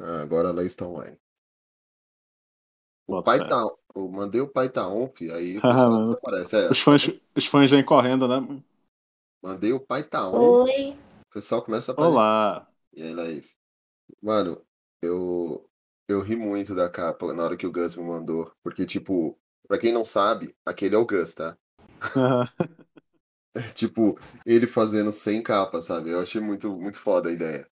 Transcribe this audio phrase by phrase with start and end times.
[0.00, 1.18] Ah, agora a Laís tá online.
[3.08, 3.44] O Bota pai fé.
[3.44, 3.62] tá.
[3.96, 6.56] Eu mandei o pai tá on, fi, aí o pessoal não aparece.
[6.56, 8.36] É, Os fãs, os fãs vêm correndo, né?
[9.42, 10.96] mandei o pai tá on, Oi.
[11.30, 12.26] o pessoal começa a aparecer.
[12.26, 12.68] Olá.
[12.94, 13.58] E aí, Laís?
[14.22, 14.64] Mano,
[15.02, 15.68] eu,
[16.08, 18.52] eu ri muito da capa na hora que o Gus me mandou.
[18.62, 19.38] Porque, tipo,
[19.68, 21.58] pra quem não sabe, aquele é o Gus, tá?
[23.54, 26.10] É, tipo, ele fazendo sem capa, sabe?
[26.10, 27.68] Eu achei muito, muito foda a ideia.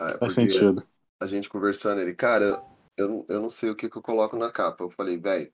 [0.00, 0.86] Ah, Faz porque sentido.
[1.20, 2.62] a gente conversando, ele, cara,
[2.98, 4.84] eu, não- eu não sei o que, que eu coloco na capa.
[4.84, 5.52] Eu falei, velho,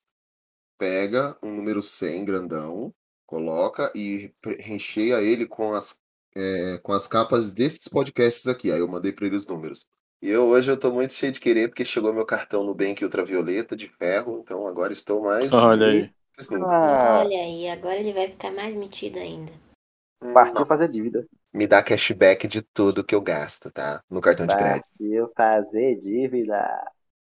[0.77, 2.93] pega um número 100 grandão,
[3.25, 5.99] coloca e recheia ele com as,
[6.35, 8.71] é, com as capas desses podcasts aqui.
[8.71, 9.87] Aí eu mandei pra ele os números.
[10.21, 13.75] E eu hoje eu tô muito cheio de querer, porque chegou meu cartão Nubank Ultravioleta
[13.75, 16.09] de ferro, então agora estou mais Olha aí.
[16.61, 19.51] Ah, Olha aí, agora ele vai ficar mais metido ainda.
[20.31, 21.27] partiu Não, fazer dívida.
[21.57, 24.01] Me dá cashback de tudo que eu gasto, tá?
[24.09, 24.87] No cartão de crédito.
[24.87, 26.85] Partiu fazer dívida.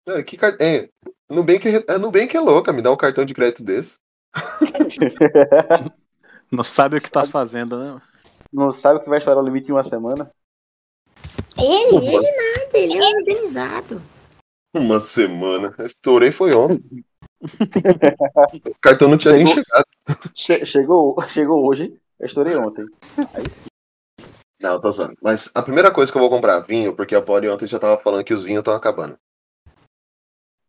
[0.08, 0.58] Não, que car...
[0.60, 0.90] é,
[1.30, 4.00] Nubank, é, Nubank é louca, me dá um cartão de crédito desse.
[6.52, 8.02] Não sabe o que tá fazendo, né?
[8.52, 10.32] Não sabe que vai estourar o limite em uma semana?
[11.58, 14.02] Ele, ele nada, ele é organizado.
[14.74, 15.74] Uma semana.
[15.78, 17.04] Eu Estourei foi ontem.
[17.42, 19.64] o cartão não tinha nem Chegou.
[19.64, 19.86] chegado.
[20.36, 22.86] Che- chegou, chegou hoje, eu estourei ontem.
[24.66, 25.16] Não, tô zoando.
[25.22, 28.02] Mas a primeira coisa que eu vou comprar, vinho, porque a Polly ontem já tava
[28.02, 29.16] falando que os vinhos estão acabando.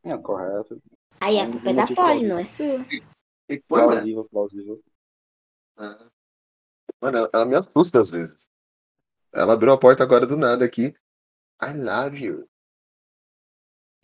[0.05, 0.79] É, correto.
[1.19, 2.85] Aí a culpa é da Polly, não é sua.
[3.49, 4.83] Que Plausível, plausível.
[7.01, 8.51] Mano, ela- ela me assusta às vezes.
[9.33, 10.95] Ela abriu a porta agora do nada aqui.
[11.63, 12.47] I love you.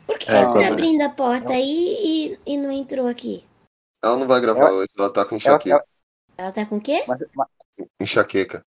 [0.06, 3.46] Por que É, ela tá abrindo a porta aí e, e não entrou aqui?
[4.02, 5.76] Ela não vai gravar Ela- hoje, ela tá com Ela, enxaqueca.
[5.76, 5.86] ela-
[6.38, 7.04] Ela tá com o quê?
[7.06, 7.48] mas, mas,
[8.00, 8.64] Enxaqueca.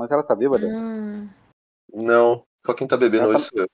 [0.00, 0.66] Mas ela tá bêbada?
[0.66, 1.28] Ah,
[1.92, 3.68] Não, só quem tá bebendo Ela hoje tá- sou eu.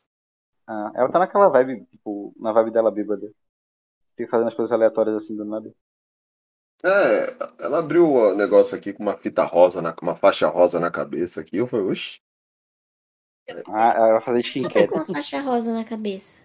[0.66, 3.32] Ah, ela tá naquela vibe, tipo, na vibe dela bêbada.
[4.16, 5.72] Fica fazendo as coisas aleatórias assim do nada.
[6.84, 10.80] É, ela abriu o negócio aqui com uma fita rosa, na, com uma faixa rosa
[10.80, 11.58] na cabeça aqui.
[11.58, 12.18] Eu falei, oxi.
[13.68, 14.88] Ah, ela vai fazer ela tá skincare.
[14.88, 16.42] com uma faixa rosa na cabeça.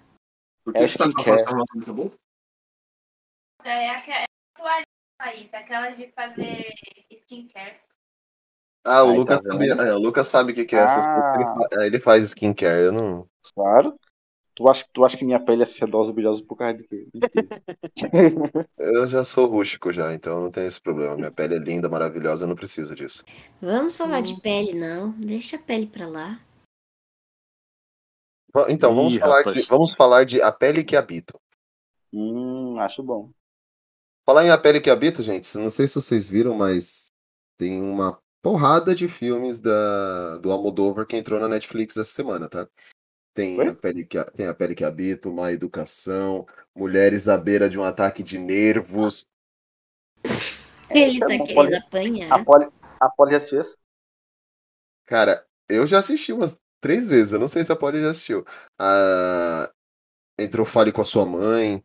[0.64, 1.40] Por É que você tá com a skincare.
[1.40, 2.18] faixa rosa na cabeça?
[3.64, 4.86] É aquela tatuagem
[5.18, 6.74] país, aquelas de fazer
[7.10, 7.80] skincare.
[8.84, 11.06] Ah, o Aí, Lucas tá sabe, é, o Lucas sabe o que, que é essas
[11.08, 11.14] Ah.
[11.14, 11.36] coisas.
[11.36, 13.28] Ele, fa- ele faz skincare, eu não.
[13.54, 13.96] Claro.
[14.56, 17.08] Tu acha, tu acha que minha pele é sedosa e brilhosa por causa de quê?
[18.78, 21.16] Eu já sou rústico já, então não tem esse problema.
[21.16, 23.24] Minha pele é linda, maravilhosa, eu não preciso disso.
[23.62, 25.12] Vamos falar de pele, não.
[25.12, 26.40] Deixa a pele pra lá.
[28.68, 29.56] Então, vamos Ih, falar, rapaz.
[29.56, 31.40] de, vamos falar de A Pele que Habito.
[32.12, 33.32] hum, acho bom.
[34.26, 37.06] Falar em A Pele que Habito, gente, não sei se vocês viram, mas
[37.58, 42.68] tem uma porrada de filmes da, do Almodóvar que entrou na Netflix essa semana, tá?
[43.34, 43.68] Tem Oi?
[43.70, 47.84] a, pele que, tem a Pele que Habito, Má Educação, Mulheres à Beira de um
[47.84, 49.26] Ataque de Nervos.
[50.90, 52.32] Ele tá tá querendo apanhar.
[53.00, 53.78] A Polly, já assistiu esse?
[55.06, 58.46] Cara, eu já assisti umas três vezes, eu não sei se a Polly já assistiu.
[58.80, 59.72] Ah,
[60.38, 61.82] entrou Fale com a Sua Mãe,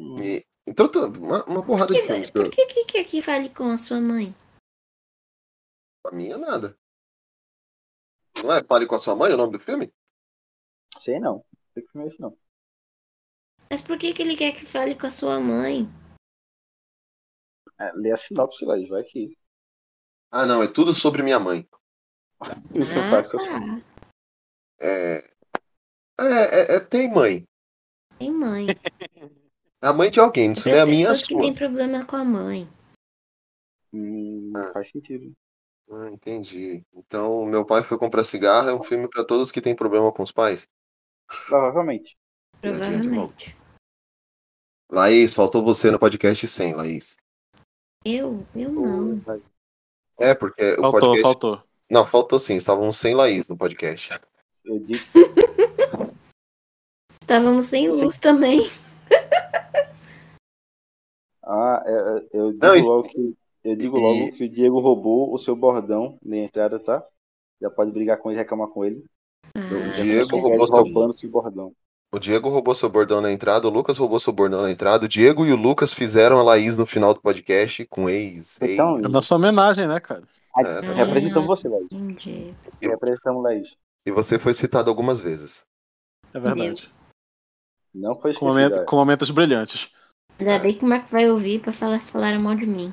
[0.00, 0.14] Hum.
[0.22, 2.30] e entrou uma, uma porrada de filmes.
[2.30, 4.34] que Por que que que fale com a sua mãe?
[6.02, 6.76] Pra mim é nada.
[8.36, 9.92] Não é Fale com a Sua Mãe o nome do filme?
[10.98, 11.36] Sei não.
[11.36, 11.44] Não
[11.74, 12.36] sei que filme é esse não.
[13.70, 15.86] Mas por que que ele quer que fale com a sua mãe?
[17.78, 19.36] É, lê a sinopse lá, vai que.
[20.30, 21.68] Ah, não, é tudo sobre minha mãe.
[22.40, 23.82] Ah, faz com a sua- tá.
[24.80, 25.18] É.
[26.18, 27.44] É, é, é- tem mãe.
[28.18, 28.66] Tem mãe.
[28.70, 28.70] É
[29.86, 31.42] a mãe de alguém, isso não é Tem a minha, é a pessoas que sua.
[31.42, 32.68] têm problema com a mãe.
[33.92, 35.32] Hum, faz sentido.
[35.92, 36.84] Ah, entendi.
[36.94, 40.22] Então, meu pai foi comprar cigarro, é um filme pra todos que têm problema com
[40.22, 40.68] os pais.
[41.48, 42.16] Provavelmente.
[42.60, 43.56] Provavelmente.
[44.90, 47.16] Laís, faltou você no podcast 100, Laís.
[48.04, 48.46] Eu?
[48.54, 49.20] Eu não.
[50.18, 51.22] É, porque o Faltou, podcast.
[51.22, 51.62] faltou.
[51.90, 54.10] Não, faltou sim, estavam sem Laís no podcast.
[54.64, 54.80] Eu
[57.20, 58.70] Estávamos sem luz também.
[61.42, 63.34] ah, é, é, eu digo Não, e- logo que
[63.64, 67.04] eu digo e- logo que o Diego roubou o seu bordão na entrada, tá?
[67.60, 69.04] Já pode brigar com ele, reclamar com ele.
[69.54, 71.72] O Ah, Diego mas roubou seu roubando seu bordão.
[72.12, 75.08] O Diego roubou seu bordão na entrada, o Lucas roubou seu bordão na entrada, o
[75.08, 78.60] Diego e o Lucas fizeram a Laís no final do podcast com ex.
[78.60, 78.72] ex.
[78.72, 80.22] Então, É nossa homenagem, né, cara?
[80.58, 81.86] É, tá representamos você, Laís.
[81.92, 82.52] Entendi.
[82.82, 83.76] Eu- Representamos Laís.
[84.06, 85.62] E você foi citado algumas vezes.
[86.34, 86.90] É verdade.
[87.94, 88.48] Não foi Com, esquecido.
[88.48, 88.84] momento- é.
[88.84, 89.90] com momentos brilhantes.
[90.38, 92.92] Ainda bem que o Marco vai ouvir pra falar se falaram mal de mim.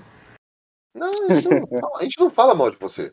[0.97, 3.01] Não, a gente não, fala, a gente não fala mal de você.
[3.01, 3.05] A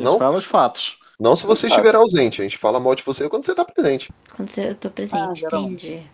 [0.00, 0.18] gente Não?
[0.18, 0.98] fala os fatos.
[1.18, 2.40] Não se você estiver ausente.
[2.40, 4.10] A gente fala mal de você quando você tá presente.
[4.34, 5.86] Quando eu tô presente, Ah, geralmente.
[5.86, 6.10] entendi.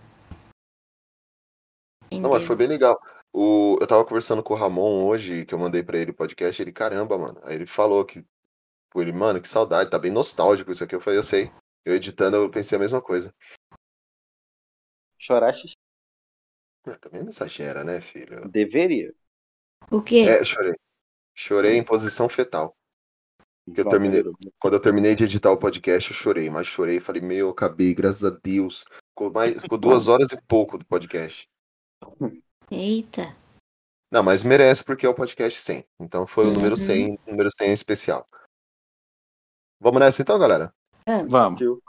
[2.20, 3.00] Não, mas foi bem legal.
[3.32, 6.61] O, eu tava conversando com o Ramon hoje, que eu mandei pra ele o podcast,
[6.61, 7.41] ele, caramba, mano.
[7.44, 8.25] Aí ele falou que,
[8.97, 10.94] ele, mano, que saudade, tá bem nostálgico isso aqui.
[10.94, 11.53] Eu falei, eu sei.
[11.85, 13.32] Eu editando, eu pensei a mesma coisa.
[15.19, 15.73] Choraste?
[16.87, 18.49] Ah, Também não exagera, né, filho?
[18.49, 19.14] Deveria.
[19.91, 20.20] O quê?
[20.20, 20.75] É, chorei.
[21.37, 22.75] Chorei em posição fetal.
[23.75, 24.23] Que eu terminei.
[24.59, 26.99] Quando eu terminei de editar o podcast, eu chorei, mas chorei.
[27.00, 28.85] Falei, meu, acabei, graças a Deus.
[29.11, 31.49] Ficou, mais, ficou duas horas e pouco do podcast.
[32.71, 33.37] Eita.
[34.11, 35.85] Não, mas merece porque é o podcast 100.
[36.00, 36.83] Então foi o número Uhum.
[36.85, 38.27] 100, número 100 especial.
[39.81, 40.73] Vamos nessa então, galera?
[41.29, 41.59] Vamos.
[41.59, 41.82] Tio.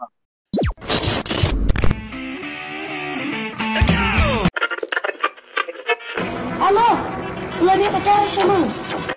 [6.60, 6.98] Alô?
[7.60, 9.17] Planeta Terra chamando.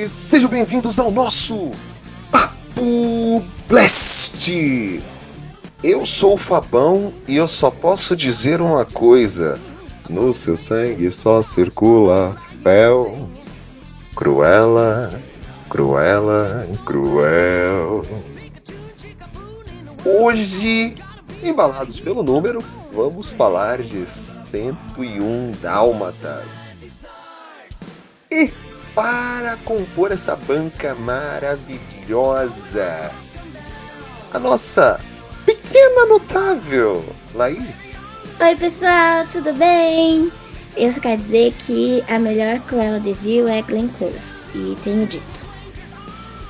[0.07, 1.71] sejam bem-vindos ao nosso
[2.31, 5.01] Papo Blast!
[5.83, 9.59] Eu sou o Fabão e eu só posso dizer uma coisa:
[10.07, 13.27] no seu sangue só circula fel,
[14.15, 15.19] cruela,
[15.67, 18.05] cruela, cruel.
[20.05, 20.93] Hoje,
[21.43, 22.63] embalados pelo número,
[22.93, 26.86] vamos falar de 101 Dálmatas.
[28.29, 28.51] E
[28.93, 31.71] para compor essa banca maravilhosa,
[34.33, 34.99] a nossa
[35.45, 37.95] pequena notável Laís.
[38.39, 40.29] Oi, pessoal, tudo bem?
[40.75, 44.43] Eu só quero dizer que a melhor Cruella de Vil é Glenn Close.
[44.53, 45.47] E tenho dito.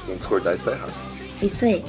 [0.05, 0.93] Quem discordar está errado.
[1.41, 1.85] Isso aí.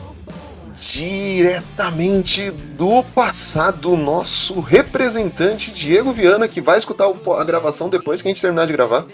[0.81, 8.31] Diretamente do passado, nosso representante Diego Viana, que vai escutar a gravação depois que a
[8.31, 9.05] gente terminar de gravar.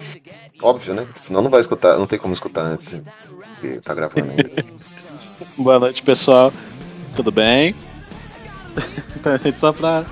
[0.62, 1.06] Óbvio, né?
[1.14, 3.02] Senão não vai escutar, não tem como escutar antes
[3.62, 4.64] de tá gravando ainda.
[5.56, 6.52] Boa noite, pessoal.
[7.14, 7.74] Tudo bem?
[9.16, 10.04] Então, gente, só pra.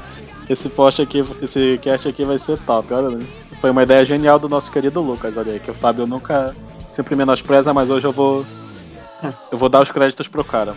[0.49, 3.17] Esse post aqui, esse cast aqui vai ser top, olha.
[3.17, 3.27] né?
[3.61, 6.57] Foi uma ideia genial do nosso querido Lucas, olha aí, que o Fábio nunca
[6.91, 8.45] sempre menospreza, mas hoje eu vou.
[9.51, 10.75] Eu vou dar os créditos pro cara.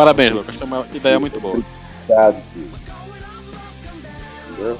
[0.00, 1.62] Parabéns, Lucas, foi uma ideia muito boa.
[2.08, 2.36] Obrigado.
[4.50, 4.78] Entendeu?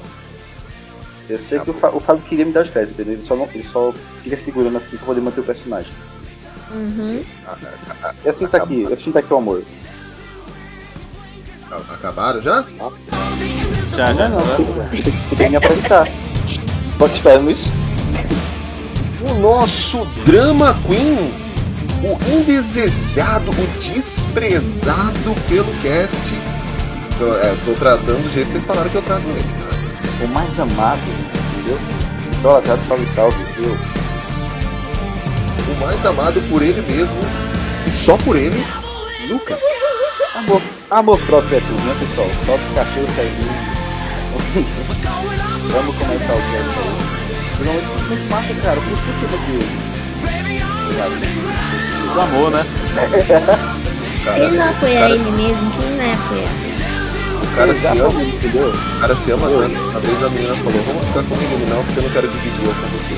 [1.29, 3.19] Eu sei que o, Fa- o Fábio queria me dar os créditos, entendeu?
[3.19, 5.91] ele só, não, ele só fica segurando assim pra poder manter o personagem.
[6.71, 7.23] Uhum.
[8.25, 9.61] Eu sinto aqui, eu sinto aqui o amor.
[11.93, 12.65] Acabaram já?
[13.95, 14.27] Já, já.
[14.27, 16.07] Não, não, tem que me apresentar.
[16.97, 17.71] Tô te esperando isso.
[19.29, 21.31] O nosso drama queen,
[22.03, 26.33] o indesejado, o desprezado pelo cast.
[27.19, 29.43] Eu, é, tô tratando do jeito que vocês falaram que eu trato ele.
[29.43, 30.25] tá?
[30.25, 31.01] O mais amado,
[31.53, 31.79] entendeu?
[32.39, 33.77] Idolatrado, salve, salve, viu?
[35.71, 37.19] O mais amado por ele mesmo
[37.85, 38.65] e só por ele,
[39.29, 39.59] Lucas.
[40.35, 42.27] Amor, amor próprio é tudo, né, pessoal?
[42.45, 43.71] Solta os cachorros saindo.
[45.71, 47.11] Vamos começar o cast aí.
[47.57, 48.81] Finalmente, muito massa, cara.
[48.81, 49.91] Por que de hoje?
[50.85, 51.90] Obrigado.
[52.13, 52.65] Do amor, né?
[54.25, 56.51] Cara, Ele não apoia cara, ele mesmo, quem vai apoiar?
[57.41, 58.69] o cara se ama, entendeu?
[58.69, 59.79] o cara se ama tanto.
[59.79, 62.73] Uma vez a menina falou, vamos ficar comigo não, porque eu não quero dividir eu
[62.73, 63.15] com você.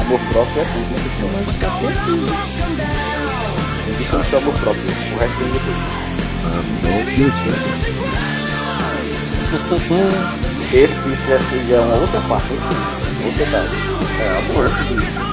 [0.00, 0.98] Amor próprio é tudo, né?
[1.22, 2.26] Amor próprio é tudo.
[3.88, 4.82] Existe o seu amor próprio.
[4.82, 5.76] O resto é depois.
[6.44, 7.48] Ah, não, guilty.
[10.72, 12.54] Esse, isso já seja uma outra parte.
[13.24, 13.76] Outra parte.
[14.20, 15.31] É amor.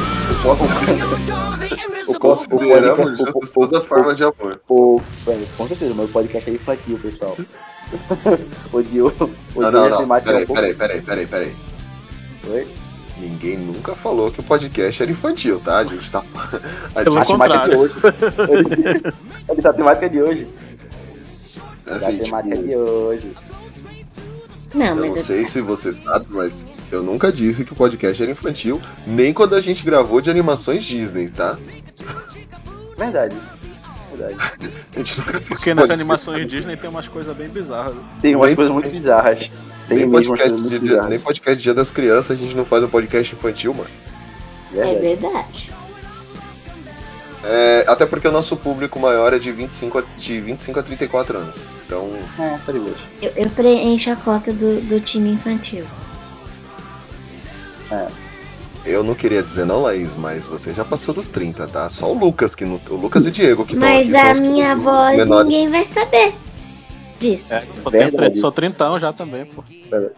[2.08, 4.60] O Consideramos podcast- juntos o- toda o- forma de amor.
[4.70, 5.02] o-
[5.58, 7.38] Com certeza, mas o podcast é infantil, pessoal.
[8.72, 9.14] Odiou.
[9.20, 9.98] Não, Odiou não, a não.
[9.98, 11.56] temática Peraí, peraí, peraí, peraí, peraí.
[12.52, 12.68] Oi?
[13.18, 15.80] Ninguém nunca falou que o podcast era infantil, tá?
[15.80, 16.24] A gente tá.
[16.96, 17.94] A A gente, temática de hoje.
[19.50, 20.48] Ele tá a temática de hoje.
[21.90, 23.32] assim, a temática tipo, de hoje.
[24.74, 28.32] Não, Eu não sei se você sabe, mas eu nunca disse que o podcast era
[28.32, 31.58] infantil, nem quando a gente gravou de animações Disney, tá?
[32.98, 33.36] Verdade.
[34.16, 34.36] verdade.
[34.94, 37.94] A gente nunca fez Porque nas animações Disney tem umas coisas bem bizarras.
[38.22, 39.40] Tem umas Nem- coisas muito bizarras.
[39.88, 41.10] Tem Nem podcast, de, bizarras.
[41.10, 43.90] nem podcast de Dia das Crianças, a gente não faz um podcast infantil, mano.
[44.76, 45.72] É Verdade.
[47.44, 51.38] É, até porque o nosso público maior é de 25 a, de 25 a 34
[51.38, 51.66] anos.
[51.86, 52.72] Então, É, tá.
[53.22, 55.86] Eu, eu preencho a cota do, do time infantil.
[58.86, 61.90] eu não queria dizer não, Laís, mas você já passou dos 30, tá?
[61.90, 62.80] Só o Lucas que não.
[62.90, 64.40] O Lucas e o Diego que estão Mas aqui.
[64.40, 65.46] a minha voz menores.
[65.50, 66.34] ninguém vai saber
[67.20, 67.54] disso.
[67.54, 68.38] É, eu Verdade.
[68.40, 69.64] sou trintão já também, pô.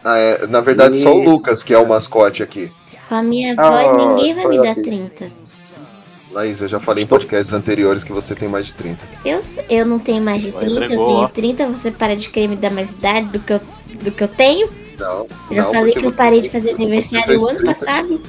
[0.04, 2.70] Ah, é, na verdade, só o E- Lucas que é o mascote aqui.
[3.08, 4.82] Com a minha Ah, voz ninguém vai me dar ok.
[4.82, 5.41] 30.
[6.32, 9.06] Laís, eu já falei em podcasts anteriores que você tem mais de 30.
[9.24, 11.28] Eu, eu não tenho mais de Vai, 30, eu tenho ó.
[11.28, 13.60] 30, você para de querer me dar mais idade do que eu,
[14.02, 14.68] do que eu tenho.
[14.98, 17.58] Não, Eu já não, falei que eu você- parei de fazer aniversário fez o ano
[17.58, 17.74] 30.
[17.74, 18.22] passado.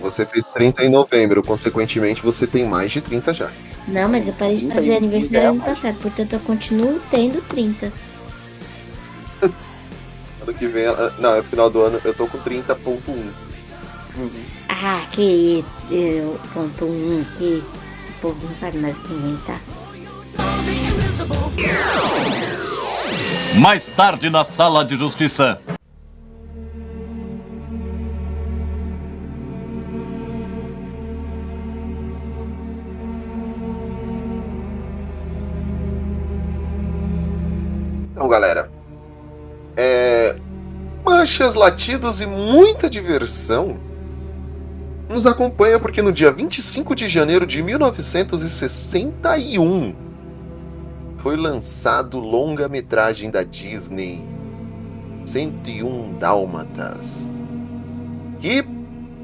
[0.00, 3.50] Você fez 30 em novembro, consequentemente você tem mais de 30 já.
[3.86, 7.92] Não, mas eu parei de 30 fazer aniversário ano passado, portanto eu continuo tendo 30.
[10.40, 10.84] Ano que vem,
[11.18, 13.30] não, é final do ano, eu tô com 30.1.
[14.68, 17.62] Ah, que eu ponto um que
[18.00, 19.60] esse povo não sabe mais o que inventar.
[23.60, 25.60] Mais tarde na sala de justiça.
[38.12, 38.68] Então, galera,
[39.76, 40.36] é...
[41.04, 43.87] manchas, latidos e muita diversão
[45.08, 49.94] nos acompanha porque no dia 25 de janeiro de 1961
[51.18, 54.24] foi lançado longa-metragem da Disney
[55.26, 57.28] 101 Dálmatas.
[58.40, 58.64] Que,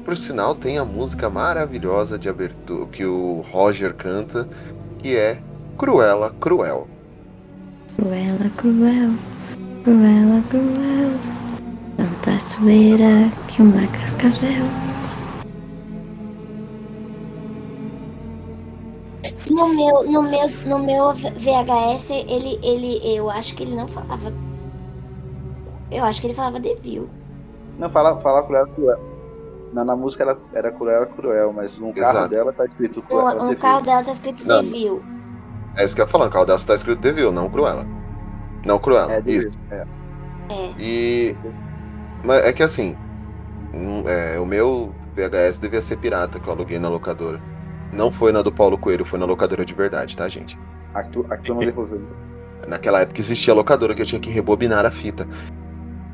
[0.03, 4.47] por sinal, tem a música maravilhosa de abertura que o Roger canta,
[4.99, 5.39] que é
[5.77, 6.87] Cruella Cruel.
[7.95, 9.13] Cruela, cruel,
[9.83, 11.11] cruela, cruel.
[11.95, 14.65] Tanta zoeira que uma cascavel.
[19.49, 24.33] No meu, no meu, no meu VHS, ele, ele, eu acho que ele não falava.
[25.91, 27.09] Eu acho que ele falava Devil.
[27.77, 28.99] Não, fala, fala cruel, cruel.
[29.73, 32.29] Na, na música era, era cruel, cruel, mas no carro Exato.
[32.29, 33.43] dela tá escrito No, cruel.
[33.43, 34.63] no carro dela tá escrito Não.
[34.63, 35.03] Devil.
[35.77, 37.85] É isso que eu ia falar, no carro dela tá escrito Devil, não Cruella.
[38.65, 39.49] Não Cruella, É, isso.
[39.69, 39.85] É.
[40.49, 40.73] É.
[40.79, 41.35] E.
[42.23, 42.95] Mas é que assim.
[43.73, 47.41] hum, é, o meu VHS devia ser pirata que eu aluguei na locadora.
[47.95, 50.57] Não foi na do Paulo Coelho, foi na locadora de verdade, tá, gente?
[50.93, 52.01] Aqui tu não devolveu.
[52.67, 55.27] Naquela época existia a locadora que eu tinha que rebobinar a fita.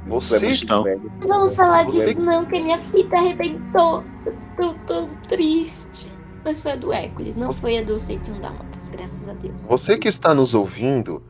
[0.06, 0.46] É Você.
[0.46, 0.84] muito Não.
[1.20, 4.04] Não vamos falar Você- disso não, que minha fita arrebentou.
[4.26, 6.12] Eu tô tão triste.
[6.44, 9.62] Mas foi a do Hércules, não foi a do 101 Dálmatas, graças a Deus.
[9.68, 11.22] Você que está nos ouvindo.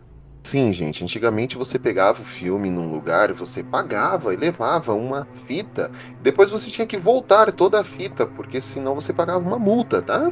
[0.43, 5.25] Sim, gente, antigamente você pegava o filme num lugar e você pagava e levava uma
[5.45, 5.91] fita.
[6.21, 10.31] Depois você tinha que voltar toda a fita, porque senão você pagava uma multa, tá?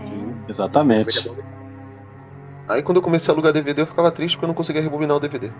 [0.00, 0.50] É.
[0.50, 1.30] Exatamente.
[2.66, 5.16] Aí quando eu comecei a alugar DVD, eu ficava triste porque eu não conseguia rebobinar
[5.16, 5.52] o DVD.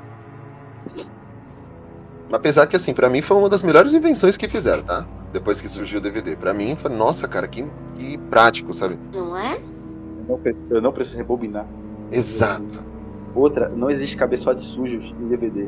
[2.32, 5.06] Apesar que, assim, pra mim foi uma das melhores invenções que fizeram, tá?
[5.32, 6.34] Depois que surgiu o DVD.
[6.34, 7.64] Pra mim, foi, nossa, cara, que,
[7.96, 8.98] que prático, sabe?
[9.12, 9.56] Não é?
[9.56, 11.66] Eu não, eu não preciso rebobinar.
[12.10, 12.93] Exato.
[13.34, 15.66] Outra, não existe cabeçote sujos em DVD.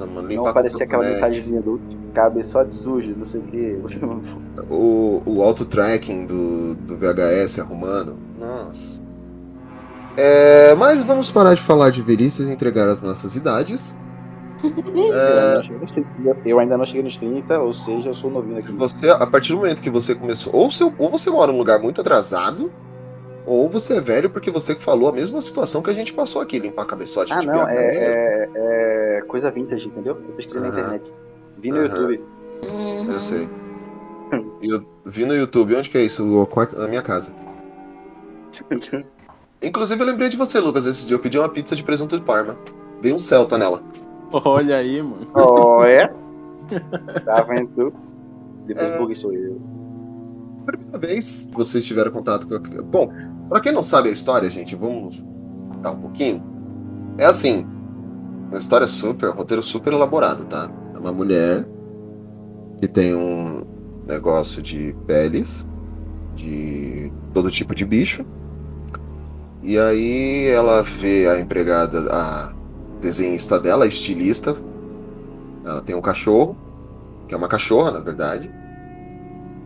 [0.00, 1.80] Mano, Não aparecia aquela mensagenzinha do
[2.12, 3.78] cabeçote sujo, não sei o que.
[4.68, 8.16] O, o auto-tracking do, do VHS arrumando.
[8.38, 9.00] Nossa.
[10.16, 13.96] É, mas vamos parar de falar de velhices e entregar as nossas idades.
[14.64, 15.60] É,
[16.44, 18.72] Eu ainda não cheguei nos 30, ou seja, eu sou novinho aqui.
[18.72, 21.78] você, a partir do momento que você começou, ou, seu, ou você mora num lugar
[21.80, 22.70] muito atrasado,
[23.46, 26.40] ou você é velho porque você que falou a mesma situação que a gente passou
[26.40, 28.50] aqui, limpar cabeçote Ah, de não, é, é,
[29.18, 30.16] é coisa vintage, entendeu?
[30.28, 30.78] Eu pesquisei na Aham.
[30.80, 31.12] internet.
[31.58, 31.86] Vi no Aham.
[31.86, 32.24] YouTube.
[32.70, 33.12] Uhum.
[33.12, 33.48] Eu sei.
[34.62, 36.24] Eu vi no YouTube, onde que é isso?
[36.42, 37.32] O quarto na minha casa.
[39.62, 42.24] Inclusive eu lembrei de você, Lucas, esse dia eu pedi uma pizza de presunto de
[42.24, 42.56] Parma.
[43.00, 43.82] Veio um Celta nela.
[44.32, 45.26] Olha aí, mano.
[45.34, 46.12] Oh, é?
[47.24, 47.92] Tá vendo tu?
[48.66, 48.98] Depois É.
[48.98, 49.60] bug sou eu.
[50.66, 52.54] Primeira vez que vocês tiveram contato com.
[52.54, 53.12] a- Bom,
[53.54, 55.22] pra quem não sabe a história, gente, vamos
[55.80, 56.42] dar um pouquinho.
[57.16, 57.64] É assim,
[58.48, 60.68] uma história super, um roteiro super elaborado, tá?
[60.92, 61.64] É uma mulher
[62.80, 63.62] que tem um
[64.08, 65.64] negócio de peles,
[66.34, 68.26] de todo tipo de bicho.
[69.62, 72.52] E aí ela vê a empregada, a
[73.00, 74.56] desenhista dela, a estilista.
[75.64, 76.56] Ela tem um cachorro,
[77.28, 78.50] que é uma cachorra, na verdade.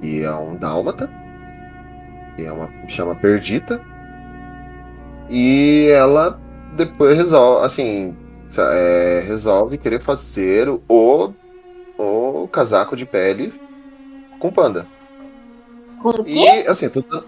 [0.03, 1.11] E é um dálmata.
[2.39, 3.81] Que é uma chama Perdita.
[5.29, 6.41] E ela
[6.77, 8.17] depois resolve, assim,
[8.57, 11.33] é, resolve querer fazer o,
[11.99, 13.61] o casaco de peles
[14.39, 14.87] com panda.
[16.01, 16.65] Com o E, quê?
[16.69, 17.27] assim, tudo.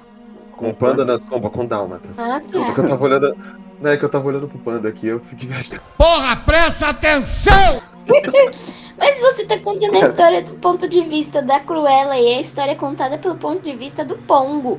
[0.53, 2.21] Com panda na com, com dálmatas.
[2.21, 2.73] Ah, É tá.
[2.73, 3.37] que eu tava olhando.
[3.81, 5.83] Não, é que eu tava olhando pro panda aqui, eu fiquei imaginando.
[5.99, 7.83] Porra, presta atenção!
[8.97, 12.73] Mas você tá contando a história do ponto de vista da Cruella e a história
[12.73, 14.79] é contada pelo ponto de vista do Pongo.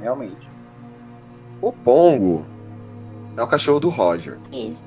[0.00, 0.48] Realmente.
[1.60, 2.44] O Pongo
[3.36, 4.84] é o cachorro do Roger, Isso.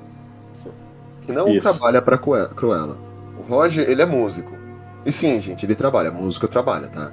[1.22, 1.60] que não Isso.
[1.70, 2.98] trabalha pra Crue- Cruella.
[3.38, 4.52] O Roger, ele é músico.
[5.06, 6.10] E sim, gente, ele trabalha.
[6.10, 7.12] Músico trabalha, tá?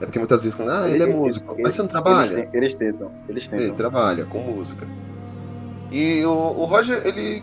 [0.00, 1.56] É porque muitas vezes, ah, ele é músico.
[1.62, 2.34] Mas você não trabalha?
[2.34, 3.74] Eles, eles tentam, eles Ele tentam.
[3.76, 4.86] trabalha com música.
[5.90, 7.42] E o, o Roger, ele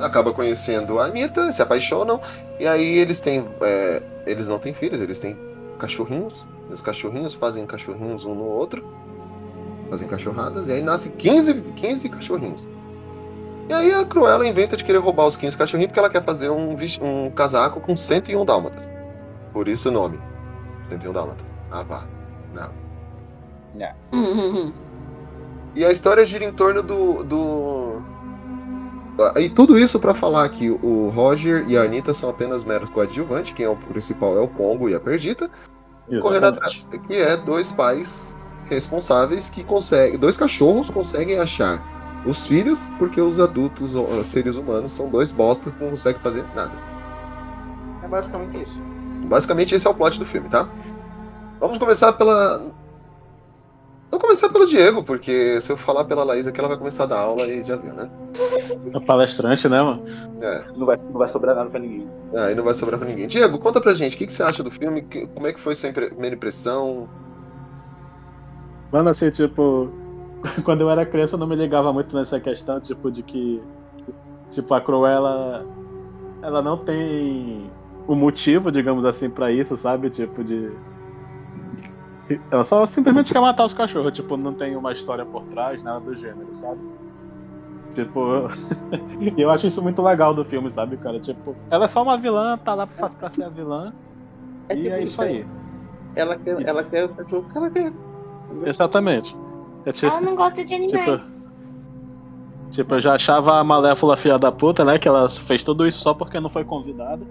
[0.00, 2.20] acaba conhecendo a Anitta, se apaixonam,
[2.58, 3.46] e aí eles têm.
[3.62, 5.36] é, eles não têm filhos, eles têm
[5.78, 6.46] cachorrinhos.
[6.70, 8.86] Os cachorrinhos fazem cachorrinhos um no outro,
[9.90, 12.68] fazem cachorradas, e aí nascem 15, 15 cachorrinhos.
[13.68, 16.50] E aí a Cruella inventa de querer roubar os 15 cachorrinhos porque ela quer fazer
[16.50, 18.88] um, um casaco com 101 dálmatas.
[19.52, 20.18] Por isso o nome.
[20.88, 21.46] 101 dálmatas.
[21.70, 22.04] Ah, vá.
[22.52, 22.70] Não.
[24.12, 24.72] Uhum.
[25.74, 27.22] E a história gira em torno do.
[27.22, 28.02] do...
[29.38, 33.52] E tudo isso pra falar que o Roger e a Anitta são apenas meros coadjuvantes,
[33.52, 35.48] quem é o principal é o Pongo e a Perdita,
[36.20, 38.36] correndo atrás, que é dois pais
[38.68, 40.18] responsáveis que conseguem.
[40.18, 41.82] Dois cachorros conseguem achar
[42.26, 46.44] os filhos, porque os adultos, os seres humanos, são dois bostas que não conseguem fazer
[46.54, 46.78] nada.
[48.02, 48.80] É basicamente isso.
[49.28, 50.68] Basicamente esse é o plot do filme, tá?
[51.58, 52.62] Vamos começar pela.
[54.10, 57.06] Vamos começar pelo Diego, porque se eu falar pela Laís aqui, ela vai começar a
[57.06, 58.10] dar aula e já viu, né?
[58.92, 60.02] É palestrante, né, mano?
[60.40, 60.64] É.
[60.76, 62.08] Não vai, não vai sobrar nada pra ninguém.
[62.36, 63.28] Aí não vai sobrar pra ninguém.
[63.28, 65.02] Diego, conta pra gente, o que, que você acha do filme?
[65.02, 67.08] Que- Como é que foi sua impre- primeira impressão?
[68.92, 69.88] Mano, assim, tipo,
[70.64, 73.62] quando eu era criança eu não me ligava muito nessa questão, tipo, de que,
[74.50, 75.64] tipo, a Cruella,
[76.42, 77.70] ela não tem
[78.08, 80.10] o motivo, digamos assim, pra isso, sabe?
[80.10, 80.68] Tipo, de...
[82.50, 86.00] Ela só simplesmente quer matar os cachorros, tipo, não tem uma história por trás, nada
[86.00, 86.80] do gênero, sabe?
[87.94, 88.46] Tipo,
[89.20, 91.18] e eu acho isso muito legal do filme, sabe, cara?
[91.18, 93.92] Tipo, ela é só uma vilã, tá lá pra, pra ser a vilã,
[94.70, 95.46] e tipo é isso aí.
[96.14, 96.68] Ela quer, Isso.
[96.68, 97.92] ela quer o cachorro que ela quer.
[98.64, 99.36] Exatamente.
[99.84, 100.12] É tipo...
[100.12, 101.48] Ela não gosta de animais.
[102.70, 104.98] Tipo, eu já achava a Malévola filha da puta, né?
[104.98, 107.24] Que ela fez tudo isso só porque não foi convidada.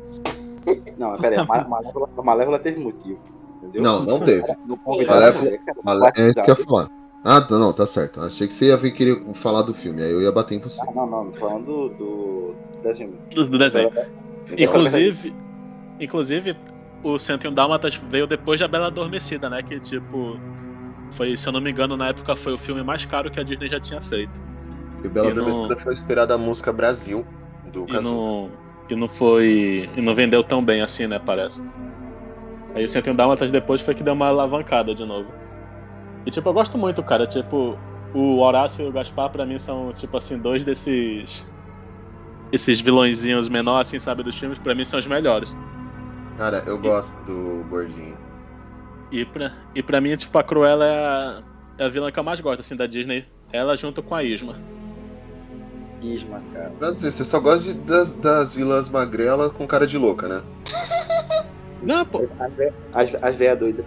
[0.97, 3.19] Não, pera aí, a Ma- Malévola, a Malévola teve motivo.
[3.61, 3.81] Entendeu?
[3.81, 4.43] Não, não teve.
[4.65, 4.79] Não
[5.83, 6.89] Malévola- É isso que eu ia falar.
[7.23, 8.21] Ah, tá, não, tá certo.
[8.21, 10.79] Achei que você ia vir querer falar do filme, aí eu ia bater em você.
[10.81, 13.13] Ah, não, não, não tô falando do, do desenho.
[13.35, 13.89] Do, do desenho.
[13.89, 15.33] Então, Inclusive,
[15.99, 16.55] inclusive,
[17.03, 19.61] o 101 Dálmatas veio depois da Bela Adormecida, né?
[19.61, 20.39] Que, tipo,
[21.11, 23.43] foi, se eu não me engano, na época foi o filme mais caro que a
[23.43, 24.41] Disney já tinha feito.
[25.03, 27.25] E Bela e não- Adormecida foi inspirada a música Brasil,
[27.71, 28.13] do E Cazuza.
[28.13, 28.49] não,
[28.89, 29.89] e não foi.
[29.95, 31.19] E não vendeu tão bem assim, né?
[31.19, 31.67] Parece.
[32.75, 35.29] Aí o 101 Dálmatas depois foi que deu uma alavancada de novo.
[36.25, 37.25] E tipo, eu gosto muito, cara.
[37.25, 37.77] Tipo,
[38.13, 41.49] o Horácio e o Gaspar, pra mim, são, tipo assim, dois desses.
[42.51, 45.55] Esses vilõezinhos menores, assim, sabe, dos filmes, pra mim são os melhores.
[46.37, 48.17] Cara, eu gosto do Gordinho.
[49.11, 51.41] E pra, e pra mim, tipo, a Cruella é a,
[51.79, 53.25] é a vilã que eu mais gosto, assim, da Disney.
[53.51, 54.55] Ela junto com a Isma.
[56.01, 56.71] Isma, cara.
[56.79, 60.41] Pra dizer, você só gosta de- das, das vilãs magrela com cara de louca, né?
[61.83, 62.27] Não, pô.
[62.93, 63.85] As, as, velhas doidas.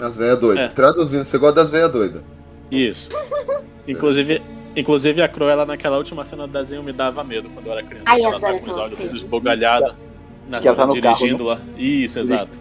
[0.00, 0.64] As velhas doidas.
[0.64, 0.68] É.
[0.68, 2.22] Traduzindo, você gosta das velhas doidas.
[2.70, 3.10] Isso.
[3.86, 4.42] Inclusive,
[4.74, 8.04] inclusive a Cruella naquela última cena do desenho me dava medo quando eu era criança.
[8.06, 9.08] Ai, ela tá com os olhos cena.
[9.08, 9.94] todos esbugalhados.
[10.48, 11.60] Na Que ela tá no carro, dirigindo lá.
[11.76, 12.58] Isso, exato.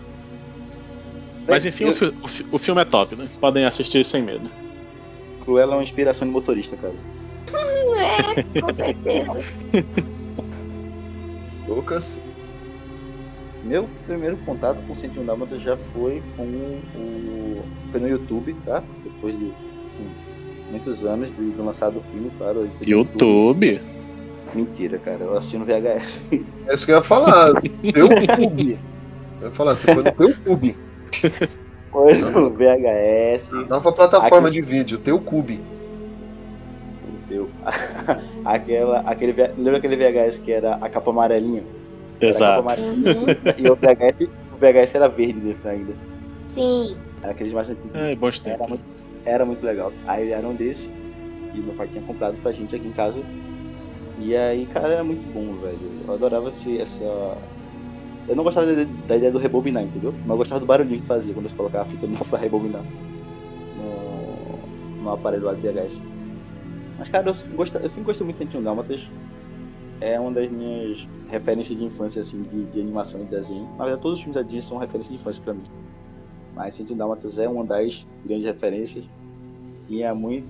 [1.48, 3.28] Mas enfim, Eu- o, fi- o fi- o filme é top, né?
[3.40, 4.50] Podem assistir sem medo.
[5.44, 6.94] Cruella é uma inspiração de motorista, cara.
[8.56, 9.40] É, com certeza.
[11.68, 12.20] Lucas,
[13.66, 17.64] Meu primeiro contato com o 101 Dálmatas já foi com o.
[17.92, 18.84] Foi no YouTube, tá?
[19.04, 20.08] Depois de assim,
[20.70, 22.70] muitos anos de, de lançado o filme, claro.
[22.86, 23.82] YouTube?
[24.54, 25.18] Mentira, cara.
[25.22, 26.22] Eu assisti no VHS.
[26.68, 27.54] é isso que eu ia falar.
[27.94, 28.80] teu cube.
[29.42, 30.76] Eu ia falar, você foi no teu cube.
[31.92, 33.50] Foi no VHS.
[33.68, 35.60] Nova plataforma Aqui- de vídeo, teu cube.
[37.08, 37.50] Entendeu?
[38.46, 41.64] Aquela, aquele, lembra aquele VHS que era a capa amarelinha?
[42.22, 42.82] Exato.
[42.82, 43.26] Uhum.
[43.58, 44.24] E o VHS,
[44.54, 45.94] o VHS era verde dentro ainda.
[46.48, 46.96] Sim.
[47.22, 47.92] Era aqueles mais antigos.
[47.94, 48.84] É, bons Era muito,
[49.26, 49.92] era muito legal.
[50.08, 50.88] Aí era um desses.
[51.54, 53.20] E meu pai tinha comprado pra gente aqui em casa.
[54.20, 55.78] E aí, cara, era muito bom, velho.
[56.08, 57.04] Eu adorava esse, essa.
[58.28, 60.14] Eu não gostava da, da ideia do rebobinar, entendeu?
[60.22, 62.84] Mas eu gostava do barulhinho que fazia quando você colocava a fita no pra rebobinar.
[63.78, 66.02] No- no aparelho lá de VHS.
[66.98, 69.02] Mas, cara, eu, gosto, eu sempre gostei muito de 101 Dálmatas.
[70.02, 73.64] É uma das minhas referências de infância, assim, de, de animação e desenho.
[73.78, 75.64] Na verdade, todos os filmes da Disney são referências de infância pra mim.
[76.56, 79.04] Mas 101 Dálmatas é uma das grandes referências.
[79.90, 80.48] E é muito.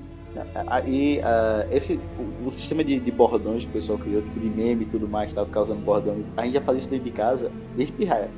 [0.86, 4.50] E uh, esse, o, o sistema de, de, bordões que o pessoal criou, tipo de
[4.50, 6.18] meme e tudo mais, tava causando bordão.
[6.36, 8.30] A gente já fazia isso dentro de casa desde pirraia.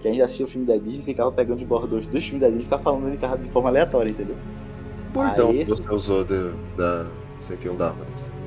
[0.00, 2.48] Que a gente assistia o filme da Disney, ficava pegando os bordões dos filmes da
[2.48, 4.34] Disney e ficava falando de carro de forma aleatória, entendeu?
[5.12, 5.70] Bordão que esse...
[5.70, 7.06] você usou de, da
[7.38, 8.41] 101 Dálmatas?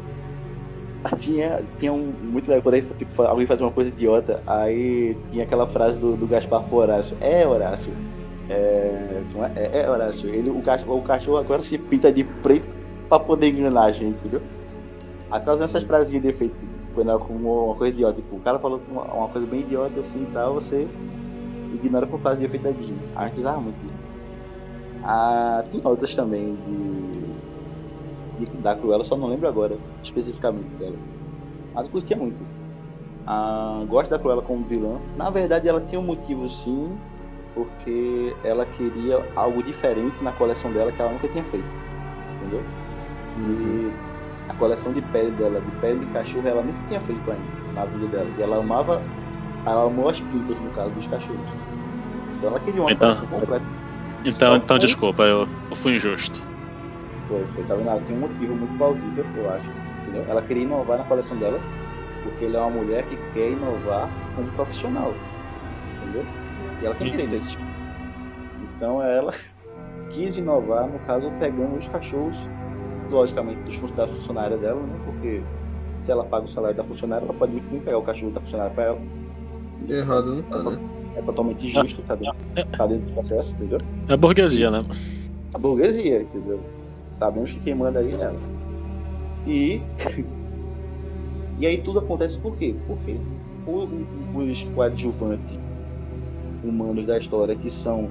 [1.19, 5.67] Tinha, tinha um muito legal quando tipo, alguém fazia uma coisa idiota, aí tinha aquela
[5.67, 7.15] frase do, do Gaspar pro Horácio.
[7.21, 7.91] É, Horácio,
[8.49, 9.21] é,
[9.55, 12.65] é, é, Horácio, ele, o, cachorro, o cachorro agora se pinta de preto
[13.07, 14.41] pra poder enganar a gente, entendeu?
[15.29, 16.55] A causa dessas frasinhas de efeito,
[16.95, 20.23] quando é uma coisa idiota, tipo, o cara falou uma, uma coisa bem idiota assim
[20.23, 20.87] e tal, você
[21.73, 22.97] ignora por frase de efeito da Disney.
[23.15, 23.93] A gente usava muito isso.
[25.03, 27.14] Ah, tem outras também de
[28.61, 30.95] da Cruella, só não lembro agora especificamente dela.
[31.73, 32.37] Mas curtia muito.
[33.27, 34.97] Ah, gosto da Cruella como vilã.
[35.17, 36.91] Na verdade, ela tinha um motivo sim,
[37.53, 41.67] porque ela queria algo diferente na coleção dela que ela nunca tinha feito.
[42.37, 42.63] Entendeu?
[43.37, 43.91] E
[44.49, 47.85] a coleção de pele dela, de pele de cachorro, ela nunca tinha feito ainda na
[47.85, 48.29] vida dela.
[48.37, 49.01] E ela amava,
[49.65, 51.45] ela amou as pintas, no caso, dos cachorros.
[52.37, 53.65] Então ela queria uma então, coleção completa.
[54.23, 56.41] Então, então desculpa, eu, eu fui injusto.
[57.27, 57.89] Foi, foi, tá vendo?
[57.89, 59.65] Ela tem um motivo muito plausível, eu acho.
[60.01, 60.25] Entendeu?
[60.29, 61.59] Ela queria inovar na coleção dela,
[62.23, 65.13] porque ela é uma mulher que quer inovar como profissional.
[66.01, 66.23] Entendeu?
[66.81, 67.57] E ela tem direito a esse
[68.75, 69.33] Então ela
[70.13, 72.37] quis inovar, no caso, pegando os cachorros,
[73.09, 74.99] logicamente, dos, da funcionária dela, né?
[75.05, 75.41] Porque
[76.03, 78.41] se ela paga o salário da funcionária, ela pode muito bem pegar o cachorro da
[78.41, 78.99] funcionária para ela.
[79.89, 80.77] Errado não tá, né?
[81.15, 82.35] É totalmente justo, tá dentro,
[82.77, 83.79] tá dentro do processo, entendeu?
[84.07, 84.85] É burguesia, né?
[85.53, 86.59] A burguesia, entendeu?
[87.19, 88.39] Sabemos que quem manda aí é ela.
[89.47, 89.81] E.
[91.59, 92.75] e aí tudo acontece por quê?
[92.87, 93.17] Porque
[93.65, 95.57] os coadjuvantes
[96.63, 98.09] humanos da história, que são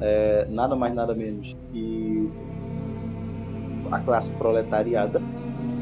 [0.00, 2.30] é, nada mais nada menos que
[3.90, 5.20] a classe proletariada,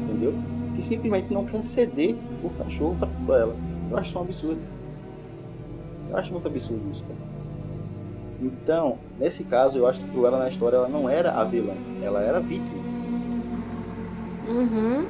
[0.03, 0.33] entendeu?
[0.75, 2.95] Que simplesmente não quer ceder o cachorro
[3.25, 3.55] para ela.
[3.89, 4.61] Eu acho um absurdo.
[6.09, 7.32] Eu acho muito absurdo isso, cara.
[8.41, 12.21] Então, nesse caso, eu acho que ela na história ela não era a vilã, ela
[12.21, 12.83] era a vítima.
[14.47, 15.05] Uhum.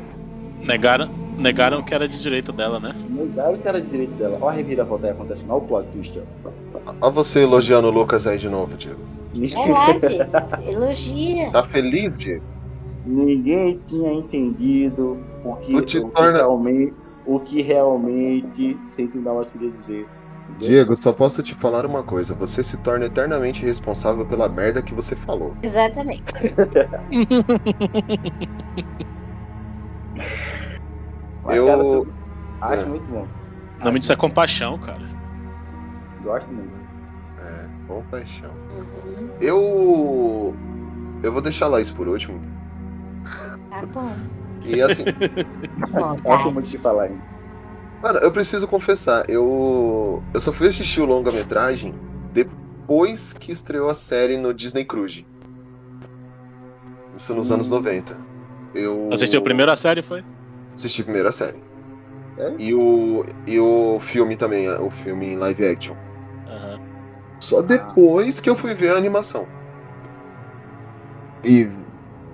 [0.62, 2.95] Negaram, negaram que era de direito dela, né?
[3.09, 4.38] Negaram que era de direito dela.
[4.39, 6.21] Olha a reviravolta aí acontecendo, olha o plot twist.
[7.01, 9.01] Olha você elogiando o Lucas aí de novo, Diego.
[9.36, 11.49] É, elogia.
[11.51, 12.43] Tá feliz, Diego?
[13.05, 16.93] Ninguém tinha entendido o que, Tu te o que torna- realmente,
[17.25, 20.07] o que realmente Sentinel Dalmas queria dizer.
[20.60, 22.34] Diego, só posso te falar uma coisa.
[22.36, 25.56] Você se torna eternamente responsável pela merda que você falou.
[25.62, 26.23] Exatamente.
[31.49, 32.08] Eu- cara, eu
[32.62, 32.86] acho é.
[32.86, 33.27] muito bom.
[33.82, 35.01] O nome disso é compaixão, cara.
[36.23, 36.71] Gosto muito.
[37.39, 38.51] É, compaixão.
[38.77, 39.29] Uhum.
[39.41, 40.56] Eu.
[41.21, 42.39] Eu vou deixar lá isso por último.
[43.69, 44.15] Tá bom.
[44.62, 45.03] E assim,
[45.91, 46.51] Bom, Eu acho tá.
[46.51, 47.32] muito que falar ainda.
[48.03, 50.21] Mano, eu preciso confessar, eu.
[50.33, 51.95] Eu só fui assistir o longa-metragem
[52.33, 55.25] depois que estreou a série no Disney Cruise.
[57.15, 58.17] Isso nos anos 90.
[58.75, 59.09] Eu.
[59.11, 60.23] Assistiu a série, foi?
[60.75, 61.63] Assisti a série.
[62.37, 62.53] É?
[62.59, 63.25] E o.
[63.47, 65.95] E o filme também, o filme em live action.
[66.47, 66.79] Aham.
[67.39, 69.47] Só depois que eu fui ver a animação.
[71.43, 71.69] E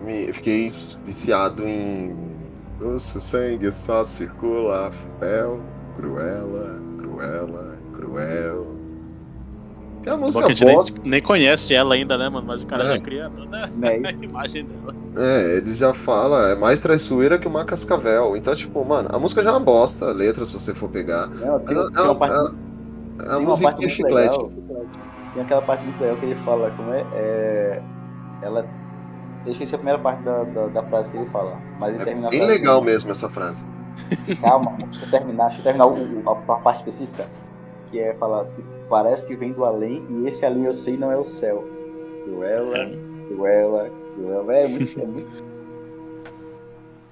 [0.01, 0.71] me, fiquei
[1.05, 2.38] viciado em.
[2.79, 5.59] Nosso sangue só circula, fel,
[5.95, 8.67] cruela, cruela, cruel.
[10.01, 11.01] Que é a Bom música que a gente nem, bosta.
[11.03, 12.47] nem conhece ela ainda, né, mano?
[12.47, 12.95] Mas o cara É.
[12.95, 13.99] já cria toda Né?
[14.07, 14.95] a imagem dela.
[15.17, 18.37] É, ele já fala, é mais traiçoeira que uma cascavel.
[18.37, 21.27] Então, tipo, mano, a música já é uma bosta, a letra, se você for pegar.
[21.27, 24.37] Não, tem, Mas tem uma parte, é, é, é tem a musiquinha parte muito chiclete.
[24.37, 24.51] legal.
[25.33, 27.05] Tem aquela parte muito legal que ele fala, como é?
[27.13, 27.81] é
[28.41, 28.65] ela.
[29.49, 31.59] Eu esqueci a primeira parte da, da, da frase que ele fala.
[31.79, 33.65] Mas ele termina É a bem legal mesmo essa frase.
[34.39, 37.27] Calma, deixa eu terminar, deixa eu terminar o, a, a parte específica.
[37.89, 38.45] Que é falar,
[38.87, 41.67] parece que vem do além e esse além eu sei não é o céu.
[42.25, 42.91] Cruella,
[43.27, 44.53] Cruella, Cruella.
[44.53, 45.49] É muito, é muito.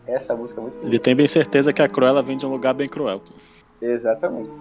[0.06, 2.76] Essa música é muito Ele tem bem certeza que a Cruella vem de um lugar
[2.76, 3.19] bem cruel.
[3.82, 4.52] Exatamente.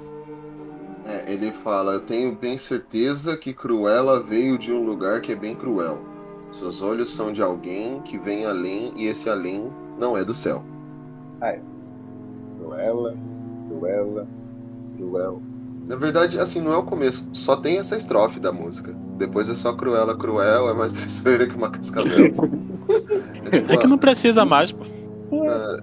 [1.05, 5.37] É, ele fala, eu tenho bem certeza que Cruella veio de um lugar que é
[5.37, 6.16] bem cruel.
[6.59, 10.65] Seus olhos são de alguém que vem além e esse além não é do céu.
[12.59, 13.15] Cruella,
[13.69, 14.27] Cruella,
[14.97, 15.39] Cruella.
[15.87, 18.95] Na verdade, assim, não é o começo, só tem essa estrofe da música.
[19.19, 22.33] Depois é só Cruella, cruel, é mais traiçoeira que uma cascavel.
[23.53, 24.85] tipo, É que não precisa mais, pô.
[24.85, 25.77] é,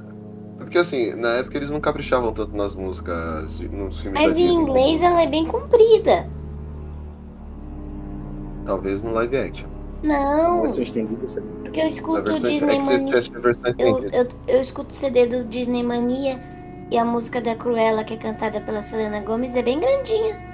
[0.57, 4.51] porque assim, na época eles não caprichavam tanto nas músicas, nos filmes Mas da em
[4.51, 6.27] inglês ela é bem comprida.
[8.65, 9.72] Talvez no live action.
[10.03, 11.47] Não, Versão estendida, sabe?
[11.63, 13.13] porque eu escuto o versão, é Disney que você Mania.
[13.15, 14.17] assiste a versão Eu, estendida.
[14.17, 16.39] eu, eu escuto o CD do Disney Mania
[16.91, 20.51] e a música da Cruella, que é cantada pela Selena Gomez, é bem grandinha.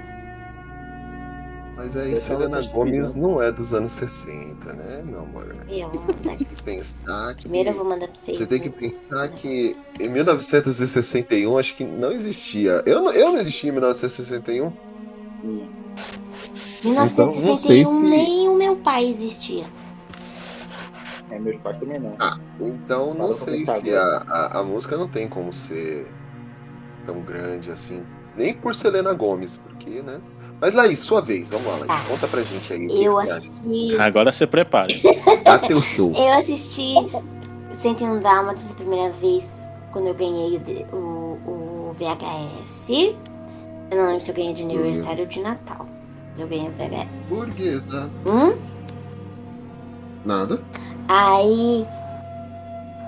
[1.75, 3.21] Mas aí Eu Selena Gomes assistindo.
[3.21, 5.55] não é dos anos 60, né, meu amor?
[5.69, 6.45] Eu vou mandar aqui.
[6.63, 7.41] Pensar que.
[7.43, 8.37] Primeiro eu vou mandar pra vocês.
[8.37, 12.83] Você tem que um- pensar que em 1961 acho que não existia.
[12.85, 14.73] Eu não, eu não existia em 1961.
[16.83, 17.09] Em Então, não
[17.55, 19.65] sei 1961 se- nem o meu pai existia.
[21.29, 22.15] É, meus pais também não.
[22.19, 26.07] Ah, então não sei se a, a, a música não tem como ser
[27.05, 28.01] tão grande assim.
[28.35, 30.19] Nem por Selena Gomes, porque, né?
[30.61, 31.87] Mas Laís, sua vez, vamos lá, Laís.
[31.87, 32.01] Tá.
[32.09, 32.85] Conta pra gente aí.
[32.85, 33.37] o que Eu que você acha.
[33.37, 33.99] assisti.
[33.99, 35.01] Agora você prepare.
[35.45, 36.13] Dá teu show.
[36.15, 36.93] Eu assisti
[37.73, 40.57] 101 Dálmatas a primeira vez quando eu ganhei
[40.91, 42.89] o, o, o VHS.
[43.91, 45.85] Eu não lembro se eu ganhei de aniversário ou de Natal.
[46.43, 47.25] O VHS.
[47.27, 48.09] Burguesa.
[48.25, 48.57] Hum?
[50.25, 50.61] Nada.
[51.07, 51.85] Aí.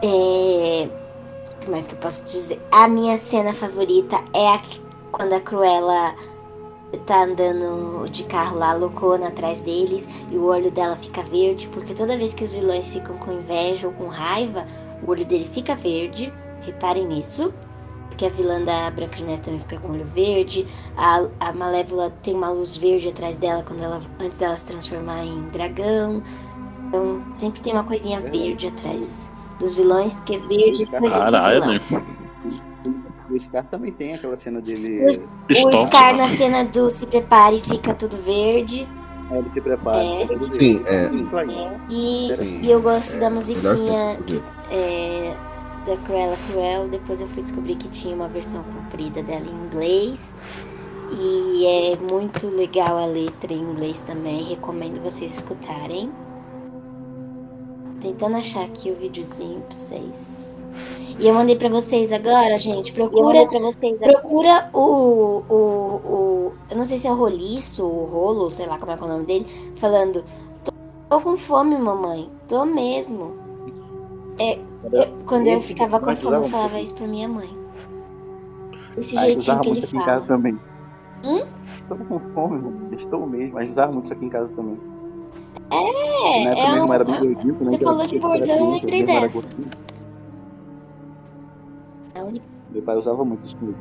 [0.03, 0.89] É.
[1.55, 2.59] O que mais que eu posso dizer?
[2.71, 6.15] A minha cena favorita é a que- quando a Cruella
[7.05, 11.93] tá andando de carro lá, loucona atrás deles, e o olho dela fica verde, porque
[11.93, 14.65] toda vez que os vilões ficam com inveja ou com raiva,
[15.05, 16.33] o olho dele fica verde.
[16.61, 17.53] Reparem nisso.
[18.21, 20.67] Porque a vilã da Branca de Neve também fica com olho verde.
[20.95, 25.25] A, a Malévola tem uma luz verde atrás dela quando ela, antes dela se transformar
[25.25, 26.21] em dragão.
[26.87, 31.61] Então, sempre tem uma coisinha verde atrás dos vilões, porque verde é coisa de Caralho,
[31.63, 31.81] vilão.
[31.89, 32.05] né?
[33.31, 35.03] O Scar também tem aquela cena dele.
[35.03, 35.87] O, o.
[35.87, 38.87] Scar na cena do Se Prepare fica tudo verde.
[39.31, 40.03] Aí ele se prepara.
[40.03, 40.27] É.
[40.27, 41.09] Tudo Sim, é.
[41.89, 42.59] E, Sim.
[42.61, 45.33] e eu gosto É, da musiquinha que, é,
[45.85, 46.87] da Cruella Cruel.
[46.87, 50.33] Depois eu fui descobrir que tinha uma versão comprida dela em inglês.
[51.11, 54.43] E é muito legal a letra em inglês também.
[54.43, 56.11] Recomendo vocês escutarem.
[57.99, 60.51] Tentando achar aqui o videozinho pra vocês.
[61.19, 62.91] E eu mandei pra vocês agora, gente.
[62.91, 63.45] Procura,
[63.99, 66.53] procura o, o, o.
[66.69, 69.07] Eu não sei se é o roliço, o rolo, sei lá como é é o
[69.07, 69.45] nome dele.
[69.75, 70.23] Falando:
[71.09, 72.27] tô com fome, mamãe.
[72.47, 73.33] Tô mesmo.
[74.39, 77.49] É, eu- quando eu ficava com fome, eu falava isso pra minha mãe.
[78.97, 80.27] Esse Ah, eu jeitinho usava que muito ele aqui em casa fala.
[80.27, 80.59] também.
[81.23, 81.45] Hum?
[81.87, 82.95] Tô com fome.
[82.97, 84.77] Estou mesmo, mas usava muito isso aqui em casa também.
[85.69, 87.71] É, Na época é mesmo um, era bem gordinho, né?
[87.71, 89.47] você falou de bordão, eu lembrei era dessa.
[92.15, 93.77] é única Meu pai usava muito isso comigo.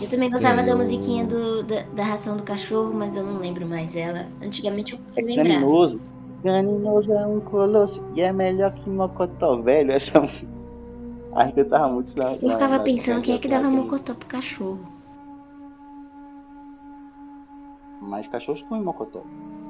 [0.00, 3.38] Eu também gostava da Eu- musiquinha do, da, da ração do cachorro, mas eu não
[3.38, 4.26] lembro mais ela.
[4.42, 5.66] Antigamente eu É lembrava.
[6.42, 9.92] Ganinoso é um colosso e é melhor que mocotó velho.
[9.92, 10.18] Essa
[11.34, 13.68] a gente cantava muito isso na, Eu ficava na- pensando na- quem é que dava
[13.70, 14.78] mocotó pro cachorro.
[18.00, 19.22] Mas cachorros comem mocotó.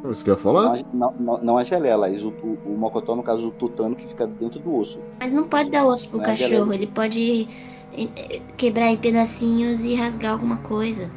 [0.03, 0.79] Você quer Não, falar?
[0.79, 2.23] a- não, não, não a geleia, Laís.
[2.23, 4.99] O, tu- o mocotó, no caso, o tutano que fica dentro do osso.
[5.19, 6.75] Mas não pode dar osso pro Não é cachorro, beleza.
[6.75, 7.49] ele pode
[7.97, 11.11] eh, eh, quebrar em pedacinhos e rasgar alguma coisa.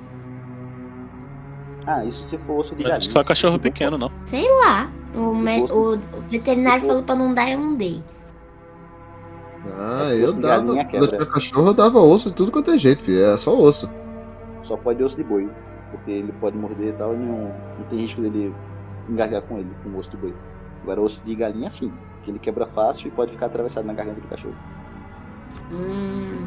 [1.93, 3.11] Ah, isso se for osso de Mas galinha.
[3.11, 4.11] só cachorro Se for- pequeno, não.
[4.25, 4.89] Sei lá.
[5.15, 5.99] O, me- o-
[6.29, 8.01] veterinário falou pra não dar, eu não dei.
[9.77, 10.63] Ah, É, eu dava.
[10.65, 13.21] Quando eu tinha cachorro, eu dava osso de tudo quanto é jeito, filho.
[13.23, 13.89] É só osso.
[14.63, 15.49] Só pode osso de boi.
[15.91, 18.53] Porque ele pode morder e tal, e não, não tem risco dele
[19.09, 20.33] engasgar com ele, com o osso de boi.
[20.83, 21.91] Agora, osso de galinha, sim.
[22.23, 24.55] Que ele quebra fácil e pode ficar atravessado na garganta do cachorro.
[25.71, 26.45] Hum.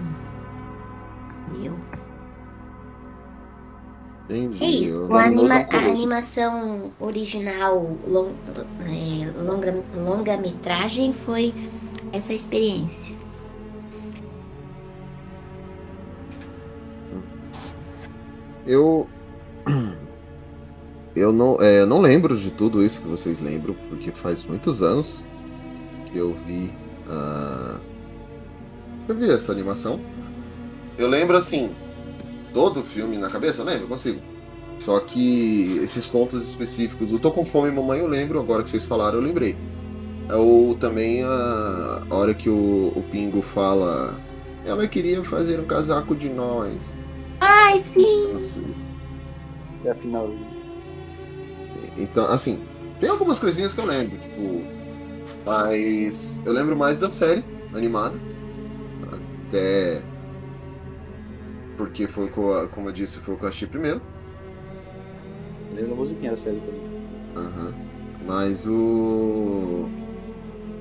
[1.56, 1.74] Meu.
[4.24, 4.64] Entendi.
[4.64, 5.00] É isso.
[5.00, 8.30] Eu- Com a, anima- a animação original, long,
[8.86, 11.52] é, longa, longa-metragem, foi
[12.12, 13.14] essa experiência.
[18.66, 19.06] Eu.
[21.16, 25.24] Eu não, é, não lembro de tudo isso que vocês lembram, porque faz muitos anos
[26.10, 26.72] que eu vi.
[27.08, 27.78] ah,
[29.06, 30.00] eu vi essa animação.
[30.98, 31.70] Eu lembro assim,
[32.54, 34.22] todo o filme na cabeça, eu lembro, eu consigo.
[34.78, 38.84] Só que esses pontos específicos, eu tô com fome, mamãe, eu lembro, agora que vocês
[38.84, 39.56] falaram, eu lembrei.
[40.32, 44.18] Ou também a hora que o, o Pingo fala.
[44.64, 46.94] Ela queria fazer um casaco de nós.
[47.40, 48.32] Ai, sim!
[48.34, 48.74] Assim,
[49.84, 50.30] E afinal,
[51.98, 52.58] Então, assim,
[52.98, 54.62] tem algumas coisinhas que eu lembro, tipo.
[55.44, 58.18] Mas eu lembro mais da série animada.
[59.48, 60.02] Até.
[61.76, 64.00] Porque foi com a- como eu disse, foi o que eu achei primeiro.
[65.70, 66.82] eu lembro da musiquinha da série também.
[67.36, 67.74] Aham.
[68.26, 69.88] Mas o.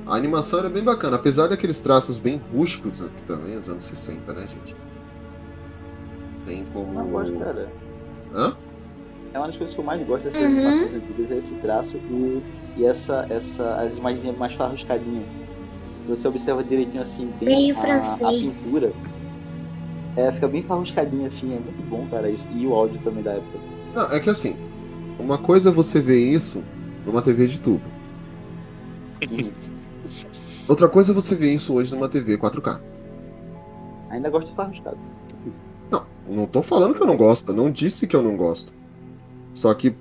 [0.05, 4.33] A animação era bem bacana, apesar daqueles traços bem rústicos aqui também, dos anos 60,
[4.33, 4.75] né, gente?
[6.45, 6.99] Tem como.
[6.99, 7.69] Eu gosto, cara.
[8.35, 8.55] Hã?
[9.33, 10.47] É uma das coisas que eu mais gosto dessas Uhum.
[10.47, 12.43] animações antigas, é esse traço e,
[12.77, 15.25] e essa, essa, as imagens mais farruscadinhas.
[16.07, 18.21] Você observa direitinho assim, bem Meio a, francês.
[18.21, 18.93] a pintura.
[20.15, 22.43] É, fica bem farruscadinho assim, é muito bom, cara, isso.
[22.53, 23.57] E o áudio também da época.
[23.95, 24.55] Não, é que assim,
[25.19, 26.63] uma coisa é você ver isso
[27.05, 27.81] numa TV de tubo.
[30.67, 32.79] Outra coisa é você ver isso hoje numa TV 4K.
[34.09, 34.97] Ainda gosto de farruscado.
[35.91, 38.71] Não, não tô falando que eu não gosto, eu não disse que eu não gosto.
[39.53, 39.95] Só que,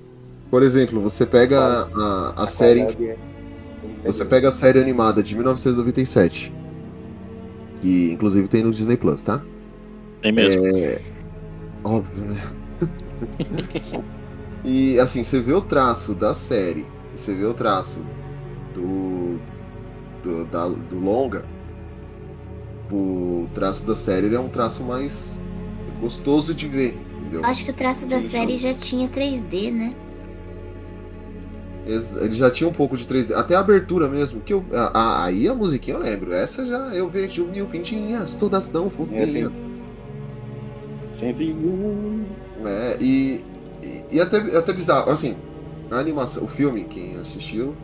[0.51, 1.59] por exemplo, você pega
[1.95, 2.83] a, a série.
[2.83, 3.17] é-
[4.05, 6.53] Você pega a série animada de 1997.
[7.81, 9.43] Que inclusive tem no Disney Plus, tá?
[10.23, 10.65] Tem mesmo.
[10.79, 11.01] É.
[11.85, 12.43] Óbvio, né?
[14.65, 18.05] e assim, você vê o traço da série, e você vê o traço
[18.75, 19.39] do.
[20.23, 21.45] do, da- do longa.
[22.91, 25.41] O traço da série ele é um traço mais
[26.01, 27.41] gostoso de ver, entendeu?
[27.41, 29.95] Eu acho que o traço da série já tinha 3D, né?
[31.85, 33.33] Ele já tinha um pouco de 3D.
[33.35, 34.41] Até a abertura mesmo.
[34.41, 36.33] Que eu, a- a- aí a musiquinha eu lembro.
[36.33, 39.51] Essa já eu vejo mil pintinhas, todas tão fofinhas.
[41.23, 42.25] 101.
[42.67, 43.45] É, e,
[43.83, 45.11] e, e até, até bizarro.
[45.11, 45.37] Assim,
[45.91, 47.75] a animação, o filme, quem assistiu.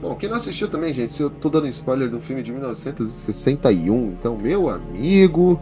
[0.00, 4.06] Bom, quem não assistiu também, gente, se eu tô dando spoiler do filme de 1961,
[4.18, 5.60] então, meu amigo.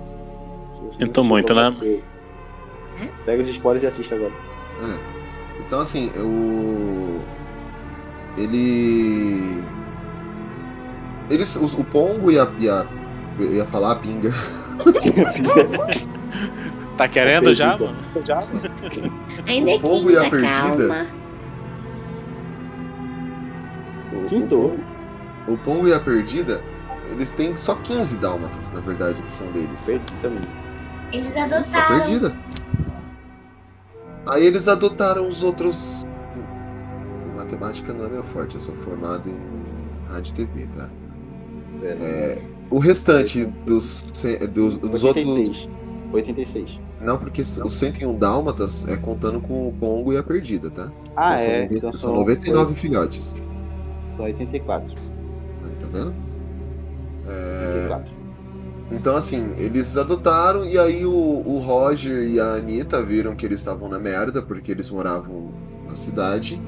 [0.98, 1.74] Sinto muito, né?
[3.24, 4.32] Pega os spoilers e assiste agora.
[4.82, 4.98] É.
[5.66, 7.20] Então, assim, o.
[8.36, 9.62] Ele.
[11.30, 12.86] Eles, os- o Pongo e a, e a.
[13.38, 14.30] Eu ia falar a pinga.
[17.02, 17.96] Tá querendo já, mano?
[18.24, 18.62] Já, mano.
[19.48, 20.88] Ainda é O Pombo e a quinta, Perdida?
[20.88, 21.06] calma.
[24.12, 24.78] O, Quintou.
[25.48, 26.62] o Pongo e a Perdida,
[27.10, 29.88] eles têm só 15 dálmatas, na verdade, que são deles.
[29.88, 31.98] Eles Só adotaram.
[31.98, 32.36] perdida.
[34.30, 36.04] Aí eles adotaram os outros.
[37.36, 40.88] Matemática não é meu forte, eu sou formado em rádio e TV, tá?
[41.82, 44.12] É, o restante dos,
[44.52, 45.68] dos, dos outros.
[46.12, 46.91] 86.
[47.02, 47.06] 86.
[47.06, 50.90] Não, porque os 101 dálmatas é contando com o Pongo e a Perdida, tá?
[51.16, 51.62] Ah, Então são, é.
[51.62, 53.34] 90 Então são são 99 filhotes.
[54.16, 54.94] São 84.
[55.64, 56.14] Aí, tá vendo?
[57.26, 58.22] É, 84.
[58.90, 63.60] Então, assim, eles adotaram e aí o, o Roger e a Anitta viram que eles
[63.60, 65.52] estavam na merda porque eles moravam
[65.88, 66.60] na cidade.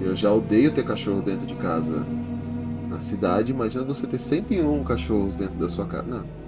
[0.00, 2.06] Eu já odeio ter cachorro dentro de casa
[2.88, 6.04] na cidade, imagina você ter 101 cachorros dentro da sua casa.
[6.08, 6.39] Não.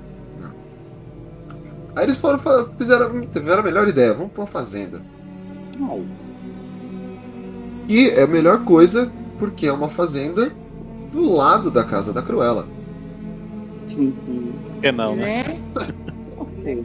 [1.95, 2.39] Aí eles foram,
[2.79, 5.03] fizeram, tiveram a melhor ideia, vamos pra uma fazenda.
[5.79, 6.05] Não.
[7.89, 10.53] E é a melhor coisa porque é uma fazenda
[11.11, 12.67] do lado da casa da Cruella.
[14.81, 15.45] Que não, né?
[16.63, 16.85] Né?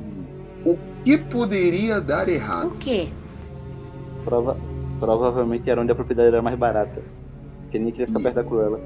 [0.66, 2.68] O que poderia dar errado?
[2.68, 3.08] O quê?
[4.26, 4.58] Prova...
[5.00, 7.02] Provavelmente era onde a propriedade era mais barata.
[7.62, 8.80] Porque ninguém queria ficar perto da Cruella.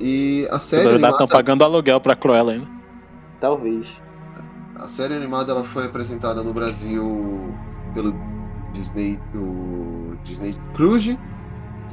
[0.00, 2.66] E a Os série estão animada, pagando aluguel pra Cruella ainda.
[3.40, 3.86] Talvez.
[4.78, 7.54] A série animada ela foi apresentada no Brasil
[7.94, 8.14] pelo
[8.72, 11.18] Disney, o Disney Cruise.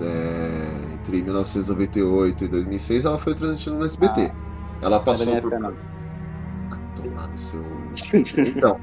[0.01, 4.31] é, entre 1998 e 2006 ela foi transmitida no SBT.
[4.81, 7.63] ela passou Era por Ah, tomar no seu.
[8.37, 8.79] Então,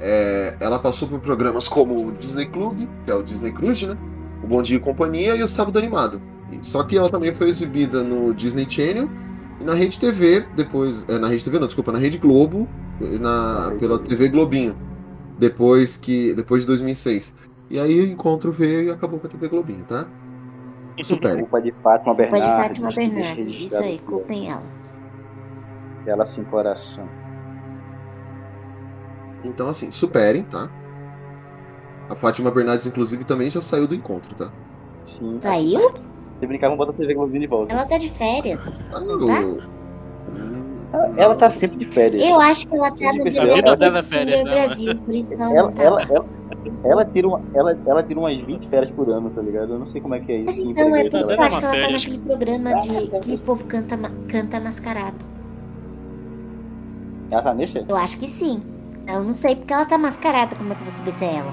[0.00, 3.96] é, ela passou por programas como o Disney Club, que é o Disney Cruise, né?
[4.42, 6.20] O Bom Dia e Companhia e o Sábado Animado.
[6.60, 9.08] Só que ela também foi exibida no Disney Channel
[9.60, 11.04] e na Rede TV, depois.
[11.08, 12.68] É, na Rede TV, não, desculpa, na Rede Globo,
[13.00, 14.76] na, pela TV Globinho.
[15.38, 16.34] Depois que.
[16.34, 17.32] Depois de 2006.
[17.70, 20.06] E aí o encontro veio e acabou com a TV Globinho, tá?
[21.02, 21.40] Superem.
[21.40, 22.48] Culpa de Fátima Bernardes.
[22.48, 23.60] Fátima que deixa Bernardes.
[23.60, 24.62] Isso aí, culpem ela.
[26.06, 27.08] Ela sem coração.
[29.44, 30.68] Então, assim, superem, tá?
[32.10, 34.52] A Fátima Bernardes, inclusive, também já saiu do encontro, tá?
[35.04, 35.38] Sim.
[35.40, 35.92] Saiu?
[36.38, 37.72] Se brincar, vamos botar a TV Globinho de volta.
[37.72, 38.60] Ela tá de férias.
[38.92, 39.68] Ah, Não tá?
[40.92, 42.22] Ela, ela tá sempre de férias.
[42.22, 45.14] Eu acho que ela tá no A BBB vida dela é férias, né, Brasil, por
[45.14, 45.82] isso que ela, Ela, não tá.
[45.82, 46.26] ela, ela,
[46.84, 49.72] ela, tira uma, ela, ela tira umas 20 férias por ano, tá ligado?
[49.72, 50.46] Eu não sei como é que é isso.
[50.46, 52.80] Mas então é emprego por isso que eu Ela acho que ela tá naquele programa
[52.80, 55.16] de que o povo canta, canta mascarado.
[57.30, 57.84] Ela tá nesse?
[57.88, 58.62] Eu acho que sim.
[59.08, 61.36] Eu não sei porque ela tá mascarada, como é que eu vou saber se é
[61.36, 61.52] ela.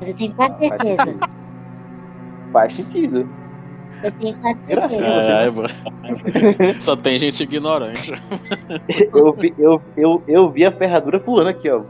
[0.00, 1.16] Mas eu tenho quase certeza.
[2.52, 3.28] Faz sentido.
[4.02, 5.04] Eu tenho quase certeza.
[5.04, 5.68] É, mano.
[6.80, 8.12] Só tem gente ignorante.
[9.14, 11.82] Eu vi, eu, eu, eu vi a ferradura pulando aqui, ó.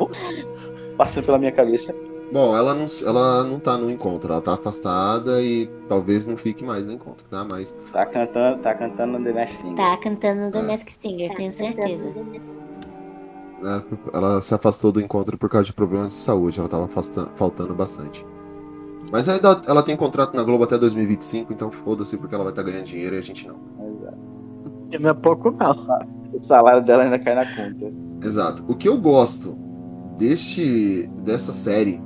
[0.96, 1.94] Passando pela minha cabeça.
[2.32, 6.64] Bom, ela não, ela não tá no encontro, ela tá afastada e talvez não fique
[6.64, 7.46] mais no encontro, tá?
[7.48, 9.76] Mas Tá cantando, tá cantando The Masked Singer.
[9.76, 10.62] Tá cantando The É.
[10.62, 12.12] Mask Singer, tenho certeza.
[13.62, 13.82] né,
[14.12, 18.26] ela se afastou do encontro por causa de problemas de saúde, ela tava faltando bastante.
[19.10, 22.62] Mas ainda ela tem contrato na Globo até 2025, então foda-se porque ela vai estar
[22.62, 23.56] ganhando dinheiro e a gente não.
[23.88, 24.18] Exato.
[24.92, 25.76] E não é pouco, não.
[26.32, 27.92] O salário dela ainda cai na conta.
[28.22, 28.64] Exato.
[28.68, 29.56] O que eu gosto
[30.18, 32.00] deste dessa série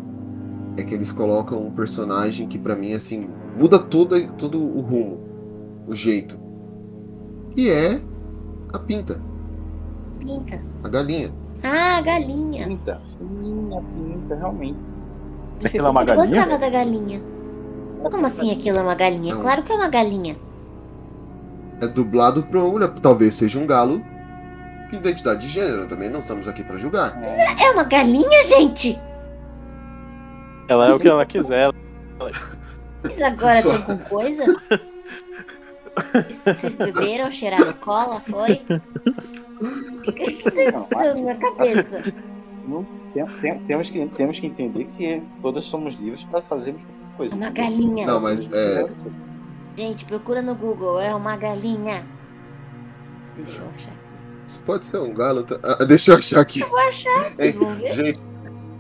[0.77, 3.29] é que eles colocam um personagem que pra mim assim
[3.59, 5.21] muda todo, todo o rumo,
[5.87, 6.39] o jeito.
[7.53, 8.01] Que é
[8.73, 9.21] a Pinta,
[10.19, 10.63] Pinta.
[10.85, 11.33] a galinha.
[11.63, 12.67] Ah, a galinha.
[12.67, 13.01] Pinta.
[13.07, 14.79] Sim, a pinta, realmente.
[15.65, 16.27] Aquilo é uma Eu galinha?
[16.27, 17.23] gostava da galinha.
[18.03, 19.35] Como assim aquilo é uma galinha?
[19.35, 19.43] Não.
[19.43, 20.37] Claro que é uma galinha.
[21.83, 24.03] É dublado pra uma mulher, talvez seja um galo.
[24.93, 27.17] Identidade de gênero, também não estamos aqui pra julgar.
[27.23, 28.99] É uma galinha, gente!
[30.69, 31.71] Ela é o que ela quiser.
[33.03, 34.45] Vocês agora Só- estão com coisa?
[36.45, 38.63] Vocês beberam, cheiraram cola, foi?
[40.07, 42.03] O que vocês estão na cabeça?
[42.71, 46.81] Não, tem- tem- temos, que, temos que entender que todos somos livres para fazermos
[47.17, 47.35] coisa.
[47.35, 48.07] Uma galinha.
[48.07, 48.89] Não, mas é,
[49.77, 52.05] Gente, procura no Google, é uma galinha.
[53.37, 53.93] Deixa eu achar.
[54.47, 55.43] isso pode ser um galo.
[55.43, 56.61] tá- Ah, deixa eu achar aqui.
[56.61, 57.33] Eu vou achar.
[57.95, 58.21] Gente,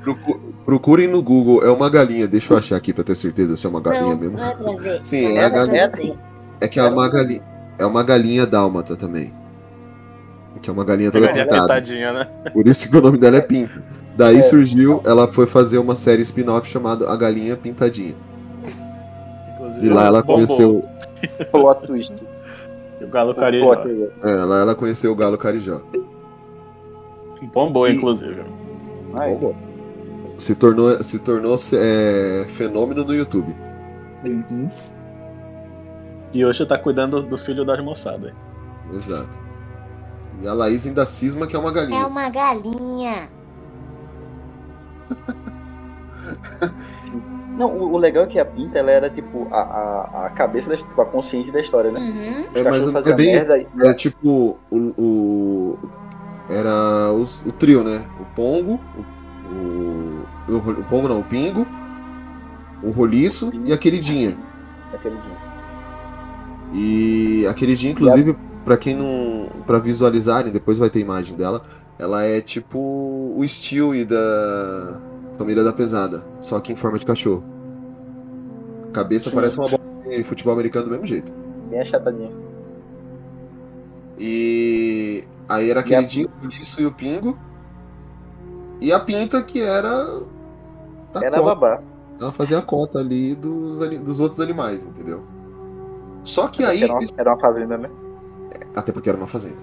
[0.03, 1.62] procu- procurem no Google.
[1.64, 2.26] É uma galinha.
[2.26, 4.36] Deixa eu achar aqui pra ter certeza se é uma galinha Não, mesmo.
[4.36, 5.01] não é pra ver.
[5.05, 6.18] Sim, Não é a pra galinha.
[6.61, 7.43] É que é uma galinha.
[7.78, 9.32] É uma galinha dálmata também.
[10.62, 11.62] Que é uma galinha toda Galinha pintada.
[11.62, 12.28] pintadinha, né?
[12.53, 13.82] Por isso que o nome dela é Pinta.
[14.16, 14.42] Daí É.
[14.42, 18.14] surgiu, ela foi fazer uma série spin-off chamada A Galinha Pintadinha.
[19.55, 20.46] Inclusive, E lá ela bombou.
[20.46, 20.84] conheceu.
[21.51, 22.12] Plot twist.
[23.01, 23.72] O Galo Carijó.
[24.22, 25.80] É, lá ela conheceu o Galo Carijó.
[27.55, 28.42] Bombou, E- inclusive.
[29.14, 29.57] Ai, Bom, bom.
[30.36, 33.55] Se tornou, se tornou é, fenômeno no YouTube.
[36.32, 38.32] E hoje tá cuidando do filho das moçadas.
[38.94, 39.40] Exato.
[40.43, 42.07] E a Laís ainda cisma que é uma É galinha.
[42.07, 43.28] uma galinha.
[47.57, 50.70] Não, o, o legal é que a Pinta ela era tipo a, a, a cabeça,
[50.70, 52.01] da, tipo, a consciente da história, né?
[52.01, 52.45] Uhum.
[52.55, 54.76] É, mas é bem merda e É tipo o.
[54.97, 55.78] o-
[56.49, 58.05] era os- o trio, né?
[58.18, 61.66] O Pongo, o, o, o, o Pongo não, o Pingo,
[62.82, 64.36] o Roliço e a Queridinha.
[64.95, 65.36] aquele dia.
[66.72, 69.48] E a Queridinha, inclusive, pra quem não.
[69.66, 71.62] Pra visualizarem, depois vai ter imagem dela.
[71.98, 74.98] Ela é tipo o Stewie da
[75.36, 77.42] Família da Pesada, só que em forma de cachorro.
[78.88, 79.36] A cabeça Sim.
[79.36, 81.30] parece uma bola de futebol americano do mesmo jeito.
[81.68, 82.30] Bem achatadinha.
[84.18, 87.38] E aí era a E a- Queridinha, o Roliço e o Pingo.
[88.80, 90.20] E a Pinta, que era.
[91.14, 91.42] Era cota.
[91.42, 91.80] babá.
[92.20, 95.22] Ela fazia a cota ali dos, dos outros animais, entendeu?
[96.24, 96.82] Só que aí.
[96.82, 97.90] Era uma, era uma fazenda, né?
[98.75, 99.59] Até porque era uma fazenda.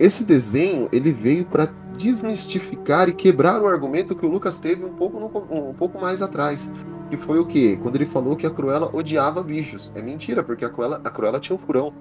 [0.00, 4.92] Esse desenho ele veio pra desmistificar e quebrar o argumento que o Lucas teve um
[4.94, 6.70] pouco, no- um pouco mais atrás.
[7.10, 7.78] Que foi o quê?
[7.82, 9.90] Quando ele falou que a Cruella odiava bichos.
[9.94, 11.92] É mentira, porque a Cruella, a Cruella tinha um furão.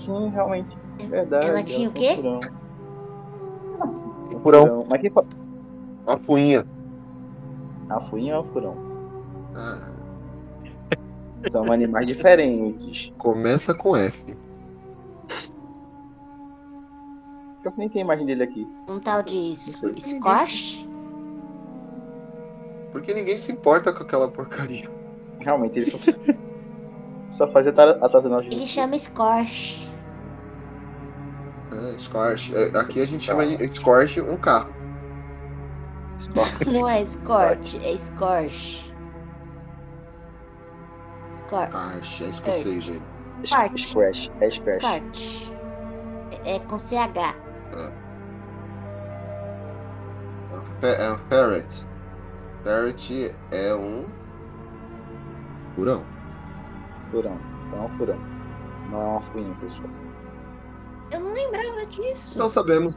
[0.00, 0.76] Sim, realmente.
[1.08, 1.46] Verdade.
[1.46, 2.16] Ela tinha o quê?
[2.16, 2.40] Furão.
[4.34, 4.86] Um furão.
[4.88, 5.24] Mas quem fa...
[6.06, 6.66] Uma fuinha.
[7.88, 8.76] A fuinha ou o furão?
[9.54, 9.78] Ah,
[11.50, 13.12] São animais diferentes.
[13.16, 14.36] começa com F.
[17.64, 18.66] Eu nem tenho imagem dele aqui.
[18.88, 20.86] Um tal de squash.
[22.90, 24.90] Porque ninguém se importa com aquela porcaria.
[25.40, 25.98] Realmente, ele só,
[27.46, 28.52] só fazia atazanagem.
[28.52, 29.92] Ele chama squash.
[31.72, 32.52] É, Scorch.
[32.54, 34.72] É, aqui a gente chama de Scorch um carro.
[36.66, 38.92] Não é scorch, é scorch.
[41.32, 41.72] Scorch.
[41.72, 43.00] Scorch, é escocês.
[43.48, 43.88] Parte.
[43.88, 44.30] Scratch.
[44.40, 44.50] É.
[44.50, 45.52] Scorch.
[46.44, 47.51] É com CH.
[50.80, 51.86] Pe- É um parrot.
[52.64, 54.04] Parrot é um.
[55.74, 56.04] Furão.
[57.10, 57.38] Furão.
[57.70, 58.18] Não é um furão.
[58.90, 59.88] Não é uma fuinha, pessoal.
[61.10, 62.38] Eu não lembrava disso.
[62.38, 62.96] Não sabemos.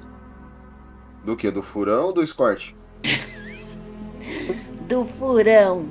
[1.24, 1.50] Do que?
[1.52, 2.76] Do furão ou do Scorch?
[4.88, 5.88] Do furão.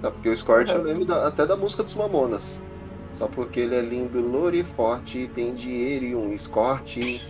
[0.00, 2.62] Não, porque o Scorch eu lembro da- até da música dos Mamonas.
[3.14, 7.20] Só porque ele é lindo, louro e forte, tem dinheiro e um escorte.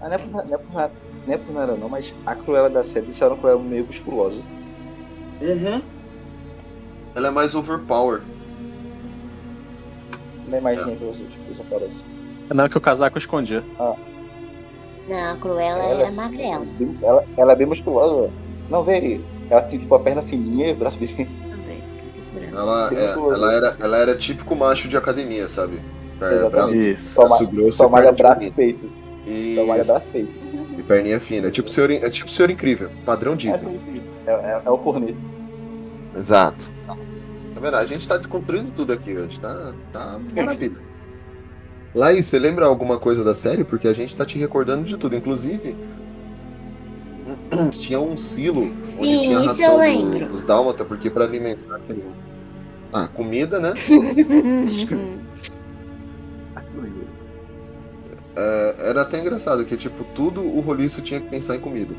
[0.00, 0.90] Ah, não é por, não é por,
[1.26, 3.86] não é por nada não, mas a Cruella da série disseram que ela é meio
[3.86, 4.40] musculosa.
[5.40, 5.82] Uhum.
[7.14, 8.22] Ela é mais overpower.
[10.48, 11.96] Não é imaginei pra vocês, isso aparece.
[12.52, 13.62] Não, que o casaco escondia.
[13.78, 16.66] Não, a Cruella Ela, era sim, magrela.
[17.02, 18.30] Ela, ela é bem musculosa.
[18.70, 19.24] Não, vê aí.
[19.50, 21.28] Ela tem tipo a perna fininha e o braço bem.
[22.52, 25.80] Ela, é- ela, era, ela era típico macho de academia, sabe?
[26.20, 27.14] É, braço, Isso.
[27.14, 28.86] Só, braço grosso só e malha braço e peito.
[29.56, 30.32] Só malha Isso, braço e peito.
[30.78, 31.48] e perninha fina.
[31.48, 33.80] É tipo senhor, é tipo senhor incrível, padrão É, Disney.
[34.26, 35.16] é, é, é o corneto.
[36.16, 36.70] Exato.
[36.86, 37.76] Tá vendo?
[37.76, 40.76] A gente tá desconstruindo tudo aqui, a gente tá, tá maravilha.
[41.94, 43.64] Laís, você lembra alguma coisa da série?
[43.64, 45.14] Porque a gente tá te recordando de tudo.
[45.16, 45.76] Inclusive,
[47.72, 52.04] tinha um silo onde Sim, tinha a ração do- dos dálmata, porque pra alimentar aquele.
[52.92, 53.78] Ah, comida, né?
[58.36, 61.98] É, era até engraçado que, tipo, tudo o roliço tinha que pensar em comida.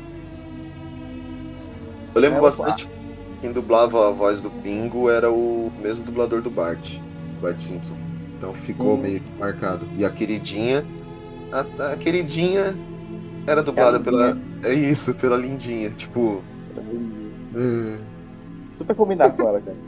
[2.14, 2.88] Eu lembro É, bastante
[3.40, 6.98] quem dublava a voz do Pingo era o mesmo dublador do Bart,
[7.40, 8.00] Bart Simpson.
[8.36, 9.00] Então ficou Sim.
[9.00, 9.90] meio que marcado.
[9.94, 10.90] E a queridinha,
[11.52, 12.82] a, a queridinha
[13.46, 14.42] era dublada É pela.
[14.62, 15.92] É isso, pela lindinha.
[15.94, 16.46] Tipo.
[17.54, 18.04] é,
[18.72, 19.78] Super combinado com ela, cara.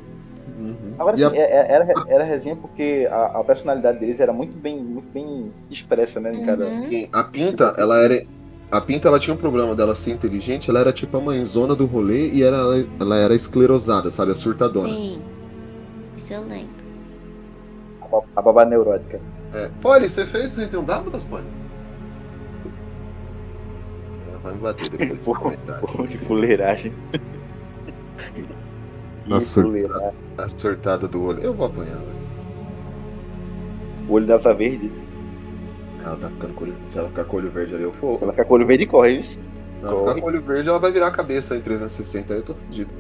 [0.58, 0.94] Uhum.
[0.98, 4.32] Agora E a- sim, é- é- era, era resenha porque a, a personalidade deles era
[4.32, 6.34] muito bem, muito bem expressa, né?
[6.34, 6.64] Em cada.
[6.66, 6.88] Uhum.
[6.90, 8.24] Sim, A Pinta, ela era.
[8.72, 11.86] A Pinta, ela tinha um problema dela ser inteligente, ela era tipo a mãezona do
[11.86, 12.56] rolê e era,
[13.00, 14.32] ela era esclerosada, sabe?
[14.32, 14.88] A surtadona.
[14.88, 15.22] Sim.
[16.16, 16.74] Isso eu lembro.
[18.12, 19.20] A, a babá neurótica.
[19.54, 19.70] É.
[19.80, 21.44] Polly, você fez 61 Dálmatas, Polly?
[24.28, 25.86] Ela vai me bater depois desse comentário.
[25.88, 26.92] Pô, que fuleiragem.
[29.28, 30.10] Nossa, Que fuleiragem.
[30.38, 31.40] A surtada do olho.
[31.40, 32.00] Eu vou apanhar.
[34.08, 34.90] O olho dela tá verde.
[36.04, 36.74] Ela tá ficando com olho.
[36.84, 38.18] Se ela ficar com o olho verde ali, eu Se vou.
[38.22, 39.22] ela ficar com o olho verde, corre.
[39.24, 39.38] Se
[39.82, 42.32] ela ficar com o olho verde, ela vai virar a cabeça em 360.
[42.34, 42.90] Aí eu tô fudido.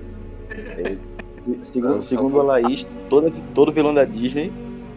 [0.50, 0.96] É,
[1.42, 4.52] se- segundo, segundo a Laís, toda, todo vilão da Disney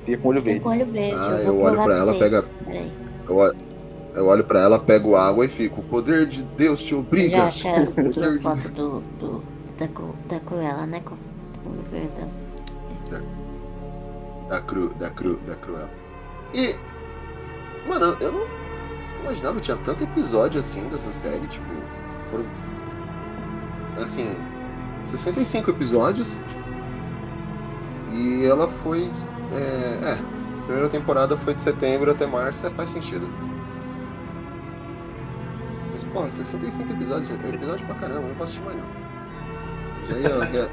[0.06, 0.60] fica com o olho verde.
[0.62, 1.16] com olho verde.
[1.20, 2.20] Ah, eu eu olho pra ela, vocês.
[2.20, 2.44] pega-.
[3.28, 3.56] Eu olho,
[4.16, 5.82] eu olho pra ela, pego água e fico.
[5.82, 7.52] O poder de Deus te obriga.
[7.52, 9.44] já Poder a foto do, do,
[9.80, 11.02] da, Cru, da Cruella, né?
[11.66, 12.28] Olho verde.
[14.50, 15.90] Da cru, da cru, da cruel.
[16.54, 16.76] E.
[17.88, 18.48] Mano, eu não
[19.22, 21.66] imaginava tinha tanto episódio assim dessa série, tipo.
[22.32, 22.46] Foram.
[24.04, 24.36] Assim.
[25.04, 26.40] 65 episódios.
[28.12, 29.10] E ela foi.
[29.54, 30.06] É.
[30.06, 33.30] é, a primeira temporada foi de setembro até março, é, faz sentido.
[35.92, 38.99] Mas, porra, 65 episódios, é episódio pra caramba, não posso assistir mais não.
[40.10, 40.70] Eu ia,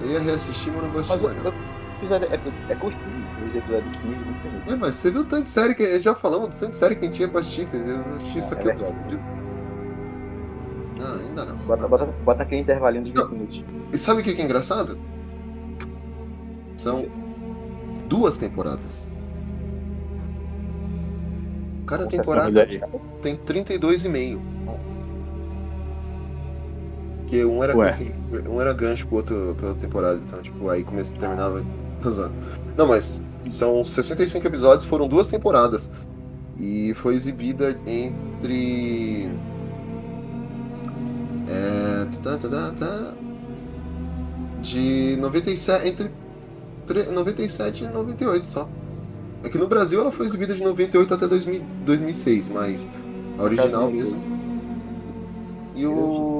[0.00, 1.54] eu ia reassistir, mas não assistir Mas mais
[1.98, 3.20] episódio é, é curtinho.
[3.48, 4.72] Os episódios de 15, 20 minutos.
[4.72, 6.00] É, mas você viu tanto de série que.
[6.00, 7.66] Já falamos do tanto de série que a gente tinha pra assistir.
[7.66, 9.20] fez- Eu assisti isso É aqui, eu tô fudido.
[10.98, 11.56] Não, ainda não.
[11.56, 13.30] Bota, bota, bota aquele intervalinho de 20 Não.
[13.30, 13.64] minutos.
[13.92, 14.98] E sabe o que é engraçado?
[16.76, 17.06] São
[18.08, 19.10] duas temporadas.
[21.86, 22.80] Cada temporada de-
[23.20, 24.40] tem 32,5.
[27.30, 28.12] Porque um era, confi-
[28.50, 30.20] um era gancho pro outro, pra outra temporada.
[30.26, 31.64] Então, tipo, aí começa, terminava.
[32.00, 32.34] Tô zoando.
[32.76, 35.88] Não, mas são 65 episódios, foram duas temporadas.
[36.58, 39.28] E foi exibida entre.
[41.48, 42.04] É.
[42.22, 43.14] Tá, tá, tá, tá,
[44.60, 45.86] de 97.
[45.88, 46.10] Entre
[46.86, 48.68] tre- 97 e 98 só.
[49.44, 52.86] É que no Brasil ela foi exibida de 98 até 2000 2006, mas
[53.38, 54.20] a original mesmo.
[55.74, 56.39] E o.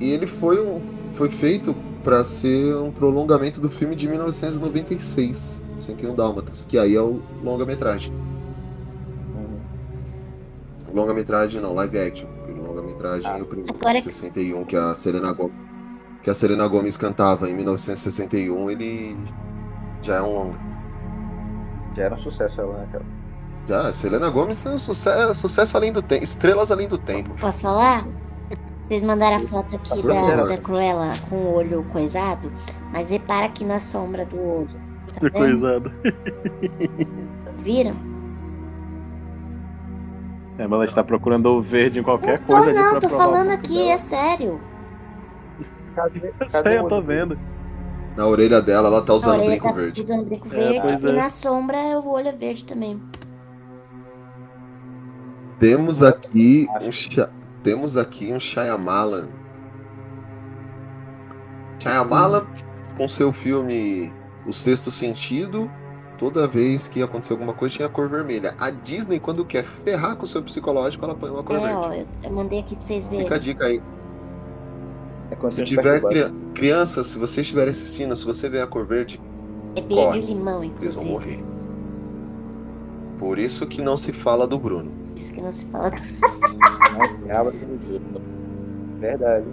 [0.00, 0.80] E ele foi um.
[1.10, 7.02] Foi feito pra ser um prolongamento do filme de 1996, 101 Dálmatas, que aí é
[7.02, 8.12] o longa-metragem.
[10.92, 12.28] Longa-metragem não, live action.
[12.48, 15.54] Longa-metragem é o primeiro Agora de que- 61 que a Selena Gomes
[16.22, 19.16] que a Selena Gomes cantava em 1961, ele
[20.02, 20.58] já é um longa.
[21.96, 23.04] Já era um sucesso ela, né, cara?
[23.66, 27.30] Já, a Selena Gomes é um sucesso, sucesso além do tempo, estrelas além do tempo.
[27.40, 28.06] Posso falar?
[28.90, 30.48] Vocês mandaram a foto aqui da, Claro.
[30.48, 32.50] da Cruella com o olho coisado,
[32.92, 34.80] mas repara aqui na sombra do olho.
[35.14, 35.30] Tá vendo?
[35.32, 35.92] Coisado.
[37.54, 37.94] Viram?
[40.58, 43.08] É, mas ela está procurando o verde em qualquer Não, coisa ali não, pra tô
[43.10, 43.92] falando aqui, dela.
[43.92, 44.60] é sério.
[45.94, 47.38] Cadê, Eu sei, eu tô vendo.
[48.16, 50.02] Na orelha dela, ela tá usando brinco tá verde.
[50.02, 51.12] usando brinco É, verde e é.
[51.12, 53.00] na sombra o olho é verde também.
[55.60, 57.30] Temos aqui um Sha-
[57.62, 59.28] temos aqui um Shyamalan.
[61.78, 62.46] Shyamalan
[62.96, 64.12] com seu filme
[64.46, 65.70] O Sexto Sentido,
[66.18, 68.54] toda vez que acontecer alguma coisa tinha cor vermelha.
[68.58, 71.74] A Disney quando quer ferrar com o seu psicológico, ela põe uma cor É, verde.
[71.76, 73.24] ó, eu, eu mandei aqui pra vocês verem.
[73.24, 73.82] Fica a dica aí.
[75.30, 79.20] É Se tiver cria- crianças, se vocês estiverem assistindo, se você ver a cor verde,
[79.76, 80.20] É verde corre.
[80.20, 81.04] limão, eles vão inclusive.
[81.10, 81.44] morrer.
[83.18, 84.90] Por isso que não se fala do Bruno.
[85.20, 85.92] Isso que não se fala.
[88.98, 89.46] Verdade.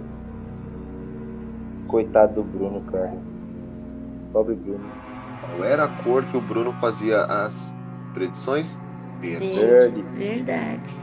[1.86, 3.14] Coitado do Bruno, cara.
[4.32, 4.90] Pobre Bruno.
[5.40, 7.74] Qual era a cor que o Bruno fazia as
[8.14, 8.80] predições?
[9.20, 9.60] Verde.
[9.60, 10.02] Verde.
[10.14, 10.94] Verdade.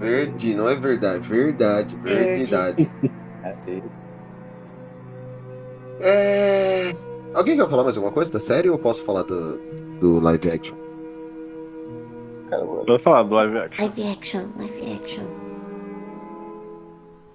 [0.00, 1.28] Verde, não é verdade.
[1.28, 2.90] Verdade, verdade.
[3.44, 3.82] É.
[6.00, 6.92] É...
[7.34, 9.58] Alguém quer falar mais alguma coisa da série ou eu posso falar do,
[10.00, 10.85] do live action?
[12.86, 13.84] Vou falar do live action.
[13.84, 15.24] Live action, live action.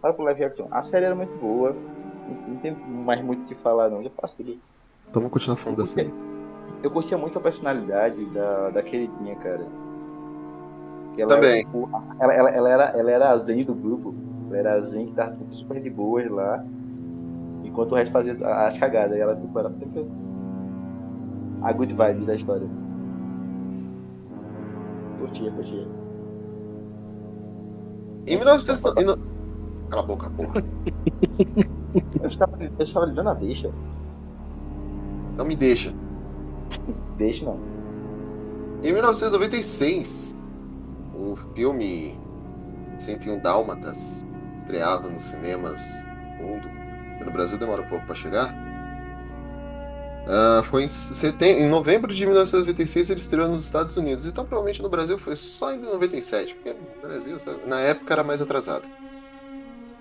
[0.02, 0.68] Fala pro live action.
[0.72, 1.76] A série era muito boa.
[2.48, 4.02] Não- tem mais muito o que falar, não.
[4.04, 4.60] Já passei.
[5.10, 6.14] Então vamos continuar falando da série.
[6.82, 9.66] Eu curtia muito a personalidade da, da queridinha, cara.
[11.16, 11.52] Que ela Também.
[11.52, 11.90] Era, tipo,
[12.20, 14.16] ela, ela, ela era, ela era a zen do grupo.
[14.50, 16.64] Ela era a zen que tava tipo, super de boas lá.
[17.66, 19.18] Enquanto o resto fazia a- as cagadas.
[19.18, 20.06] E ela tipo, era sempre
[21.62, 22.68] a good vibes da história.
[25.22, 25.88] Curtia, curtia.
[28.28, 28.94] Em 1900...
[28.98, 29.18] e no-
[29.90, 30.64] Cala a boca, porra.
[32.22, 33.70] Eu estava, eu estava lhe dando a deixa.
[35.38, 35.94] Não me deixa.
[37.18, 37.60] Deixa não.
[38.84, 40.34] Em 1996,
[41.14, 42.16] o filme
[42.98, 44.26] 101 Dálmatas
[44.58, 46.06] estreava nos cinemas
[46.38, 46.68] do mundo.
[47.26, 48.56] No Brasil demora um pouco para chegar.
[50.28, 54.26] Ah, foi em, setem- em novembro de 1996 ele estreou nos Estados Unidos.
[54.26, 58.24] Então provavelmente no Brasil foi só em 97, porque no Brasil sabe, na época era
[58.24, 58.88] mais atrasado.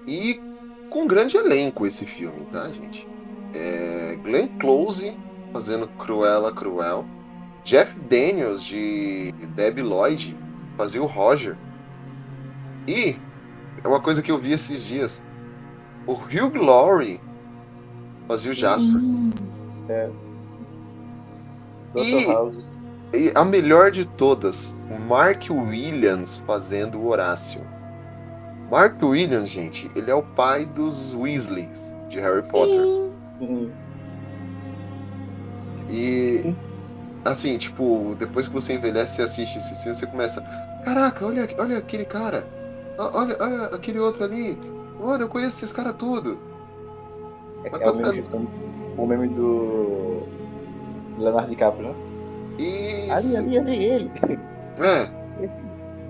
[0.07, 0.41] E
[0.89, 3.07] com um grande elenco esse filme, tá, gente?
[3.55, 5.17] É, Glenn Close
[5.53, 7.05] fazendo Cruella Cruel.
[7.65, 10.37] Jeff Daniels de Debbie Lloyd
[10.77, 11.57] fazia o Roger.
[12.87, 13.17] E
[13.83, 15.23] é uma coisa que eu vi esses dias.
[16.07, 17.21] O Hugh Laurie
[18.27, 19.01] fazia o Jasper.
[19.01, 19.30] Sim.
[21.95, 22.01] Dr.
[22.03, 22.69] E- House.
[23.13, 27.61] E a melhor de todas, o Mark Williams fazendo o Horácio.
[28.71, 32.81] Mark Williams, gente, ele é o pai dos Weasleys de Harry Potter.
[32.81, 33.13] Sim.
[33.41, 33.73] Uhum.
[35.89, 36.55] E
[37.25, 40.41] assim, tipo, depois que você envelhece e assiste esse filme, você começa.
[40.85, 42.47] Caraca, olha, olha aquele cara.
[42.97, 44.57] Olha, olha aquele outro ali.
[45.01, 46.39] Olha, eu conheço esses caras tudo.
[47.65, 48.29] É, Mas é meme,
[49.01, 50.23] o meme do
[51.19, 51.95] Leonardo DiCaprio, né?
[52.59, 53.11] E.
[53.11, 54.11] Ali, ali, ali, ele.
[54.79, 55.21] É.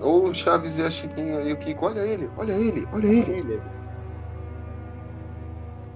[0.01, 1.85] Ou o Chaves e a Chiquinha e o Kiko.
[1.85, 3.31] Olha ele, olha ele, olha ele.
[3.31, 3.61] ele.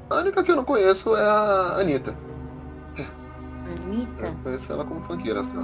[0.10, 2.16] A única que eu não conheço é a Anitta.
[3.66, 4.28] Anitta.
[4.28, 5.58] Eu conheço ela como funkeira só.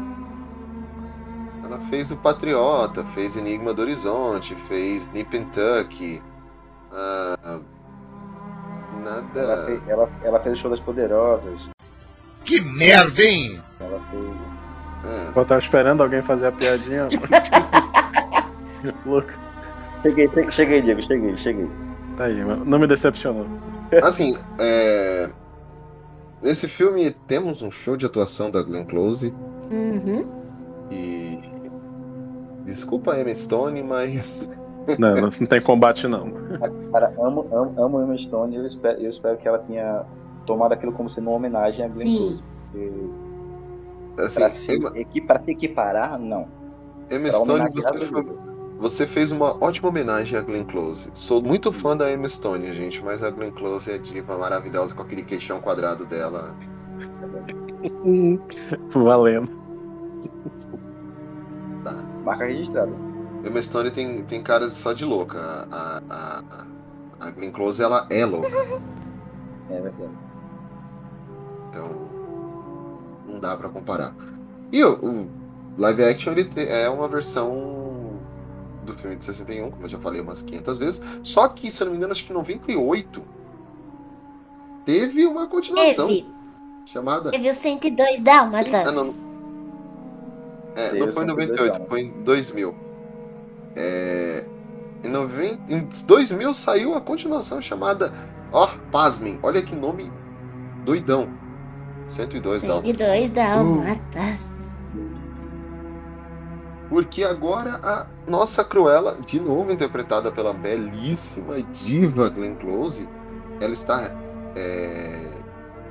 [1.64, 6.22] Ela fez o Patriota, fez Enigma do Horizonte, fez Nip and Tuck.
[9.06, 9.66] Ah, Ela nada.
[9.66, 11.70] fez, ela, ela fez o show das poderosas.
[12.46, 13.62] Que merda, hein?
[13.80, 14.24] Ela fez.
[15.36, 15.40] É.
[15.40, 17.08] Eu tava esperando alguém fazer a piadinha.
[19.06, 19.30] Louco.
[20.04, 21.70] Cheguei, cheguei, cheguei, Diego, cheguei, cheguei.
[22.18, 22.66] Tá aí, mano.
[22.66, 23.46] Não me decepcionou.
[24.04, 25.30] Assim, é...
[26.42, 29.34] nesse filme temos um show de atuação da Glenn Close
[29.70, 30.26] Uhum.
[30.92, 31.40] e.
[32.66, 34.50] Desculpa a Emma Stone, mas.
[34.98, 36.32] Não, não tem combate não.
[36.92, 40.04] Cara, amo, amo, amo Emma Stone e eu espero, eu espero que ela tenha
[40.46, 42.18] tomado aquilo como sendo uma homenagem a Glenn.
[42.18, 42.42] Close.
[44.20, 46.48] Assim, Pra se, Emma, equi- pra se equiparar, não.
[47.10, 48.28] Emma Pra Stone, você, foi-
[48.80, 51.10] você fez uma ótima homenagem a Glenn Close.
[51.14, 55.02] Sou muito fã da Emma Stone, gente, mas a Glenn Close é diva maravilhosa com
[55.04, 56.54] aquele queixão quadrado dela.
[58.94, 59.50] Valendo.
[62.24, 62.92] Marca registrada.
[63.44, 65.40] Emma Stone tem, tem cara só de louca.
[65.72, 66.44] A, a,
[67.20, 68.48] a, a Glenn Close, ela é louca.
[69.70, 70.12] É verdade.
[71.70, 71.90] Então,
[73.26, 74.14] não dá pra comparar.
[74.70, 75.30] E o, o
[75.78, 78.20] live action ele te- é uma versão
[78.84, 81.02] do filme de 61, como eu já falei umas 500 vezes.
[81.24, 83.24] Só que, se eu não me engano, acho que em 98
[84.84, 86.28] teve uma continuação Teve.
[86.86, 87.32] chamada.
[87.32, 88.66] Teve o 102 Dálmatas.
[88.66, 89.16] Sim, ah, não.
[90.76, 91.86] É, não foi em 102 98, não.
[91.88, 92.76] foi em 2000.
[93.76, 94.46] É,
[95.04, 98.12] em, 90, em 2000 saiu a continuação chamada.
[98.52, 100.12] Ó, pasmem, olha que nome
[100.84, 101.30] doidão.
[102.08, 102.74] 102 dá.
[102.76, 104.52] 102 Dálmatas.
[106.90, 113.08] Porque agora a nossa Cruella, de novo interpretada pela belíssima diva Glenn Close,
[113.62, 114.12] ela está.
[114.58, 115.32] É,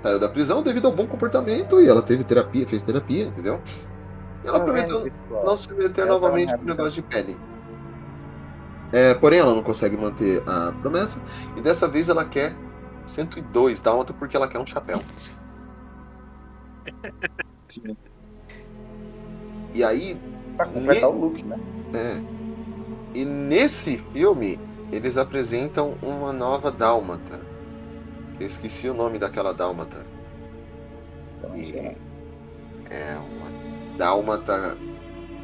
[0.02, 3.62] saiu da prisão devido ao bom comportamento e ela teve terapia, fez terapia, entendeu?
[4.44, 7.38] E ela prometeu não se meter Ela novamente tá no negócio de pele.
[8.92, 11.20] É, porém, ela não consegue manter a promessa
[11.56, 12.54] e dessa vez ela quer
[13.06, 15.00] 102 dálmata porque ela quer um chapéu.
[19.74, 20.16] E aí,
[20.56, 21.58] Pra completar o look, né?
[21.94, 22.40] é.
[23.14, 24.58] E nesse filme,
[24.92, 27.40] eles apresentam uma nova dálmata.
[28.38, 30.06] Eu esqueci o nome daquela dálmata.
[31.56, 31.76] E
[32.90, 34.76] é uma dálmata.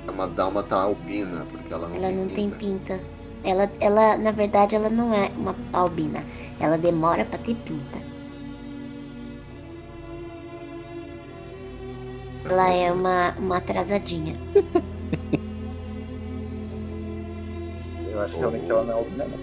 [0.06, 3.00] É uma dálmata albina, porque ela não Ela tem não tem pinta.
[3.46, 6.24] Ela, ela, na verdade, ela não é uma albina.
[6.58, 7.98] Ela demora pra ter pinta.
[12.44, 14.34] Ela é uma, uma atrasadinha.
[18.12, 19.38] Eu acho que realmente ela não é albina, não.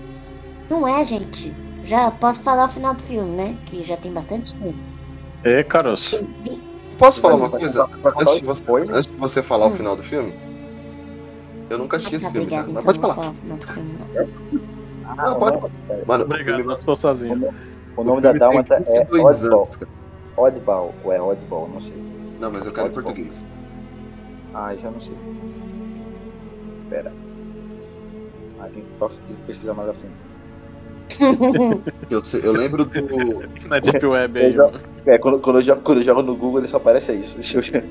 [0.81, 1.53] Não é, gente.
[1.83, 3.57] Já posso falar o final do filme, né?
[3.65, 4.77] Que já tem bastante tempo.
[5.43, 6.25] Ê, caroço.
[6.97, 7.87] Posso falar uma coisa?
[8.19, 9.75] Antes o de você, antes de você falar o Hum.
[9.75, 10.33] final do filme,
[11.69, 12.57] eu nunca assisti esse filme, né?
[12.57, 13.15] Mas Então pode falar.
[13.15, 13.59] falar não.
[15.05, 15.57] Ah, pode
[15.87, 16.03] pera.
[16.07, 17.53] Mano, Obrigado, filme, tô sozinho.
[17.95, 19.57] O nome da dálmata é 22 Oddball.
[19.61, 19.79] anos.
[20.35, 21.93] Oddball, ou é Oddball, não sei.
[22.39, 23.03] Não, mas eu quero em Oddball.
[23.13, 23.45] português.
[24.53, 25.13] Ah, já não sei.
[26.89, 27.11] Pera.
[28.59, 29.15] Ah, tem que posso
[29.47, 30.23] pesquisar mais a fundo.
[32.09, 32.99] Eu, sei- eu lembro do.
[33.67, 34.55] Na Deep Web aí.
[35.05, 37.35] É, quando, quando, eu jogo, quando eu jogo no Google, ele só aparece isso.
[37.35, 37.83] Deixa eu ver.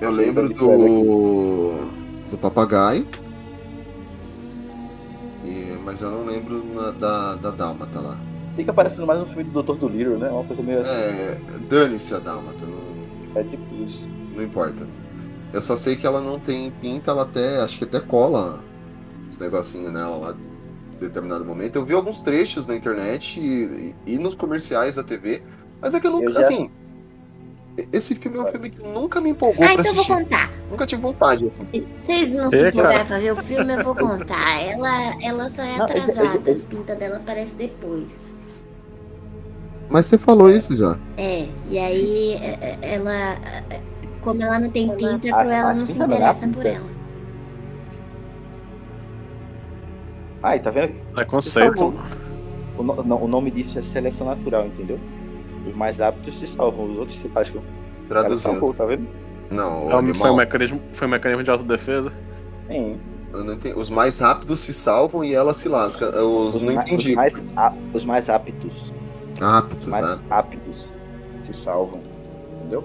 [0.00, 1.90] Eu lembro do.
[2.32, 3.06] Do papagaio.
[5.44, 8.18] E, mas eu não lembro na- da, da Dálmata lá.
[8.56, 9.74] Fica aparecendo mais no filme do Dr.
[9.78, 10.28] Dolittle, né?
[10.28, 10.90] Uma coisa meio assim.
[10.92, 11.40] É.
[11.68, 14.00] Dane-se a Dálmata, não, É tipo isso.
[14.34, 14.86] não importa.
[15.52, 17.60] Eu só sei que ela não tem pinta, ela até.
[17.60, 18.62] acho que até cola
[19.30, 20.36] os negocinhos nela lá
[20.94, 21.76] em determinado momento.
[21.76, 25.42] Eu vi alguns trechos na internet e, e nos comerciais da TV,
[25.80, 26.24] mas é que eu nunca.
[26.26, 26.70] Eu já- Assim.
[27.92, 30.24] Esse filme é um filme que nunca me empolgou Ah, pra então eu vou assistir.
[30.24, 30.50] contar.
[30.70, 31.86] Nunca tive vontade, assim.
[32.04, 34.60] Vocês não se Ê, empolgaram pra ver o filme, eu vou contar.
[34.62, 38.08] Ela, ela só é Não, eu- eu- atrasada, eu- as pintas dela aparecem depois.
[39.90, 40.98] Mas você falou isso já.
[41.16, 43.12] É, e aí é, é, ela.
[43.70, 43.80] é,
[44.20, 46.64] Como ela não tem pinta, a- a Cruella a não se não é interessa por
[46.66, 46.86] ela.
[50.42, 50.92] Ai, tá vendo?
[51.14, 51.94] Preconceito.
[52.76, 54.98] O, no- não, o nome disso é seleção natural, entendeu?
[55.66, 57.62] Os mais aptos se salvam, os outros se lascam.
[58.08, 58.50] Cara, Traduzindo.
[58.52, 59.06] salvou, tá vendo?
[59.50, 60.14] Não, o Realmente animal.
[60.20, 62.12] foi um mecanismo, foi um mecanismo de autodefesa.
[62.68, 62.98] Sim.
[63.32, 63.78] Eu não entendi.
[63.78, 66.06] Os mais rápidos se salvam e ela se lasca.
[66.06, 67.10] Eu Os, não ma- entendi.
[67.10, 68.92] Os mais, a- os mais aptos.
[69.40, 70.18] Aptos, Os mais né?
[70.30, 70.92] aptos
[71.44, 72.00] se salvam.
[72.60, 72.84] Entendeu?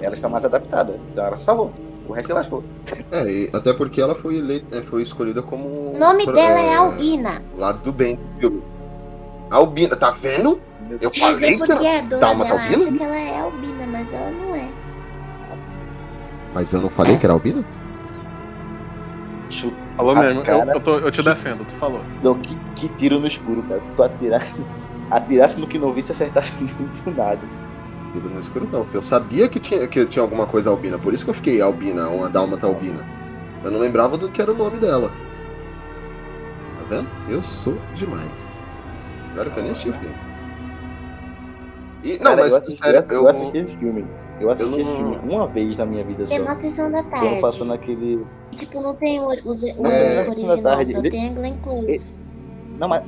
[0.00, 0.98] Ela está mais adaptada.
[1.12, 1.72] Então ela salvou.
[2.08, 2.62] O resto se lascou.
[3.10, 5.66] É, e até porque ela foi eleita, é, foi escolhida como.
[5.94, 7.42] O nome pra- dela é Albina.
[7.56, 8.62] Lado do bem do filme.
[9.50, 10.60] Albina, tá vendo?
[10.90, 12.82] Eu Mas é falei que porque a dona Dálmata dela albina?
[12.84, 14.68] acha que ela é albina, mas ela não é.
[16.54, 17.62] Mas eu não falei que era Albina?
[19.96, 20.40] Falou Ah, mesmo.
[20.40, 20.72] Eu, cara.
[20.74, 22.02] eu, tô- eu te defendo, tu falou.
[22.18, 23.80] Então, que, que tiro no escuro, cara.
[23.96, 24.46] Tu atirar,
[25.10, 26.52] atirasse no que não visse, acertasse
[27.06, 27.40] no nada.
[28.12, 31.12] Tiro no escuro não, porque eu sabia que tinha, que tinha alguma coisa albina, por
[31.14, 33.04] isso que eu fiquei albina, uma dálmata albina.
[33.64, 35.08] Eu não lembrava do que era o nome dela.
[36.78, 37.08] Tá vendo?
[37.28, 38.64] Eu sou demais.
[39.32, 40.14] Agora que eu nem assisti o filme.
[42.06, 44.04] E, não, Cara, mas eu assisti, sério, eu, eu, assisti esse filme.
[44.40, 46.34] Eu assisti eu esse filme uma vez na minha vida só.
[46.34, 47.40] É uma sessão da Quando tarde.
[47.40, 48.24] passou naquele.
[48.52, 50.92] Tipo, não tem o, o, o É, original, tarde.
[50.92, 52.14] só Ele- tem a Glenn Close.
[52.78, 53.02] Não, mas.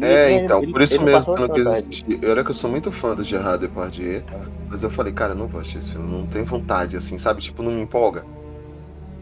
[0.00, 2.18] É, Ele- então, ele- por isso ele mesmo que eu não quis assistir.
[2.22, 4.22] Eu era que eu sou muito fã do Gerard Depardieu,
[4.68, 7.40] mas eu falei, cara, eu não vou assistir esse filme, não tenho vontade, assim, sabe?
[7.42, 8.24] Tipo, não me empolga.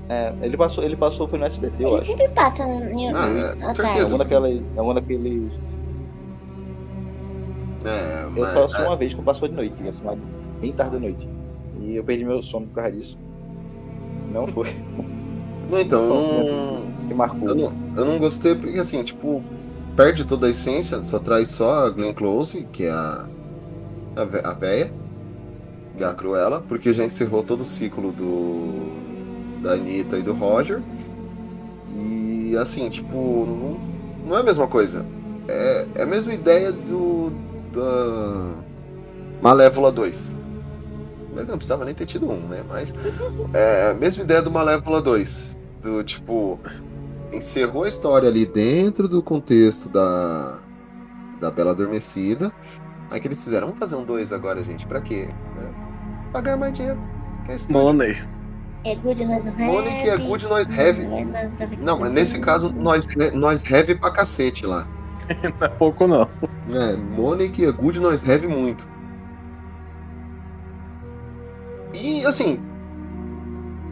[0.09, 2.07] É, ele passou, ele passou, foi no SBT, eu Ele acho.
[2.11, 3.64] sempre passa em, Ah, é, com tarde.
[3.64, 4.09] É certeza.
[4.09, 4.61] uma daquelas.
[4.76, 5.53] É uma daqueles.
[7.85, 10.16] É, Eu mas, só assisti é, uma vez que passou de noite, assim, lá
[10.61, 11.28] bem tarde da noite.
[11.80, 13.18] E eu perdi meu sono por causa disso.
[14.33, 14.74] Não foi.
[15.80, 17.49] então, eu não, Que marcou.
[17.49, 19.43] eu não, eu não gostei porque, assim, tipo,
[19.97, 23.26] perde toda a essência, só traz só a Glenn Close, que é a,
[24.16, 24.93] a, a véia,
[25.99, 29.03] é a Cruella, porque já encerrou todo o ciclo do
[29.62, 30.83] da Anitta e do Roger.
[31.95, 33.78] E, assim, tipo, não,
[34.28, 35.07] não é a mesma coisa.
[35.49, 37.33] É, é a mesma ideia do
[37.73, 38.64] da
[39.41, 40.37] Malévola 2.
[41.27, 42.62] Primeiro não precisava nem ter tido um, né?
[42.68, 42.93] Mas
[43.55, 45.57] é a mesma ideia do Malévola 2.
[45.81, 46.61] Do tipo,
[47.33, 50.61] encerrou a história ali dentro do contexto da,
[51.41, 52.53] da Bela Adormecida.
[53.11, 54.87] Aí que eles fizeram, vamos fazer um 2 agora, gente.
[54.87, 55.29] Pra quê?
[55.57, 55.75] Né?
[56.33, 56.99] Pagar mais dinheiro.
[57.45, 57.57] Que é.
[57.70, 58.23] Money.
[58.85, 60.27] É good nós não Money que é have.
[60.27, 61.03] good nós have.
[61.03, 64.89] É Não, mas nesse caso, nós, nós have pra cacete lá.
[65.59, 66.28] Não é pouco, não.
[66.70, 68.87] É, money que é good, nós have muito.
[71.95, 72.59] E assim,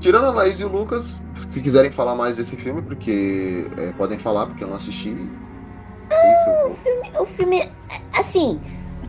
[0.00, 4.18] tirando a Laís e o Lucas, se quiserem falar mais desse filme, porque é, podem
[4.18, 5.14] falar, porque eu não assisti.
[6.10, 6.70] Se eu
[7.14, 7.70] vou- O filme,
[8.18, 8.60] assim,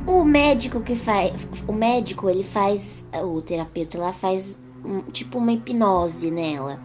[0.05, 1.31] o médico que faz,
[1.67, 6.79] o médico ele faz, o terapeuta lá faz um- tipo uma hipnose nela.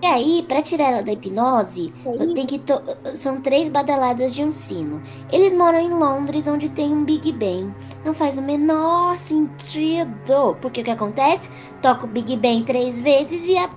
[0.00, 1.92] E aí, pra tirar ela da hipnose,
[2.34, 2.80] tem que to-
[3.16, 5.02] são três badaladas de um sino.
[5.32, 7.74] Eles moram em Londres, onde tem um Big Ben.
[8.04, 10.56] Não faz o menor sentido.
[10.60, 11.50] Porque o que acontece?
[11.82, 13.68] Toca o Big Ben três vezes e a-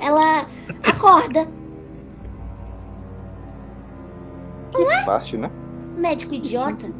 [0.00, 0.46] ela
[0.82, 1.46] acorda.
[4.74, 5.50] Que fácil, né?
[5.96, 6.90] Médico idiota.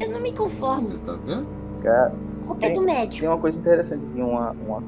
[0.00, 0.88] Eu não me conformo.
[0.98, 1.46] Tá vendo?
[1.82, 2.06] Cara,
[2.42, 3.26] A culpa é do tem médico.
[3.26, 4.82] uma coisa interessante, tem uma, uma.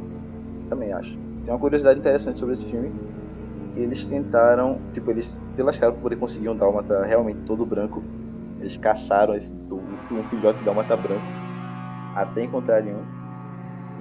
[0.68, 1.12] Também acho.
[1.44, 2.90] Tem uma curiosidade interessante sobre esse filme.
[3.76, 8.02] Eles tentaram, tipo, eles se lascaram pra poder conseguir um dálmata realmente todo branco.
[8.60, 9.50] Eles caçaram esse,
[10.10, 11.24] um filhote de dálmata branco
[12.16, 13.04] até encontrarem um.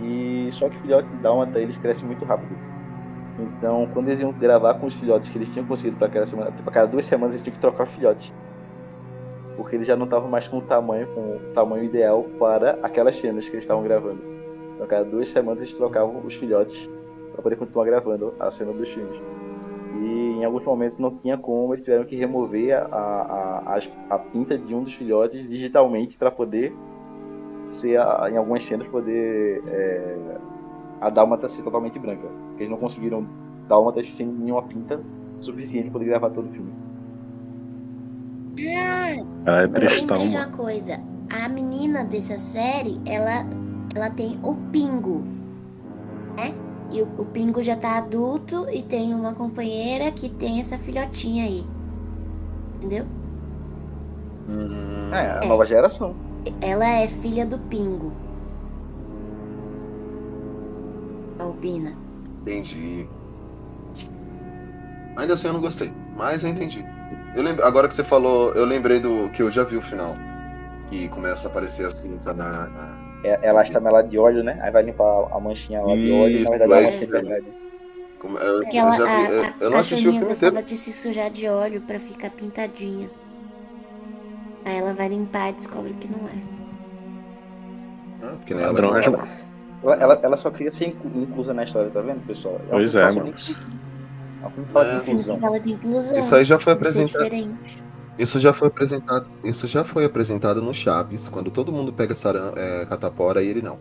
[0.01, 2.55] E só que filhote de dálmata eles crescem muito rápido.
[3.37, 6.51] Então, quando eles iam gravar com os filhotes que eles tinham conseguido para aquela semana,
[6.51, 8.33] tipo, a cada duas semanas eles tinham que trocar filhote.
[9.57, 13.17] Porque eles já não estavam mais com o tamanho, com o tamanho ideal para aquelas
[13.17, 14.34] cenas que eles estavam gravando.
[14.75, 16.89] Então, a cada duas semanas eles trocavam os filhotes
[17.31, 19.19] para poder continuar gravando a cena dos filmes.
[20.01, 24.19] E em alguns momentos não tinha como, eles tiveram que remover a, a, a, a
[24.19, 26.75] pinta de um dos filhotes digitalmente para poder
[27.69, 30.37] ser, a, em algumas cenas, poder é,
[31.01, 32.27] a dálmata ser totalmente branca.
[32.49, 33.25] Porque eles não conseguiram
[33.67, 34.99] dálmatas sem nenhuma pinta
[35.41, 36.73] suficiente para poder gravar todo o filme.
[39.45, 40.17] Ah, é tristão,
[40.55, 40.99] coisa.
[41.29, 43.45] A menina dessa série, ela,
[43.95, 45.23] ela tem o Pingo.
[46.37, 46.53] Né?
[46.91, 51.45] E o, o Pingo já tá adulto e tem uma companheira que tem essa filhotinha
[51.45, 51.65] aí.
[52.75, 53.05] Entendeu?
[55.11, 56.13] É, a nova geração.
[56.61, 58.11] Ela é filha do Pingo.
[61.39, 61.93] Albina.
[62.41, 63.07] Entendi.
[65.15, 66.85] Ainda assim eu não gostei, mas eu entendi.
[67.35, 70.15] Eu lem- Agora que você falou, eu lembrei do que eu já vi o final.
[70.89, 72.67] Que começa a aparecer assim, tá na.
[73.23, 74.59] É, ela está melada de óleo, né?
[74.61, 77.05] Aí vai limpar a manchinha lá de óleo e na verdade é uma mancha de
[77.05, 77.45] verdade.
[78.19, 79.31] como- Eu, eu já vi.
[79.33, 80.67] eu- eu não assisti o filme gostava inteiro.
[80.67, 83.09] de se sujar de óleo pra ficar pintadinha.
[84.65, 86.55] Aí ela vai limpar e descobre que não é.
[88.37, 89.27] Porque né, ela Ladrões, ela-.
[89.83, 92.55] Ela, ela, ela só queria ser inclu- inclusa na história, tá vendo, pessoal?
[92.55, 93.23] Ela Pois é, mano.
[93.25, 93.33] nem-
[94.41, 94.51] Ela
[94.95, 94.99] É.
[94.99, 95.39] inclusão.
[95.61, 96.19] que.
[96.19, 97.57] Isso aí já foi que ser apresentado.
[98.17, 99.29] Isso já foi apresentado.
[99.43, 103.61] Isso já foi apresentado no Chaves, quando todo mundo pega saram, é, catapora e ele
[103.61, 103.77] não.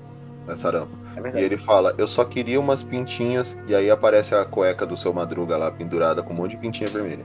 [0.47, 0.93] É sarampo.
[1.17, 4.97] É E ele fala, eu só queria umas pintinhas, e aí aparece a cueca do
[4.97, 7.25] seu madruga lá pendurada com um monte de pintinha vermelha.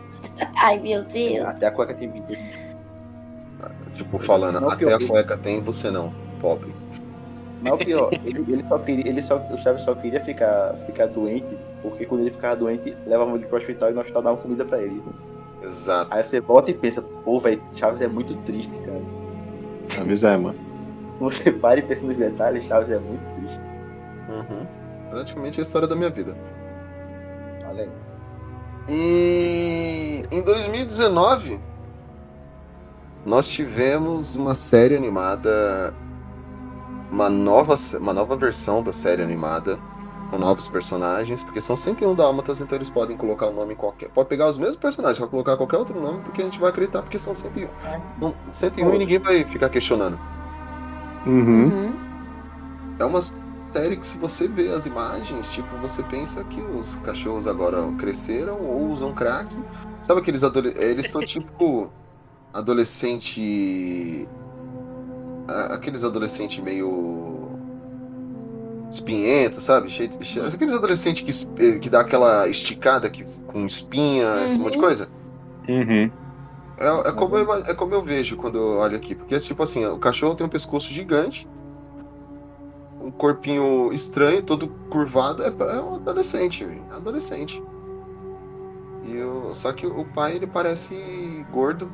[0.62, 1.44] Ai, meu Deus.
[1.44, 2.38] Até a cueca tem vídeo.
[3.94, 6.72] Tipo, falando, Não, que até a cueca tem, você não, pobre.
[7.62, 11.06] Não, o pior, ele, ele só queria, ele só, o Chaves só queria ficar, ficar
[11.06, 14.64] doente, porque quando ele ficava doente, levavam ele pro hospital e no hospital davam comida
[14.64, 15.02] pra ele.
[15.62, 16.12] Exato.
[16.12, 19.02] Aí você volta e pensa, pô, velho, Chaves é muito triste, cara.
[19.88, 20.58] Chaves é, mano.
[21.20, 23.60] Você para e pensa nos detalhes, Chaves é muito triste.
[24.28, 24.66] Uhum.
[25.10, 26.36] Praticamente a história da minha vida.
[27.68, 27.90] Olha aí.
[28.88, 31.60] E em 2019
[33.24, 35.94] nós tivemos uma série animada,
[37.10, 39.78] uma nova, uma nova versão da série animada
[40.32, 44.08] com novos personagens, porque são 101 dálmatas, então eles podem colocar o nome em qualquer,
[44.08, 47.02] pode pegar os mesmos personagens, só colocar qualquer outro nome, porque a gente vai acreditar
[47.02, 47.68] porque são 101.
[48.18, 50.18] Não, 101 e ninguém vai ficar questionando.
[51.26, 51.64] Uhum.
[51.64, 51.96] Uhum.
[52.98, 57.46] É uma série que se você vê as imagens, tipo, você pensa que os cachorros
[57.46, 59.54] agora cresceram ou usam crack.
[60.02, 60.82] Sabe aqueles adolescentes.
[60.82, 61.90] Eles estão tipo.
[62.54, 64.28] Adolescente.
[65.70, 67.51] Aqueles adolescentes meio.
[68.92, 69.88] Espinhento, sabe?
[69.88, 74.78] Cheio, cheio- aqueles adolescentes que, que dá aquela esticada que, com espinha, esse monte de
[74.78, 74.84] Uhum.
[74.84, 75.08] coisa.
[75.68, 76.10] Uhum.
[76.78, 79.14] É, é como eu, é como eu vejo quando eu olho aqui.
[79.14, 81.48] Porque é tipo assim, o cachorro tem um pescoço gigante,
[83.00, 85.42] um corpinho estranho, todo curvado.
[85.42, 87.62] É, é um adolescente, é adolescente.
[89.06, 90.94] E o, só que o pai, ele parece
[91.50, 91.90] gordo.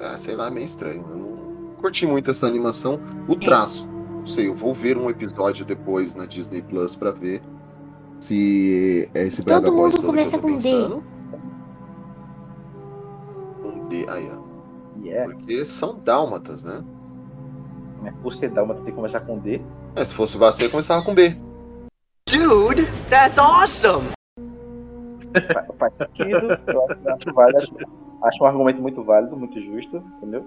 [0.00, 1.04] É, sei lá, é meio estranho.
[1.10, 2.98] Eu não curti muito essa animação.
[3.28, 3.88] O traço,
[4.24, 7.42] não sei, eu vou ver um episódio depois na Disney Plus pra ver
[8.18, 10.52] se é esse Braga Todo Boys mundo todo que eu começa com D.
[10.54, 11.02] pensando.
[13.62, 14.44] Um D, aí, ó.
[15.06, 16.82] É, Porque são dálmatas, né?
[18.02, 19.60] né, por ser dálmata tem que começar com D.
[19.94, 21.36] É, se fosse você, começava com B.
[22.26, 24.08] Dude, that's awesome!
[25.52, 27.74] Fa- Faz sentido, eu acho, acho válido, acho,
[28.24, 30.44] acho um argumento muito válido, muito justo, entendeu?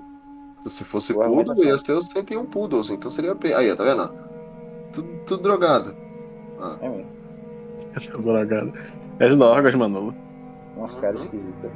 [0.61, 1.71] Se fosse Boa poodle, argumentação.
[1.73, 3.53] ia ser os 101 poodles, então seria P.
[3.53, 4.13] Aí, tá vendo?
[4.91, 5.95] Tudo, tudo drogado.
[6.81, 7.05] É mesmo.
[7.95, 8.71] Essa drogada.
[9.19, 10.13] É de drogas, Manolo.
[10.75, 11.71] Umas caras esquisitas.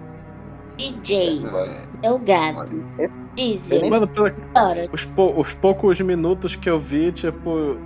[0.77, 1.67] DJ, Vai.
[2.03, 2.59] é o gato.
[2.97, 3.89] Olha, Dizem.
[3.89, 4.33] Mano, pela-
[4.91, 7.77] os, pou- os poucos minutos que eu vi, tipo.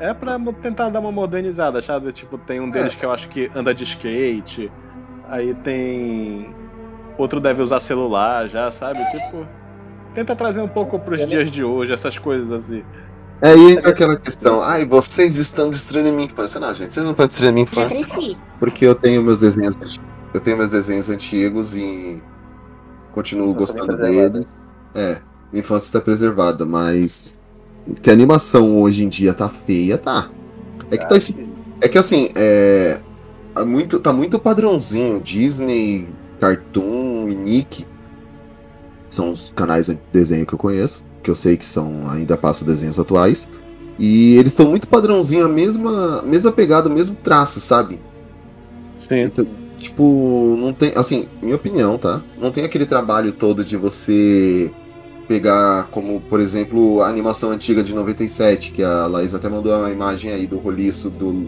[0.00, 2.12] É pra tentar dar uma modernizada, sabe?
[2.12, 4.70] Tipo, tem um deles que eu acho que anda de skate.
[5.28, 6.54] Aí tem.
[7.16, 9.04] Outro deve usar celular já, sabe?
[9.10, 9.46] Tipo.
[10.18, 12.82] Tenta trazer um pouco pros dias de hoje, essas coisas assim.
[13.40, 14.60] É aí entra aquela questão.
[14.60, 16.58] Ai, vocês estão destruindo minha infância.
[16.58, 18.04] Não, gente, vocês não estão destruindo minha infância.
[18.58, 19.78] Porque eu tenho meus desenhos.
[20.34, 22.20] Eu tenho meus desenhos antigos e
[23.12, 24.30] continuo gostando preservada.
[24.30, 24.58] deles.
[24.92, 25.20] É,
[25.52, 27.38] minha infância está preservada, mas
[28.02, 30.28] que a animação hoje em dia tá feia, tá.
[30.90, 31.48] É que tá esse-
[31.80, 33.00] é que assim, é,
[33.54, 35.20] é muito, tá muito padrãozinho.
[35.20, 36.08] Disney,
[36.40, 37.86] Cartoon e Nick
[39.08, 42.66] são os canais de desenho que eu conheço, que eu sei que são ainda passam
[42.66, 43.48] desenhos atuais.
[43.98, 48.00] E eles estão muito padrãozinho, a mesma, mesma pegada, o mesmo traço, sabe?
[48.96, 49.20] Sim.
[49.20, 49.46] Então,
[49.76, 50.92] tipo, não tem.
[50.94, 52.22] Assim, minha opinião, tá?
[52.38, 54.70] Não tem aquele trabalho todo de você
[55.26, 59.90] pegar, como, por exemplo, a animação antiga de 97, que a Laís até mandou uma
[59.90, 61.46] imagem aí do roliço do,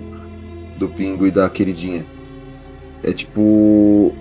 [0.77, 2.05] do Pingo e da queridinha.
[3.03, 4.13] É tipo.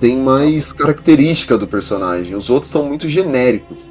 [0.00, 2.36] Tem mais característica do personagem.
[2.36, 3.88] Os outros são muito genéricos.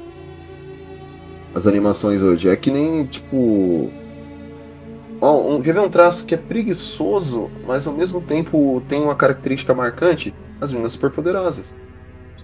[1.54, 2.48] As animações hoje.
[2.48, 3.90] É que nem, tipo.
[5.20, 9.14] Ó, um, quer ver um traço que é preguiçoso, mas ao mesmo tempo tem uma
[9.14, 10.34] característica marcante?
[10.60, 11.74] As meninas superpoderosas.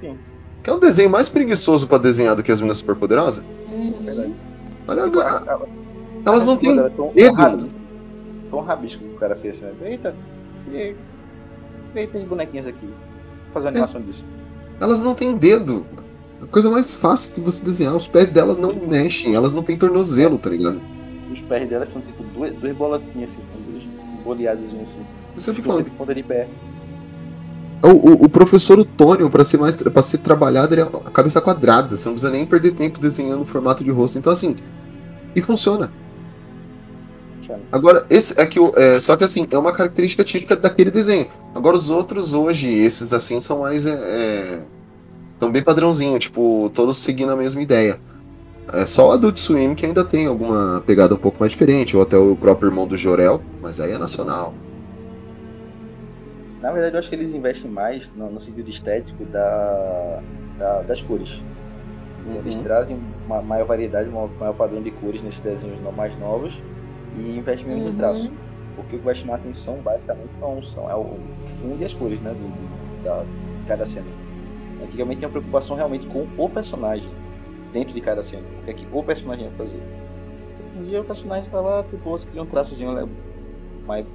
[0.00, 0.16] Sim.
[0.62, 3.44] Que é um desenho mais preguiçoso pra desenhar do que as meninas superpoderosas?
[3.70, 4.34] Uhum.
[4.88, 5.60] Olha, Tipo, a-
[6.26, 7.34] elas não têm dedo.
[7.34, 7.70] rabisco-
[8.50, 9.72] Tão rabisco que o cara fez, né?
[9.82, 10.14] Eita,
[10.72, 10.94] e-
[11.94, 12.88] eita, as bonequinhas aqui.
[13.52, 14.24] Fazer uma animação disso.
[14.80, 15.84] Elas não têm dedo.
[16.42, 17.94] A coisa mais fácil de você desenhar.
[17.94, 20.80] Os pés delas não mexem, elas não têm tornozelo, tá ligado?
[21.30, 23.84] Os pés delas são tipo duas, duas bolotinhas assim, são duas
[24.24, 25.06] boleadas assim.
[25.36, 25.84] Isso eu tô falando.
[25.84, 26.48] de ponta de pé.
[27.82, 31.40] O, o, o professor Otônio, pra ser mais para ser trabalhado, ele é a cabeça
[31.40, 31.96] quadrada.
[31.96, 34.18] Você não precisa nem perder tempo desenhando o formato de rosto.
[34.18, 34.54] Então, assim.
[35.34, 35.90] E funciona.
[37.72, 41.28] Agora, esse é que o- é, só que assim, é uma característica típica daquele desenho.
[41.54, 43.86] Agora os outros hoje, esses assim, são mais.
[43.86, 44.60] É, é,
[45.38, 48.00] são bem padrãozinho, tipo, todos seguindo a mesma ideia.
[48.72, 52.02] É só o Adult Swim que ainda tem alguma pegada um pouco mais diferente, ou
[52.02, 54.52] até o próprio irmão do Jorel, mas aí é nacional.
[56.60, 60.20] Na verdade, eu acho que eles investem mais no, no sentido estético da,
[60.58, 61.30] da- das cores.
[62.44, 62.62] Eles Uhum.
[62.62, 66.52] trazem uma maior variedade, um maior padrão de cores nesses desenhos mais novos
[67.16, 67.90] e investem menos Uhum.
[67.92, 68.30] no traço.
[68.76, 71.16] Porque o que vai chamar a atenção basicamente não são é o
[71.60, 74.06] fundo e as cores né, do, do- da, de cada cena.
[74.82, 77.08] Antigamente tinha uma preocupação realmente com o personagem
[77.72, 78.42] dentro de cada cena.
[78.60, 79.80] O que é que o personagem ia fazer.
[80.78, 83.08] Um dia o personagem tá lá, tipo, você cria um traçozinho
[83.86, 84.06] mais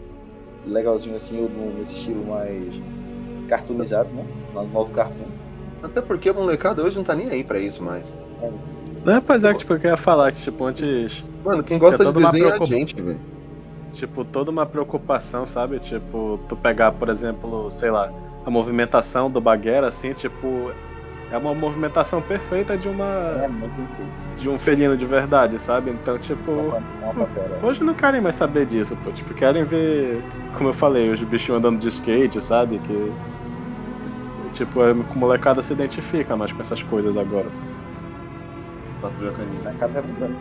[0.65, 2.73] legalzinho assim, ou nesse estilo mais
[3.47, 4.25] cartoonizado, né?
[4.53, 5.25] No novo cartoon.
[5.83, 8.17] Até porque a molecada hoje não tá nem aí pra isso mais.
[9.05, 11.23] Não, pois é, que, tipo, eu queria falar que, tipo, antes.
[11.45, 13.19] Mano, quem gosta de desenho é a gente, velho.
[13.93, 15.79] Tipo, toda uma preocupação, sabe?
[15.79, 18.11] Tipo, tu pegar, por exemplo, sei lá,
[18.43, 20.71] a movimentação do Baguera, assim, tipo.
[21.31, 23.47] É uma movimentação perfeita de É uma.
[23.47, 24.41] muito feito.
[24.41, 25.91] de um felino de verdade, sabe?
[25.91, 26.51] Então, tipo.
[27.63, 29.11] Hoje não querem mais saber disso, pô.
[29.11, 30.19] Tipo, querem ver,
[30.57, 32.79] como eu falei, os bichinhos andando de skate, sabe?
[32.79, 33.11] Que.
[34.53, 37.47] Tipo, a molecada se identifica mais com essas coisas agora.
[39.09, 39.59] Patrulha canina.
[39.59, 40.35] O mercado vai mudando.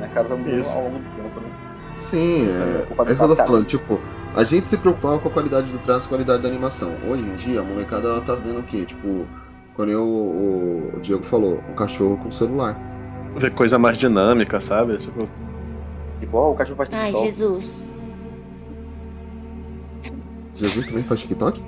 [0.00, 1.48] Mercado vai mudando ao longo do tempo, né?
[1.96, 3.64] Sim, é, é isso que eu tô falando.
[3.64, 4.00] Tipo,
[4.34, 6.92] a gente se preocupava com a qualidade do traço e qualidade da animação.
[7.08, 8.84] Hoje em dia, a molecada ela tá vendo o quê?
[8.84, 9.26] Tipo,
[9.74, 12.78] quando eu, o, o Diego falou, um cachorro com celular.
[13.36, 14.98] Ver coisa mais dinâmica, sabe?
[14.98, 15.28] Tipo,
[16.20, 17.24] Tipo, ó, o cachorro faz Ai, TikTok.
[17.26, 17.94] Jesus.
[20.54, 21.62] Jesus também faz TikTok?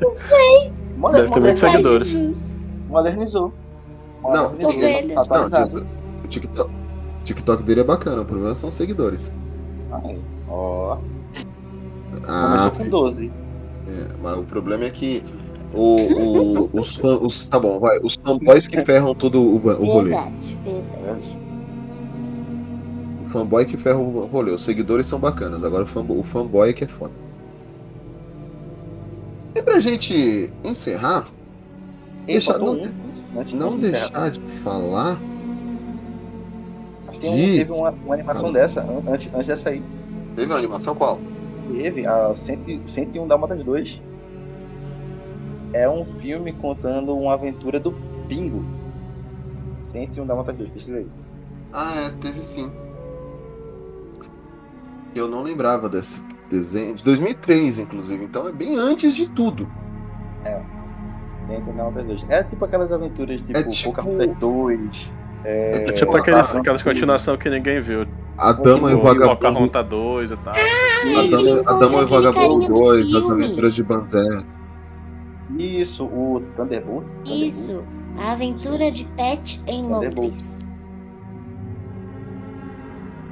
[0.00, 0.72] Não sei.
[1.12, 2.60] Deve ter muitos Ai, seguidores.
[2.88, 3.52] Modernizou.
[4.22, 5.14] Não, Tô velha.
[5.14, 5.70] Não, atualizado.
[5.70, 5.86] Jesus,
[6.24, 9.30] o TikTok, o TikTok dele é bacana, o problema são os seguidores.
[9.92, 10.98] Ai, Ó,
[12.26, 13.30] Ah, com filho, 12.
[13.88, 15.22] é, mas o problema é que
[15.74, 15.96] o,
[16.64, 17.18] o- os fãs.
[17.20, 17.98] Os, tá bom, vai.
[18.00, 20.10] Os fanboys que ferram todo o, o rolê.
[20.10, 21.38] Verdade, verdade.
[23.24, 24.50] O fanboy que ferra o rolê.
[24.52, 27.12] Os seguidores são bacanas, agora o fanboy, o fanboy é que é foda.
[29.54, 31.24] E pra gente encerrar,
[32.28, 32.82] Ei, Deixa- não- um,
[33.38, 33.90] antes de não encerrar.
[33.90, 35.20] deixar de falar.
[37.08, 38.58] Acho que de- teve uma, uma animação Calma.
[38.58, 39.82] dessa, an- antes, antes dessa aí.
[40.34, 41.18] Teve uma animação qual?
[41.72, 44.00] Teve a 100, 101 Dálmatas 2.
[45.72, 47.92] É um filme contando uma aventura do
[48.28, 48.64] Pingo.
[49.90, 51.06] 101 Dálmatas 2, pesquisa aí.
[51.72, 52.70] Ah, é, teve sim.
[55.14, 56.20] Eu não lembrava desse
[56.50, 56.94] desenho.
[56.94, 58.24] De 2003, inclusive.
[58.24, 59.66] Então é bem antes de tudo.
[61.60, 62.24] 2.
[62.28, 65.10] É tipo aquelas aventuras tipo, É tipo- Pocahontas 2.
[65.44, 66.58] É, É tipo aqueles, tá.
[66.58, 68.04] aquelas continuações que ninguém viu.
[68.38, 69.36] A Dama e o Tipo, Vagabundo.
[69.36, 70.52] Pocahontas 2 e tal.
[70.54, 73.26] A Dama, a Dama e o Vagabundo carinha do 2, As.
[73.30, 74.42] Aventuras de Banzé.
[75.58, 77.04] Isso, o Thunderbolt.
[77.24, 77.84] Isso,
[78.18, 79.84] a aventura de Pet em.
[79.88, 80.60] Londres.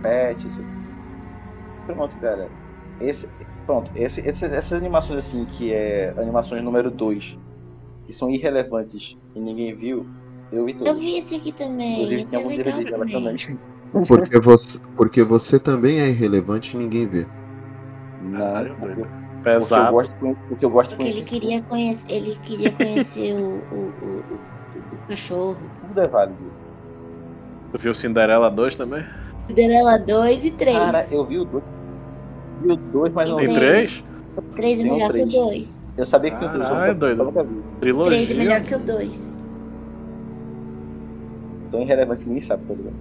[0.03, 0.61] Pet, isso.
[1.87, 2.49] Pronto, cara.
[3.01, 3.29] Esse,
[3.67, 7.37] pronto, esse, esse- essas animações assim, que é animações número 2,
[8.07, 10.07] que são irrelevantes e ninguém viu,
[10.53, 10.99] eu vi Eu todas.
[11.01, 13.59] vi esse aqui também, Inclusive esse tem é alguns DVDs dela também.
[14.09, 17.27] Porque você, porque você também é irrelevante e ninguém vê.
[18.23, 18.97] Não, porque, doido.
[18.97, 19.93] porque eu Pesado.
[19.93, 20.15] gosto
[20.49, 25.57] porque eu gosto Porque ele queria conhecer, ele queria conhecer o, o, o, o- cachorro.
[25.89, 26.39] Tudo é válido.
[27.73, 29.05] Tu viu Cinderela 2 também?
[29.47, 30.77] Cinderela 2 e 3.
[30.79, 31.65] Cara, eu vi o 2.
[32.63, 33.55] Vi o 2, mas não Tem vi.
[33.55, 34.05] três?
[34.57, 35.35] 3 é tem um melhor que o três.
[35.35, 35.81] 2.
[35.97, 37.25] Eu sabia que tinha um 3, Caralho, só doido.
[37.25, 37.63] nunca vi.
[37.81, 38.79] 3 3 é melhor Trilogia.
[38.79, 39.41] que o 2.
[41.71, 42.95] Tão irrelevante que ninguém sabe, tá ligado?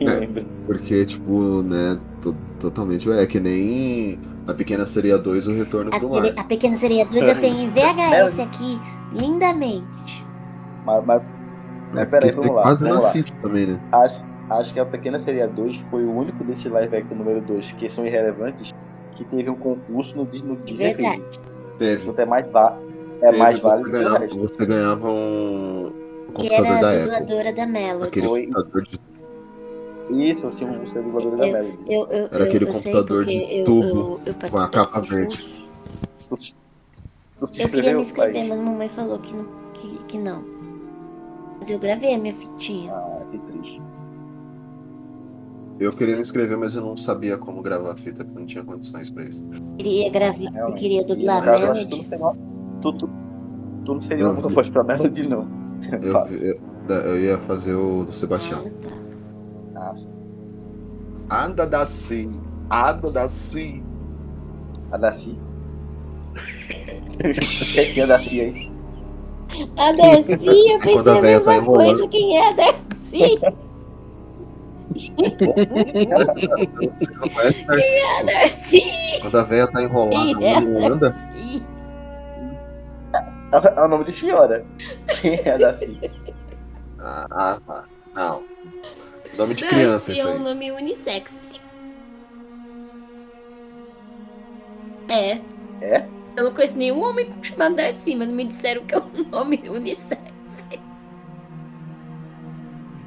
[0.00, 0.44] É.
[0.66, 3.10] Porque, tipo, né, to- totalmente.
[3.10, 6.40] É que nem a Pequena Sereia 2, O Retorno A, do sere- Mar.
[6.44, 8.80] a Pequena Sereia 2 eu tenho em VHS aqui,
[9.12, 10.24] lindamente.
[10.86, 11.24] Mas, mas, É,
[11.94, 12.62] mas peraí, vamos lá.
[12.62, 13.10] quase não vamos lá.
[13.10, 13.80] assiste também, né?
[13.92, 17.72] Acho, acho que a Pequena Seria 2 foi o único desse live action número 2
[17.72, 18.72] que são irrelevantes
[19.24, 21.22] que teve um concurso no, no Disney verdade.
[21.78, 22.08] Teve.
[22.08, 22.78] Então é mais, va
[23.20, 24.38] é Teve, mais você válido que o ganhava, resto.
[24.38, 27.02] você ganhava um, um Que computador era da a Apple.
[27.20, 28.08] dubladora da Melody.
[28.08, 28.46] Aquele Foi.
[28.46, 31.78] computador de Isso, assim, o ser dublador da Melody.
[31.88, 35.68] Eu, eu, Era eu- aquele computador de tubo eu- eu com a capa verde.
[37.60, 39.46] Eu queria me inscrever, mas mamãe falou que não.
[39.74, 40.42] Que, que não.
[41.58, 42.92] Mas eu gravei a minha fitinha.
[42.94, 43.82] Ah, que triste.
[45.80, 48.62] Eu queria me inscrever, mas eu não sabia como gravar a fita, porque não tinha
[48.62, 49.42] condições pra isso.
[49.78, 50.78] Queria gravar, eu Realmente.
[50.78, 52.18] queria dublar a caso, eu acho que tu Melody.
[52.18, 53.10] não seria, tu, tu,
[53.86, 55.48] tu não seria Não, uma pra Melody, não.
[56.02, 58.62] Eu, eu, eu ia fazer o do Sebastião.
[58.66, 58.88] Ah,
[59.70, 59.80] tá.
[59.86, 60.06] Nossa,
[61.30, 62.30] Anda da sim,
[62.70, 63.82] anda da sim.
[64.92, 65.38] a Darcy.
[67.72, 68.70] Quem é a Darcy aí?
[69.78, 71.86] A Darcy, eu pensei a tá mesma enrolando.
[71.96, 72.08] coisa.
[72.08, 73.38] Quem é a Darcy?
[79.20, 81.10] Quando a véia tá enrolada, Quem é não a anda?
[81.10, 81.62] Darcy?
[83.52, 84.64] É o nome de senhora.
[85.20, 85.98] Quem é a Darcy?
[86.98, 87.84] Ah, ah, tá.
[88.14, 88.42] Não.
[89.36, 90.38] Nome de criança Darcy isso é um aí.
[90.42, 91.60] nome unissex.
[95.08, 95.40] É.
[95.80, 96.04] É?
[96.36, 100.20] Eu não conheço nenhum homem chamado Darcy, mas me disseram que é um nome unissex.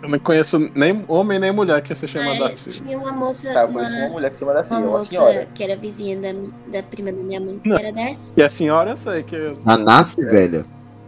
[0.03, 2.83] Eu não conheço nem homem nem mulher que se chama É, Darcy.
[2.83, 5.09] tinha uma moça, Tá, eu uma, uma mulher que chama Darcy, é uma uma moça
[5.09, 5.47] senhora.
[5.55, 6.33] que era vizinha da,
[6.71, 7.77] da prima da minha mãe, que Não.
[7.79, 8.33] era Darcy.
[8.35, 9.37] E a senhora eu sei que.
[9.65, 10.65] A nasce velha.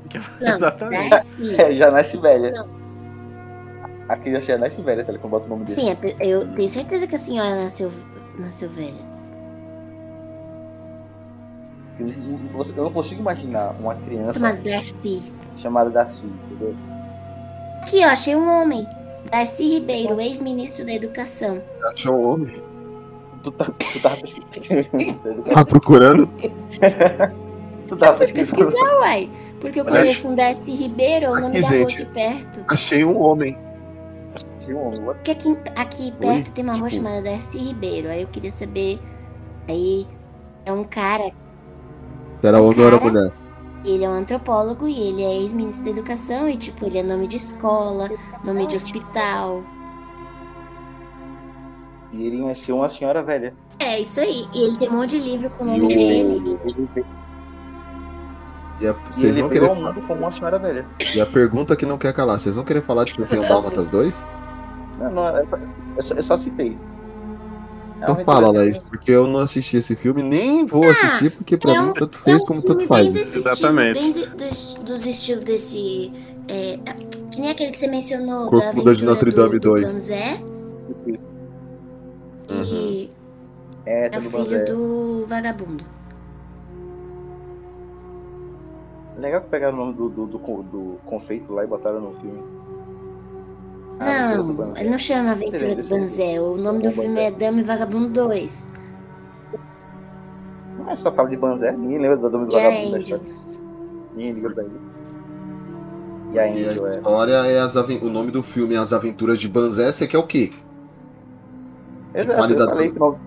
[0.09, 1.09] que- Não, Exatamente.
[1.09, 1.61] Darcy.
[1.61, 2.51] É, já nasce velha.
[2.51, 2.67] Não.
[4.07, 5.11] A criança já nasce velha, tá?
[5.17, 5.81] Quando bota o nome dele.
[5.81, 7.91] Sim, pe- eu tenho certeza que a senhora nasceu,
[8.39, 9.15] nasceu velha.
[12.53, 15.33] Você- Eu não consigo imaginar uma criança Chamada Darcy.
[15.57, 16.75] chamada Darcy, entendeu?
[17.85, 18.87] Aqui, ó, achei um homem.
[19.31, 21.61] Darcy Ribeiro, ex-ministro da Educação.
[21.83, 22.63] Achou um homem?
[23.43, 25.43] Tu, tá, tu tava pesquisando.
[25.53, 26.27] Tá procurando?
[27.87, 28.71] tu tava Eu fui pesquisando.
[28.71, 29.29] pesquisar, uai.
[29.61, 32.65] Porque eu Mas- conheço um Darcy Ribeiro, o nome da rua aqui perto.
[32.67, 33.55] Achei um homem.
[34.67, 34.89] Um?
[35.05, 36.53] Porque aqui, aqui perto Oi?
[36.55, 38.09] tem uma rua Tipo- chamada Darcy Ribeiro.
[38.09, 38.99] Aí eu queria saber.
[39.67, 40.07] Aí
[40.65, 41.31] é um cara,
[42.41, 43.31] Se era homem ou era mulher?
[43.93, 46.47] Ele é um antropólogo e ele é ex-ministro da educação.
[46.49, 48.09] E tipo, ele é nome de escola,
[48.43, 49.63] nome de hospital.
[52.11, 53.53] E ele ia ser uma senhora velha.
[53.79, 54.47] É isso aí.
[54.53, 56.59] E ele tem um monte de livro com o E nome o- dele.
[56.65, 57.05] Ele,
[58.81, 60.85] E, a- e vocês ele vão querer ao mundo como uma senhora velha.
[61.13, 63.47] E a pergunta que não quer calar, vocês vão querer falar de que eu tenho
[63.47, 64.25] Dálmatas 2?
[64.99, 65.57] Não, não, é só-
[65.97, 66.77] eu só, eu só citei.
[68.07, 71.57] É Então uma fala, Laís, porque eu não assisti esse filme, nem vou assistir, porque
[71.57, 73.05] pra é mim um- tanto fez é um como filme tanto faz.
[73.05, 73.97] Bem desse Exatamente.
[73.99, 76.11] Estilo, bem de- dos, dos estilos desse.
[76.47, 76.77] É,
[77.31, 79.93] que nem aquele que você mencionou da Corcunda de Notre Dame do, do 2.
[79.93, 80.39] Banzé.
[82.67, 83.09] E
[83.85, 85.83] É, é o filho do vagabundo.
[89.17, 92.39] Legal que pegaram o nome do, do, do, do confeito lá e botaram no filme.
[93.99, 94.81] Ah, Não, Banzé.
[94.81, 96.39] ele não chama Aventura do Banzé.
[96.41, 98.67] O nome do filme é Dama e Vagabundo 2.
[100.79, 103.17] Não é só fala de Banzé, ninguém lembra do nome do E vagabundo da Angel.
[103.17, 103.35] história.
[104.15, 104.73] Ninguém liga pra ele.
[106.33, 106.89] E a E a Angel, é.
[106.91, 110.17] história é as aven- o nome do filme é As Aventuras de Banzé, você quer
[110.17, 110.51] o quê?
[112.13, 113.17] Exato, eu da falei que o nome,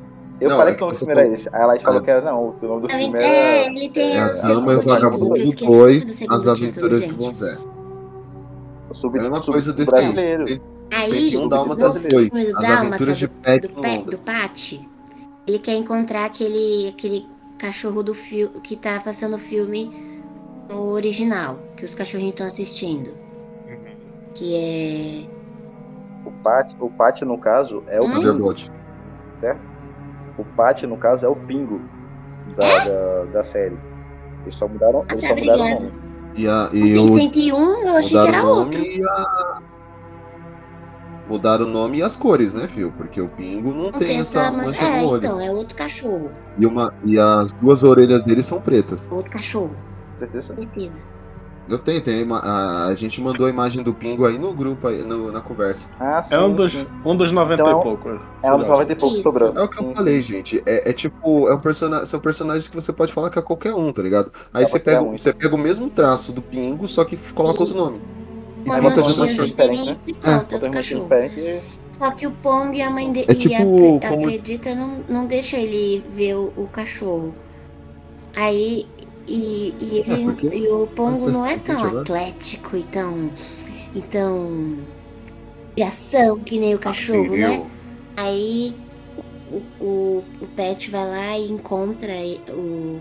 [0.40, 1.48] Eu Não, falei é que o nome do filme era falou- esse.
[1.52, 2.04] Aí ela falou É.
[2.04, 3.66] que era não, o nome do filme É, era.
[3.70, 6.42] ele tem É o segundo Dama e título, eu Vagabundo esqueci 2, do segundo As
[6.42, 7.58] título, Aventuras de gente.
[8.98, 10.44] Sub, É uma sub- coisa desse brasileiro.
[10.46, 10.60] Tem-
[10.90, 14.04] Aí, 101 no Dálmatas filme 2, do As Aventuras de do, Pat do, Londres.
[14.04, 14.72] do Pat,
[15.46, 17.26] ele quer encontrar aquele, aquele
[17.58, 19.90] cachorro do filme que tá passando o filme
[20.68, 23.10] no original, que os cachorrinhos estão assistindo.
[24.34, 26.26] Que é.
[26.26, 28.20] O Pat, o Pat, no caso, é o Hum?
[28.20, 28.54] Pingo,
[29.40, 29.60] certo?
[30.38, 31.80] O Pat, no caso, é o Pingo
[32.56, 33.76] da, da, da série.
[34.42, 35.92] Eles só mudaram, eles tá, só mudaram o nome.
[36.38, 38.90] E, a, e Tem o, 101, eu achei que era o nome outro.
[38.92, 39.58] e a.
[41.28, 42.90] Mudaram o nome e as cores, né, Fio?
[42.96, 45.18] Porque o Pingo não, Não tem essa man- mancha É, no olho.
[45.18, 46.30] então, é outro cachorro.
[46.58, 49.06] E, uma, e as duas orelhas dele são pretas.
[49.10, 49.72] Outro cachorro,
[50.18, 50.54] certeza.
[50.54, 50.98] certeza.
[51.68, 55.02] Eu tenho, tem a, a, gente mandou a imagem do Pingo aí no grupo, aí,
[55.02, 55.86] no- na conversa.
[56.00, 56.34] Ah, sim.
[56.34, 56.86] É um dos, sim.
[57.04, 58.20] um dos 90 Então é e pouco.
[58.42, 59.30] É um dos 90 e pouco que Isso.
[59.30, 59.52] sobrou.
[59.56, 60.62] É o que eu Sim, falei, gente.
[60.64, 63.74] É, é tipo, é um persona são personagens que você pode falar que é qualquer
[63.74, 64.32] um, tá ligado?
[64.54, 65.18] Aí É você qualquer pega, um.
[65.18, 68.00] você pega o mesmo traço do Pingo, só que coloca outro nome.
[68.64, 70.38] E Aí bota diferente, diferentes e É.
[70.42, 71.62] diferente.
[71.98, 75.00] Só que o Pong e a mãe dele É tipo e a, como- acredita não,
[75.08, 77.34] não deixa ele ver o, o cachorro.
[78.36, 78.86] Aí
[79.28, 82.08] e, e ele É, porque e o Pongo não é tão agora.
[82.08, 83.32] atlético e tão
[83.94, 84.86] e tão
[85.76, 87.62] de ação que nem o cachorro, né?
[88.16, 88.74] Aí
[89.50, 92.12] o, o, o Pet vai lá e encontra
[92.50, 93.00] o,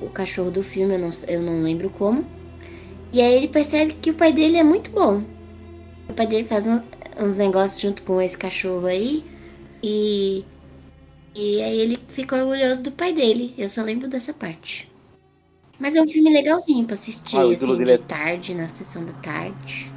[0.00, 2.26] o cachorro do filme, eu não, eu não lembro como.
[3.12, 5.24] E aí ele percebe que o pai dele é muito bom.
[6.08, 6.82] O pai dele faz um-
[7.20, 9.24] uns negócios junto com esse cachorro aí.
[9.82, 10.44] E,
[11.34, 13.54] e aí ele fica orgulhoso do pai dele.
[13.58, 14.90] Eu só lembro dessa parte.
[15.84, 19.12] Mas é um filme legalzinho pra assistir, Ah, assim, de é- tarde, na sessão da
[19.12, 19.92] tarde.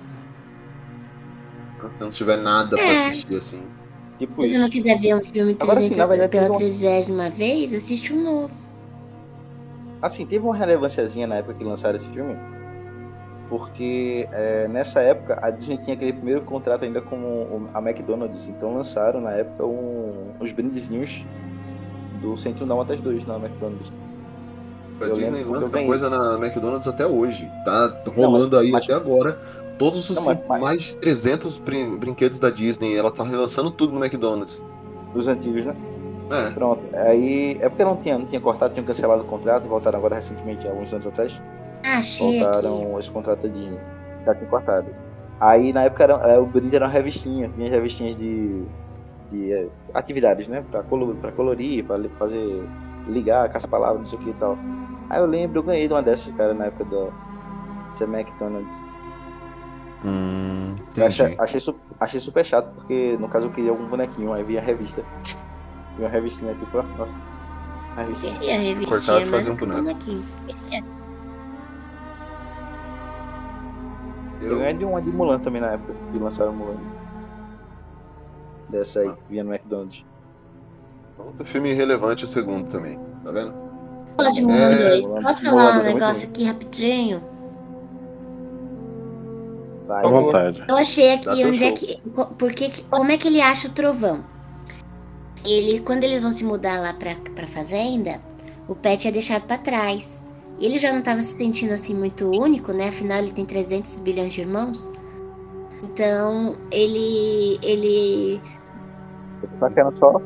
[1.91, 3.07] Se não tiver nada pra É.
[3.07, 3.61] assistir assim.
[4.19, 6.55] Tipo Se você não quiser ver um filme Agora sim, 300 na verdade, pela teve
[6.55, 8.53] um- trigésima vez, assiste um novo.
[10.01, 12.35] Assim, teve uma relevânciazinha na época que lançaram esse filme.
[13.47, 18.45] Porque é, nessa época a Disney tinha aquele primeiro contrato ainda com o- a McDonald's.
[18.45, 21.23] Então lançaram na época um, uns brindezinhos
[22.21, 23.89] do 101 Dálmatas 2 na McDonald's.
[24.99, 27.49] A Eu Disney lança coisa na McDonald's até hoje.
[27.63, 29.37] Tá rolando aí mas- até agora.
[29.77, 32.95] Todos os Não, mas- mas- mais de 300 brin- brinquedos da Disney.
[32.97, 34.59] Ela tá relançando tudo no McDonald's.
[35.13, 35.75] Dos antigos, né?
[36.31, 36.49] É.
[36.49, 36.81] Pronto.
[36.95, 37.57] Aí.
[37.61, 40.91] É porque não tinha, não tinha cortado, tinham cancelado o contrato, voltaram agora recentemente, alguns
[40.91, 41.31] anos atrás.
[41.85, 42.39] Ah, achei aqui.
[42.39, 43.69] Voltaram esse contrato de.
[44.25, 44.87] Já tinha cortado.
[45.39, 48.63] Aí na época era, é, o brinde era uma revistinha, tinha revistinhas de.
[49.31, 50.63] de é, atividades, né?
[50.71, 52.63] Pra, colo, pra colorir, pra fazer.
[53.07, 54.57] Ligar, caça-palavras, não sei o que e tal.
[55.09, 58.05] Aí eu lembro, eu ganhei de uma dessas, cara, na época da.
[58.05, 58.77] da McDonald's.
[60.05, 64.43] Hum, Eu achei, achei, achei super chato, porque no caso eu queria algum bonequinho, aí
[64.43, 65.03] via a revista.
[65.97, 67.15] Via uma revistinha, tipo, ah, nossa.
[67.97, 68.33] a revistinha.
[68.37, 69.81] Queria a revistinha, Cortava e mas fazia um boneco.
[69.81, 70.23] bonequinho.
[74.41, 76.77] Eu Eu, ganhei de uma de Mulan também na época, que lançaram Mulan.
[78.69, 80.03] Dessa aí, que vinha no McDonald's.
[81.25, 82.99] Outro filme relevante, o segundo também.
[83.23, 83.53] Tá vendo?
[84.17, 85.03] Gosto de Mulan É, 2.
[85.05, 87.21] Mulan- Posso falar um 2 muito negócio aqui rapidinho?
[89.87, 90.63] Vai, À vontade.
[90.67, 92.01] Eu achei Dá aqui teu onde é que.
[92.37, 94.19] Porque, que- como é que ele acha o trovão?
[95.45, 98.19] Ele, quando eles vão se mudar lá pra, pra fazenda,
[98.67, 100.25] o Pet é deixado pra trás.
[100.59, 102.89] E ele já não tava se sentindo assim muito único, né?
[102.89, 104.89] Afinal, ele tem 300 bilhões de irmãos.
[105.83, 107.57] Então, ele.
[107.63, 108.41] Ele.
[109.59, 110.19] Tá querendo só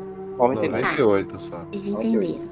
[0.47, 0.81] 99.
[0.81, 1.65] 98 só.
[1.72, 2.51] Vocês entenderam.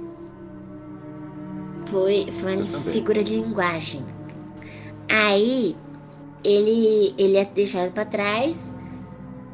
[1.87, 2.93] Foi, foi uma Eu também.
[2.93, 4.03] figura de linguagem.
[5.09, 5.75] Aí,
[6.43, 8.75] ele, ele é deixado pra trás.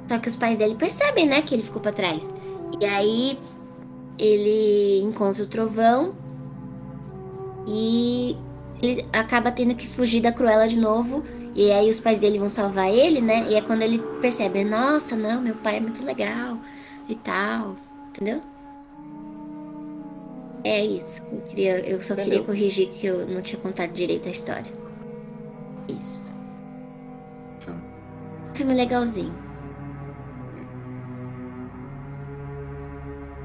[0.08, 2.32] Só que os pais dele percebem, né, que ele ficou pra trás.
[2.80, 3.40] E aí,
[4.20, 6.14] ele encontra o trovão.
[7.68, 8.38] E
[8.82, 11.24] ele acaba tendo que fugir da Cruella de novo.
[11.56, 13.48] E aí os pais dele vão salvar ele, né?
[13.50, 16.58] E é quando ele percebe, nossa, não, meu pai é muito legal
[17.08, 17.78] e tal.
[18.16, 18.42] Entendeu?
[20.64, 21.24] É isso.
[21.32, 22.46] Eu, queria, eu só queria Entendeu.
[22.46, 24.72] corrigir que eu não tinha contado direito a história.
[25.90, 26.34] Isso.
[27.60, 27.82] Filme.
[28.54, 29.36] Filme legalzinho.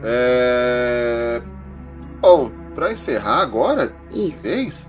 [0.05, 1.43] É...
[2.21, 4.43] Bom, pra encerrar agora, Isso.
[4.43, 4.89] fez?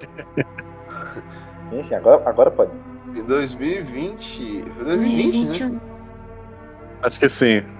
[1.70, 2.72] Gente, agora, agora pode.
[3.14, 4.62] Em 2020.
[4.62, 5.80] Foi 2020, né?
[5.80, 5.80] 2021.
[7.02, 7.77] Acho que sim.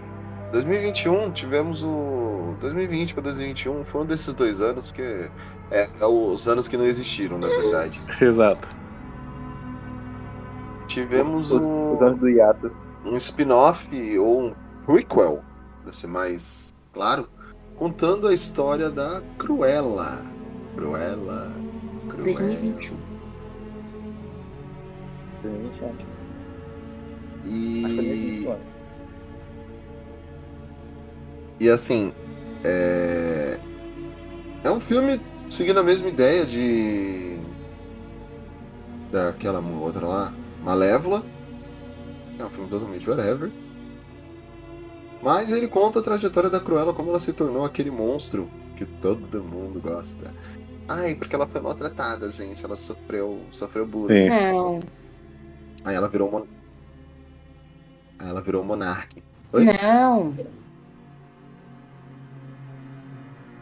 [0.53, 5.29] 2021 tivemos o 2020 para 2021 foi um desses dois anos porque
[5.71, 8.01] é, é os anos que não existiram na verdade.
[8.21, 8.67] Exato.
[10.87, 12.73] Tivemos Os, um, os anos do hiato.
[13.05, 14.55] um spin-off ou um
[14.87, 15.43] prequel
[15.83, 17.29] para ser mais claro,
[17.77, 20.25] contando a história da Cruella.
[20.75, 21.53] Cruella.
[22.09, 22.25] Cruella.
[22.25, 22.97] 2021.
[25.43, 26.19] 2021.
[27.85, 28.78] Acho que foi E, 2021.
[31.61, 32.13] E assim,
[32.65, 33.59] é...
[34.65, 37.39] é um filme seguindo a mesma ideia de.
[39.11, 41.25] daquela outra lá, Malévola.
[42.39, 43.51] É um filme totalmente whatever.
[45.23, 49.43] Mas ele conta a trajetória da Cruella, como ela se tornou aquele monstro que todo
[49.43, 50.33] mundo gosta.
[50.87, 52.65] Ai, porque ela foi maltratada, gente.
[52.65, 54.31] Ela sofreu, sofreu bullying.
[54.31, 54.53] Sim.
[54.53, 54.83] Não,
[55.85, 56.45] Aí ela virou mon...
[58.19, 59.23] Aí ela virou monarque.
[59.53, 59.65] Oi?
[59.65, 60.37] não.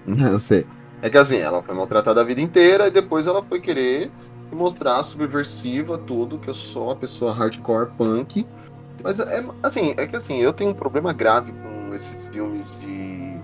[0.32, 0.66] Eu sei.
[1.02, 4.10] É que assim, ela foi maltratada a vida inteira e depois ela foi querer
[4.48, 8.46] se mostrar subversiva, tudo, que eu sou uma pessoa hardcore punk.
[9.02, 13.36] Mas é assim, é que assim, eu tenho um problema grave com esses filmes de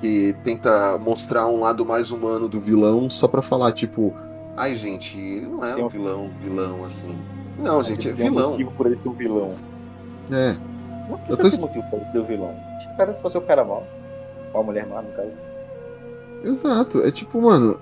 [0.00, 4.12] que tenta mostrar um lado mais humano do vilão só pra falar tipo,
[4.56, 7.16] ai gente, ele não é Tem um um- vilão, vilão assim.
[7.58, 8.50] Não, gente, é Tem um vilão.
[8.52, 9.54] motivo por ele ser um vilão.
[10.32, 10.56] É.
[11.08, 12.56] Não Eu tô- ter motivo pra ele ser o vilão.
[12.80, 13.86] Se o cara fosse o cara mal.
[14.54, 15.30] Ou a mulher má, no caso.
[16.44, 17.00] Exato.
[17.02, 17.78] É tipo, mano,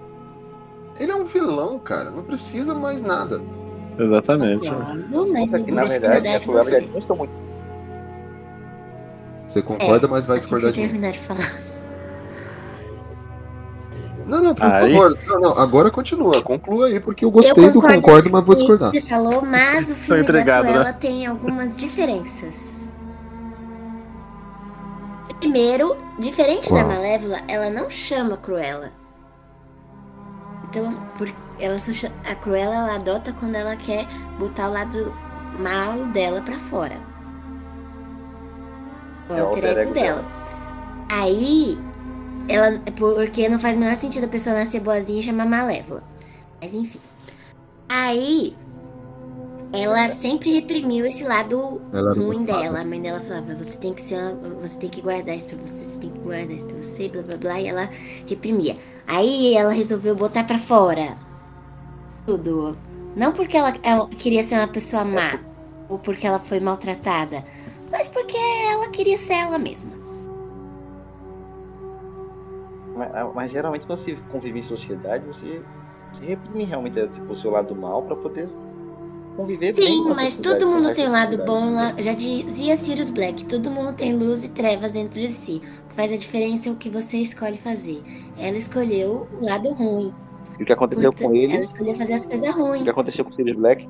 [0.98, 3.40] ele é um vilão, cara, não precisa mais nada.
[3.98, 4.68] Exatamente.
[4.68, 7.32] Concordo, mas que, na verdade, a Cruella já gostou muito.
[9.46, 10.86] Você concorda, mas vai Assim que discordar de mim.
[10.86, 11.52] terminar de falar.
[14.26, 15.18] Não, não, por Aí- favor.
[15.26, 16.40] Não, não, agora continua.
[16.40, 18.92] Conclua aí, porque eu gostei eu do concordo, mas vou isso discordar.
[18.92, 20.72] que você falou, mas o filme da intrigado, né?
[20.72, 22.79] Cruella tem algumas diferenças.
[25.40, 26.80] Primeiro, diferente Qual?
[26.82, 28.92] da Malévola, ela não chama Cruella.
[30.68, 34.06] Então, por, ela só cha- a Cruella ela adota quando ela quer
[34.38, 35.12] botar o lado
[35.58, 36.96] mal dela pra fora.
[39.28, 40.24] O É alter ego ego dela.
[41.10, 41.78] Aí,
[42.48, 42.78] ela.
[42.96, 46.02] Porque não faz o menor sentido a pessoa nascer boazinha e chamar Malévola.
[46.60, 47.00] Mas enfim.
[47.88, 48.56] Aí,
[49.72, 51.80] ela sempre reprimiu esse lado
[52.16, 52.80] ruim dela.
[52.80, 55.56] A mãe dela falava, você tem que ser uma- você tem que guardar isso pra
[55.58, 57.88] você, você tem que guardar isso pra você, blá blá blá, e ela
[58.26, 58.76] reprimia.
[59.06, 61.16] Aí ela resolveu botar pra fora
[62.26, 62.76] tudo.
[63.16, 65.38] Não porque ela, ela queria ser uma pessoa má,
[65.88, 67.44] ou porque ela foi maltratada,
[67.90, 68.36] mas porque
[68.72, 69.90] ela queria ser ela mesma.
[72.96, 75.62] Mas, mas geralmente quando você convive em sociedade, você,
[76.12, 78.48] você reprime realmente tipo, o seu lado mal pra poder
[79.40, 82.12] conviver bem Sim, com a mas todo o mundo tem um lado bom, lá- já
[82.14, 85.62] dizia Sirius Black, todo mundo tem luz e trevas dentro de si.
[85.84, 88.02] O que faz a diferença é o que você escolhe fazer.
[88.38, 90.12] Ela escolheu o lado ruim.
[90.58, 92.82] E o que aconteceu com ele, Ela escolheu fazer as coisas o ruins.
[92.82, 93.88] que aconteceu com o Sirius Black,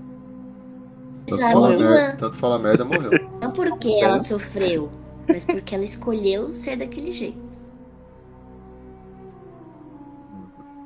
[1.27, 3.10] Tanto Ela fala, é merda, tanto fala merda, morreu.
[3.40, 4.90] Não porque ela sofreu,
[5.28, 7.39] mas porque ela escolheu ser daquele jeito.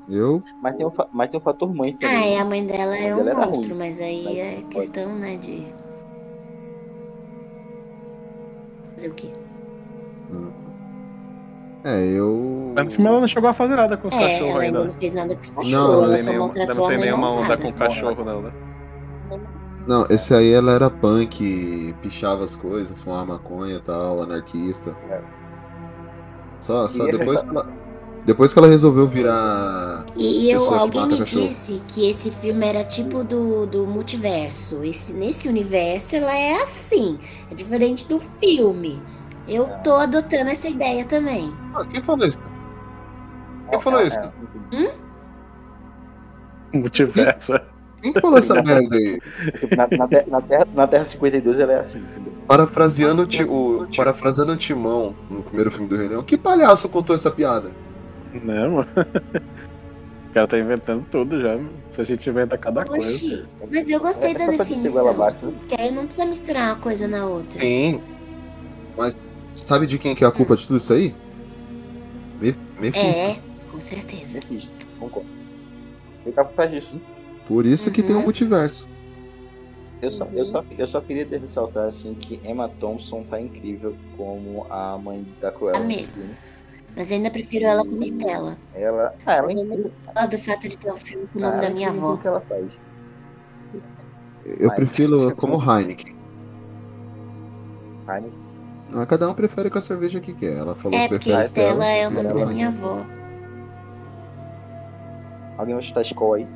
[0.08, 0.42] Eu.
[0.60, 2.16] mas tem um, mas tem um fator mãe também.
[2.16, 3.78] Ah, é, a mãe dela é um era monstro, ruim.
[3.78, 4.68] mas aí Mas é pode.
[4.68, 5.66] questão, né, de.
[8.94, 9.28] Fazer o quê?
[11.84, 12.72] É, eu.
[12.74, 14.78] Mas no filme ela não chegou a fazer nada com os É, cachorros ela ainda
[14.78, 14.92] ainda.
[14.92, 16.88] não fez nada com os Não, cachorros, não ela tem só nenhuma, maltratou não a
[16.88, 18.52] tem mãe nenhuma onda com cachorro, não, né?
[19.86, 24.96] Não, esse aí ela era punk, pichava as coisas, fumava maconha e tal, anarquista.
[25.10, 25.20] É.
[26.60, 27.83] Só, só E- depois que ela.
[28.24, 30.06] Depois que ela resolveu virar.
[30.16, 31.46] E eu, alguém me cachorro.
[31.48, 34.82] disse que esse filme era tipo do, do multiverso.
[34.82, 37.18] Esse, nesse universo ela é assim.
[37.50, 39.02] É diferente do filme.
[39.46, 41.52] Eu tô adotando essa ideia também.
[41.74, 42.38] Ah, quem falou isso?
[43.70, 44.18] Quem falou isso?
[44.18, 44.32] é.
[46.72, 47.54] Multiverso.
[47.54, 47.62] é.
[48.02, 49.18] Quem falou essa merda aí?
[49.76, 52.02] Na, na, Terra- na terra, na Terra 52 ela é assim?
[52.46, 57.30] Parafraseando o, parafraseando o Timão no primeiro filme do Rei Leão, que palhaço contou essa
[57.30, 57.70] piada?
[58.42, 58.86] Né, mano?
[60.26, 61.56] Os caras tá inventando tudo já.
[61.56, 61.70] mano.
[61.90, 63.08] Se a gente inventa cada coisa.
[63.08, 65.18] Oxi, mas eu gostei É da goela definição.
[65.18, 65.36] né?
[65.40, 67.60] Porque aí não precisa misturar uma coisa na outra.
[67.60, 68.00] Sim.
[68.96, 71.14] Mas sabe de quem que é a culpa de tudo isso aí?
[72.40, 73.22] Me Mephisto.
[73.22, 73.38] É,
[73.70, 74.40] com certeza.
[74.50, 75.28] Mephisto, concordo.
[76.26, 77.00] Eu tava por trás disso.
[77.46, 78.24] Por isso que tem um Uhum.
[78.24, 78.88] multiverso.
[80.02, 84.66] Eu só, eu, só, eu só queria ressaltar assim que Emma Thompson tá incrível como
[84.68, 85.78] a mãe da Cruella.
[85.78, 86.24] Tá mesmo.
[86.96, 88.56] Mas ainda prefiro ela como Estela.
[88.74, 89.14] Ela.
[89.26, 89.90] Ah, ela é incrível.
[90.14, 91.88] Gosto do fato de ter um filme com o Ah, nome ela da é minha
[91.90, 92.16] avó.
[92.16, 92.66] que ela faz.
[94.44, 96.14] Eu Mas- prefiro como Heineken.
[98.08, 98.44] Heineken.
[98.94, 100.56] Ah, Cada um prefere com a cerveja que quer.
[100.58, 103.04] Ela falou É, que porque prefere Estela é o nome da minha avó.
[105.58, 106.46] Alguém vai chutar a escola aí?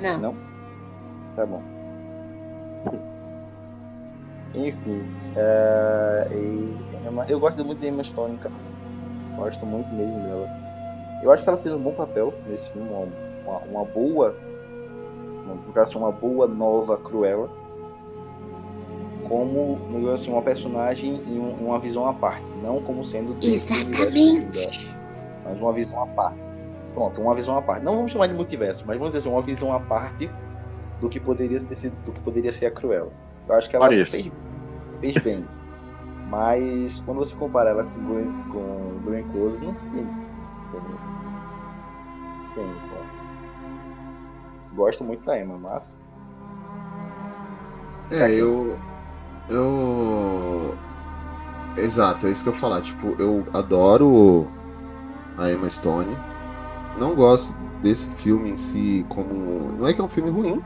[0.00, 0.18] Não.
[0.18, 0.36] Não?
[1.36, 1.62] Tá bom.
[4.54, 5.02] Enfim.
[7.28, 8.54] e eu gosto muito de Emma Stone, cara.
[9.36, 10.48] Gosto muito mesmo dela.
[11.22, 13.06] Eu acho que ela fez um bom papel nesse filme, uma,
[13.46, 14.34] uma, uma boa.
[15.44, 17.48] Uma, assim, uma boa nova Cruella.
[19.28, 19.78] Como
[20.12, 22.44] assim, uma personagem em um- uma visão à parte.
[22.62, 24.86] Não como sendo Exatamente.
[24.86, 24.98] dela,
[25.44, 26.38] mas uma visão à parte.
[26.92, 27.82] Pronto, uma visão à parte.
[27.84, 30.30] Não vamos chamar de multiverso, mas vamos dizer assim, uma visão à parte
[31.00, 33.10] do que poderia ter sido, do que poderia ser a Cruella.
[33.48, 34.30] Eu acho que ela fez,
[35.00, 35.44] fez bem.
[36.34, 40.04] Mas quando você compara ela com Gwen, com Gwen Close, não tem.
[42.54, 43.04] Tem, então.
[44.74, 45.96] Gosto muito da Emma, mas
[48.10, 48.76] É, eu.
[49.48, 50.76] Eu.
[51.76, 52.80] Exato, é isso que eu falar.
[52.80, 54.48] Tipo, eu adoro
[55.38, 56.16] a Emma Stone.
[56.98, 59.72] Não gosto desse filme em si como.
[59.78, 60.60] Não é que é um filme ruim.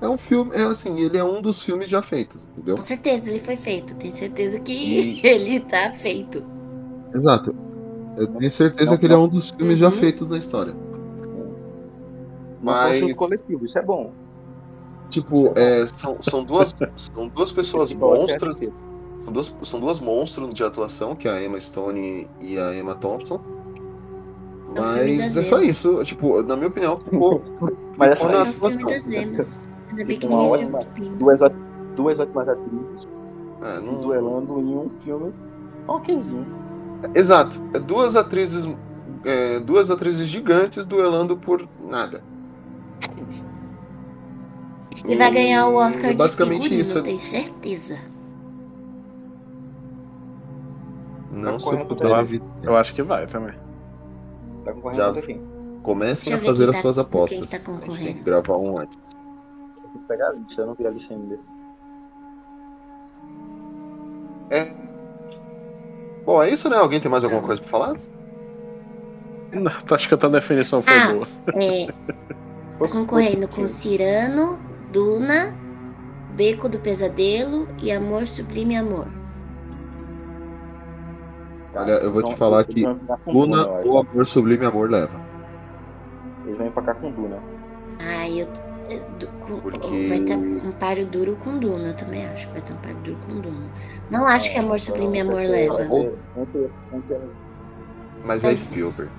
[0.00, 0.50] É um filme.
[0.54, 2.76] É assim, ele é um dos filmes já feitos, entendeu?
[2.76, 3.94] Com certeza, ele foi feito.
[3.96, 6.42] Tenho certeza que E- ele tá feito.
[7.14, 7.54] Exato.
[8.16, 9.92] Eu tenho certeza Não, que ele é um dos filmes já Uhum.
[9.92, 10.74] feitos na história.
[12.62, 14.12] não é um Mas, coletivo, isso é bom.
[15.08, 18.56] tipo, é, são, são, duas, são duas pessoas a monstras.
[19.20, 22.94] São duas, são duas monstros de atuação, que é a Emma Stone e a Emma
[22.94, 23.40] Thompson.
[24.74, 26.02] É Mas é só isso.
[26.04, 27.42] Tipo, na minha opinião, ficou.
[27.96, 29.69] Mas ficou na É filme atuação.
[30.26, 30.78] Uma ótima-
[31.18, 31.40] duas,
[31.96, 33.08] duas ótimas atrizes
[33.62, 35.32] É, se não- duelando em um filme
[35.86, 36.46] okzinho.
[37.14, 37.60] Exato.
[37.74, 38.66] É duas atrizes.
[39.24, 42.22] é, duas atrizes gigantes duelando por nada.
[45.04, 46.98] Ele vai ganhar o Oscar É basicamente de figurino, isso.
[46.98, 47.98] eu tenho certeza.
[51.32, 52.20] Não Tá se eu puder tá?
[52.20, 52.46] evitar.
[52.62, 53.54] Eu acho que vai também.
[54.64, 55.38] Tá concorrendo Já-?
[55.82, 57.50] Comecem Deixa a eu fazer as tá- suas quem apostas.
[57.50, 58.98] tá a gente tem que gravar um antes.
[59.92, 61.38] Tem que pegar a lista, eu não vi a lista ainda.
[64.50, 64.74] É.
[66.24, 66.76] Bom, é isso, né?
[66.76, 67.96] Alguém tem mais alguma coisa pra falar?
[69.52, 71.12] Não, Acho que a tua definição foi Ah.
[71.12, 71.28] boa.
[71.54, 71.88] É,
[72.92, 74.58] concorrendo com Cirano,
[74.92, 75.54] Duna,
[76.36, 79.06] Beco do Pesadelo e Amor Sublime Amor.
[81.74, 82.82] Olha, eu vou te falar que
[83.26, 85.20] Duna, ou Amor Sublime Amor leva.
[86.44, 87.38] Eles vão empacar com Duna.
[88.00, 88.48] Ai, eu.
[89.50, 92.46] É, com- Porque- Vai estar um páreo duro com Duna, eu também acho.
[92.46, 93.70] que Vai ter um páreo duro com Duna.
[94.10, 95.82] Não acho que Amor Sublime Amor leva.
[95.82, 97.18] Entre- entre- entre-
[98.24, 99.12] Mas é Spielberg.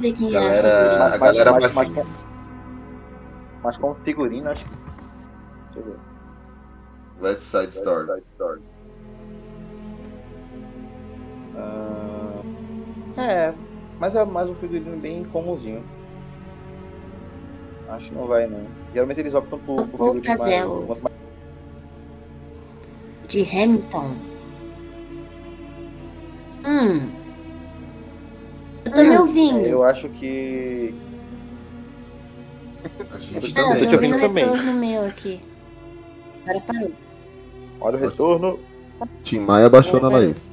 [0.00, 2.06] Quem é Galera- a galera mas, vai mas, mas,
[3.62, 4.70] mas como figurino, acho que.
[5.74, 5.98] Deixa eu ver.
[7.22, 8.62] West Side Story.
[11.56, 12.42] Ah,
[13.18, 13.54] é,
[14.00, 15.84] mas é mais um figurino bem comumzinho.
[17.88, 18.66] Acho que não vai, não.
[18.92, 20.38] Geralmente eles optam por, por mais,
[21.00, 21.14] mais.
[23.28, 24.14] De Hamilton.
[26.66, 27.08] Hum.
[28.84, 29.66] Eu tô me ouvindo.
[29.66, 30.94] Eu acho que.
[33.10, 33.82] A gente Não, também.
[33.82, 34.44] eu tô ouvindo também.
[34.44, 35.40] retorno meu aqui.
[36.46, 36.90] Agora parou.
[37.80, 38.58] Olha o retorno.
[39.22, 40.50] Tim Maia baixou na Laís.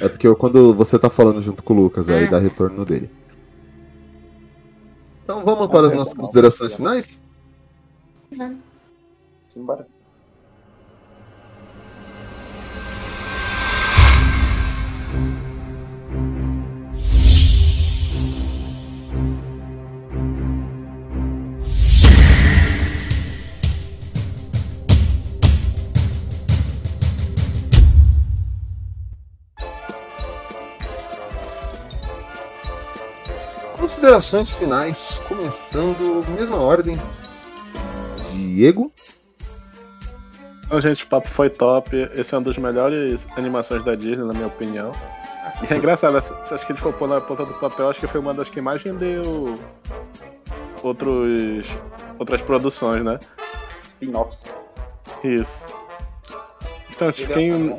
[0.00, 2.30] É porque eu- quando você tá falando junto com o Lucas, aí Ah.
[2.30, 3.08] dá retorno dele.
[5.32, 7.22] Então vamos para as nossas considerações finais?
[8.36, 8.58] Vamos.
[9.48, 9.86] Simbora.
[33.96, 36.98] Considerações finais, começando mesma ordem.
[38.32, 38.90] Diego,
[40.64, 42.08] Então, gente, o papo foi top.
[42.14, 44.92] Esse é uma das melhores animações da Disney, na minha opinião.
[45.68, 48.06] E é engraçado, se acho que ele for pôr na ponta do papel, acho que
[48.06, 49.58] foi uma das que mais vendeu
[50.82, 51.66] outros,
[52.18, 53.18] outras produções, né?
[53.88, 54.56] Spin-offs.
[55.22, 55.66] Isso.
[56.88, 57.78] Então, é- quem,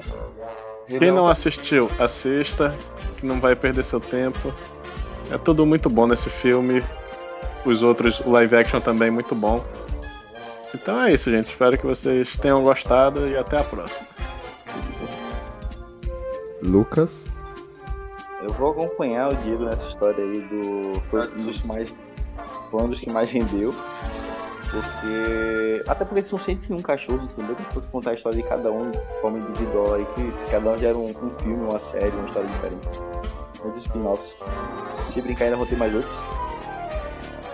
[1.00, 2.72] quem um- não assistiu, assista,
[3.18, 4.54] que não vai perder seu tempo.
[5.34, 6.84] É tudo muito bom nesse filme.
[7.66, 9.66] Os outros, o live action também muito bom.
[10.76, 11.50] Então é isso, gente.
[11.50, 14.08] Espero que vocês tenham gostado e até a próxima.
[16.62, 17.32] Lucas.
[18.44, 21.02] Eu vou acompanhar o Diego nessa história aí do.
[21.10, 21.96] Foi um dos mais.
[22.70, 23.74] Foi um dos que mais rendeu.
[24.70, 25.84] Porque.
[25.88, 27.56] Até porque são 101 cachorros, entendeu?
[27.56, 30.78] Que fosse contar a história de cada um de forma individual aí, que cada um
[30.78, 32.88] gera um, um filme, uma série, uma história diferente.
[33.64, 34.36] Muitos spin-offs.
[35.14, 36.14] Se brincar ainda vão ter mais outros.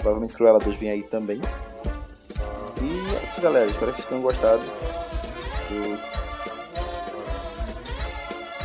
[0.01, 1.41] Provavelmente Cruella 2 vem aí também.
[2.81, 4.61] E é isso galera, espero que vocês tenham gostado.
[5.69, 5.99] do-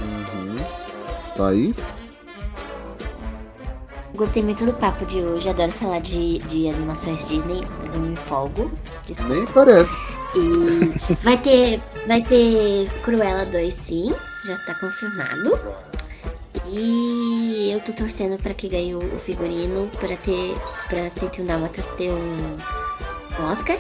[0.01, 0.57] Uhum.
[1.37, 1.91] Thaís?
[4.15, 5.49] Gostei muito do papo de hoje.
[5.49, 8.71] Adoro falar de, de animações Disney, mas eu me empolgo.
[9.07, 9.35] Desculpa.
[9.35, 9.99] Nem parece.
[10.37, 14.15] E vai ter, vai ter Cruella 2 sim,
[14.47, 15.59] já tá confirmado.
[16.67, 20.55] E eu tô torcendo pra que ganhe o o figurino pra ter.
[20.89, 22.57] pra 101 Dálmatas ter um,
[23.39, 23.79] um Oscar.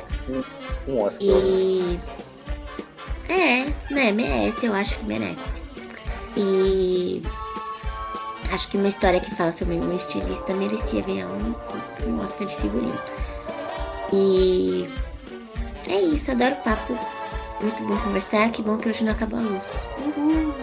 [0.86, 1.18] Um Oscar.
[1.20, 1.98] E.
[3.28, 5.62] É, né, merece, eu acho que merece.
[6.36, 7.22] E.
[8.52, 11.54] Acho que uma história que fala sobre um estilista merecia ganhar um,
[12.06, 12.98] um Oscar de figurino.
[14.12, 14.88] E.
[15.86, 16.98] É isso, adoro papo.
[17.60, 19.80] Muito bom conversar, que bom que hoje não acabou a luz.
[19.98, 20.54] Uhul.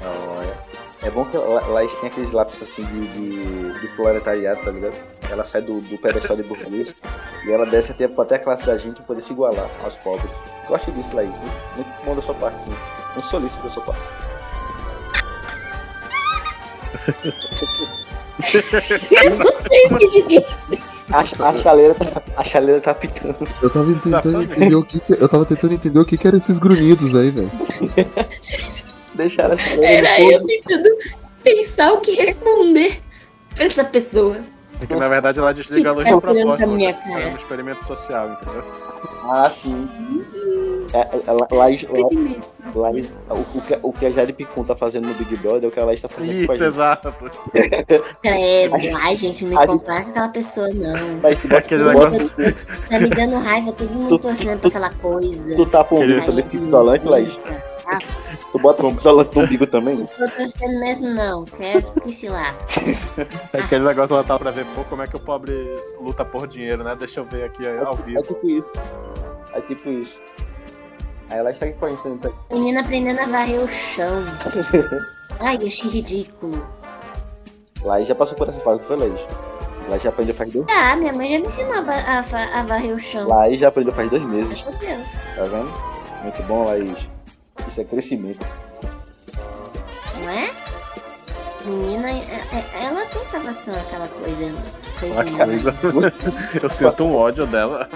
[0.00, 0.63] Olha.
[1.04, 4.70] É bom que lá, lá eles têm aqueles lápis assim de, de, de proletariado, tá
[4.70, 4.94] ligado?
[5.30, 6.94] Ela sai do, do pedestal de burguês
[7.46, 10.30] e ela desce até, até a classe da gente pra poder se igualar aos pobres.
[10.66, 11.28] Gosto disso, Laís.
[11.30, 12.72] Muito, muito bom da sua parte, sim.
[13.12, 14.02] Muito solícito da sua parte.
[19.10, 20.46] Eu não sei o que dizer.
[21.12, 23.46] A, a, chaleira, tá- a chaleira tá pitando.
[23.62, 26.38] Eu tava tentando entender o que, que- eu tava tentando entender o que, que eram
[26.38, 27.50] esses grunhidos aí, velho.
[29.14, 30.88] Deixaram a chaleira Era no eu tentando
[31.42, 33.00] pensar o que responder
[33.54, 34.38] pra essa pessoa.
[34.82, 36.68] É que na verdade ela desliga a luz Tá de olhando propósito.
[36.70, 37.28] minha É cara.
[37.28, 38.64] um experimento social, entendeu?
[39.24, 39.88] Ah, sim.
[40.92, 41.92] É, é, lá, Laís, o,
[43.32, 45.80] o, que, o que a Jade Picon tá fazendo no Big Brother é o que
[45.80, 46.72] a Laís tá fazendo aqui com a Isso, gente.
[46.74, 47.14] exato.
[48.22, 51.18] Credo, ai gente, não me compara com aquela pessoa não.
[51.22, 52.28] Mas tu bota, Aquele tu, negócio-
[52.90, 55.56] Tá me dando raiva, todo mundo torcendo pra aquela coisa.
[55.56, 57.38] tu tá com o Aquele- umbigo sobre esse isolante, Laís?
[58.52, 59.96] Tu bota o isolante no umbigo também?
[59.96, 62.96] não tô torcendo mesmo não, quero que se lasque.
[63.52, 66.46] É aquele negócio lá tá pra ver, pô, como é que o pobre luta por
[66.46, 66.94] dinheiro, né?
[66.98, 68.22] Deixa eu ver aqui ao É vivo.
[68.22, 68.72] tipo isso.
[69.52, 70.20] É tipo isso.
[71.30, 72.02] Aí ela está aqui com a gente.
[72.52, 74.22] Menina aprendendo a varrer o chão.
[75.40, 76.64] Ai, achei ridículo.
[77.82, 79.20] Laís já passou por essa fase, foi Laís?
[79.88, 82.94] Laís já aprendeu faz dois Ah, minha mãe já me ensinou a, a a varrer
[82.94, 83.28] o chão.
[83.28, 85.06] Laís já aprendeu faz dois meses, Meu Deus.
[85.36, 85.70] tá vendo?
[86.22, 87.13] Muito bom, Laís.
[87.68, 88.46] Isso é crescimento.
[90.20, 90.50] Não é?
[91.64, 94.52] Menina, é- é- ela tem salvação, aquela coisa.
[94.96, 95.38] A Coisinha.
[95.38, 95.74] camisa.
[96.62, 97.88] Eu sinto um ódio dela.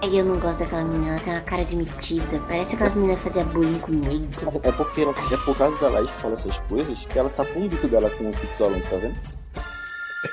[0.00, 2.38] Ai, eu não gosto daquela menina, ela tem uma cara de metida.
[2.48, 4.28] Parece aquelas meninas que faziam bullying comigo.
[4.62, 7.44] É porque ela, é por causa da Laís que fala essas coisas que ela tá
[7.44, 9.16] com o bico dela com o isolante, tá vendo?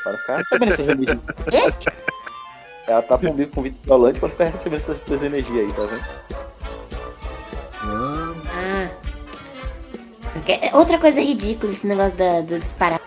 [0.04, 1.20] Para ficar recebendo essas energias.
[2.88, 5.58] Ela tá com o bico com o fixo isolante pra ficar recebendo essas tuas energias
[5.66, 6.45] aí, tá vendo?
[7.86, 8.90] Ah, Ah.
[10.46, 13.00] Que- Outra coisa ridícula, esse negócio da, do disparar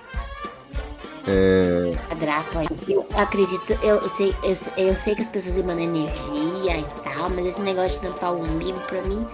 [1.27, 1.95] é.
[2.11, 2.65] a drapa.
[2.89, 7.29] Eu acredito, eu sei, eu, sei- eu sei que as pessoas emanam energia e tal,
[7.29, 9.27] mas esse negócio de tampar o umbigo pra mim,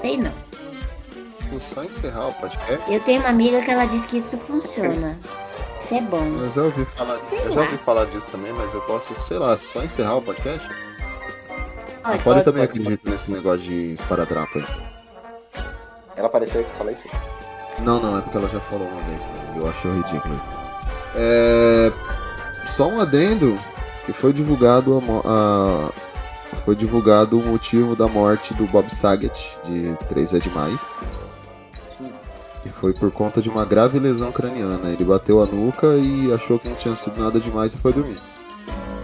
[0.00, 0.32] sei não.
[1.50, 2.92] Vou só encerrar o podcast.
[2.92, 5.18] Eu tenho uma amiga que ela diz que isso funciona.
[5.80, 6.24] Isso é bom.
[6.24, 7.50] Eu já ouvi falar, Sei eu lá.
[7.50, 10.68] já ouvi falar disso também, mas eu posso, sei lá, só encerrar o podcast?
[12.06, 12.78] A Pode, Polly pode, também pode.
[12.80, 14.66] acredita nesse negócio de esparadrapo aí.
[16.16, 17.02] Ela apareceu aí que fala isso.
[17.80, 19.38] Não, não, é porque ela já falou uma vez, mano.
[19.56, 20.46] Eu acho ridículo isso.
[21.16, 21.92] É.
[22.68, 23.58] Só um adendo
[24.06, 25.90] que foi divulgado a, a-
[26.64, 30.96] Foi divulgado o motivo da morte do Bob Saget, de 3 é demais.
[32.64, 34.88] E foi por conta de uma grave lesão craniana.
[34.90, 38.18] Ele bateu a nuca e achou que não tinha sido nada demais e foi dormir.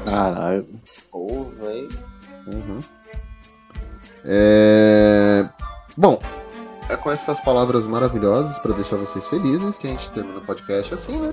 [0.04, 0.66] Caralho.
[1.10, 1.88] Pô, velho.
[2.46, 2.80] Uhum.
[4.24, 5.48] É...
[5.96, 6.20] Bom,
[6.88, 10.94] é com essas palavras maravilhosas pra deixar vocês felizes que a gente termina o podcast
[10.94, 11.32] assim, né?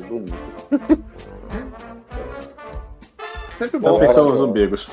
[3.56, 3.96] Sempre bom.
[3.96, 4.88] Atenção aos umbigos.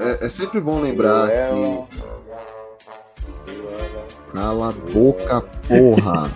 [0.00, 1.84] É, é sempre bom lembrar que.
[4.32, 6.30] Cala a boca, porra!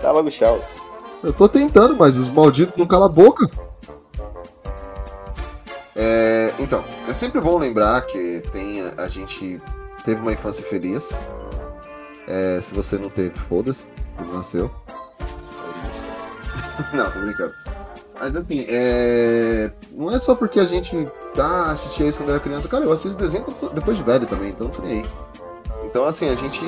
[0.00, 0.64] Tá logo tchau.
[1.22, 3.46] Eu tô tentando, mas os malditos não calam a boca.
[5.96, 9.60] É, então, é sempre bom lembrar que tem, a gente
[10.04, 11.20] teve uma infância feliz.
[12.26, 13.88] É, se você não teve, foda-se,
[14.42, 14.68] seu.
[16.92, 17.54] não, tô brincando.
[18.14, 22.68] Mas assim, é, não é só porque a gente tá assistia isso quando era criança.
[22.68, 25.10] Cara, eu assisto desenho depois de velho também, então tô nem aí.
[25.84, 26.64] Então, assim, a gente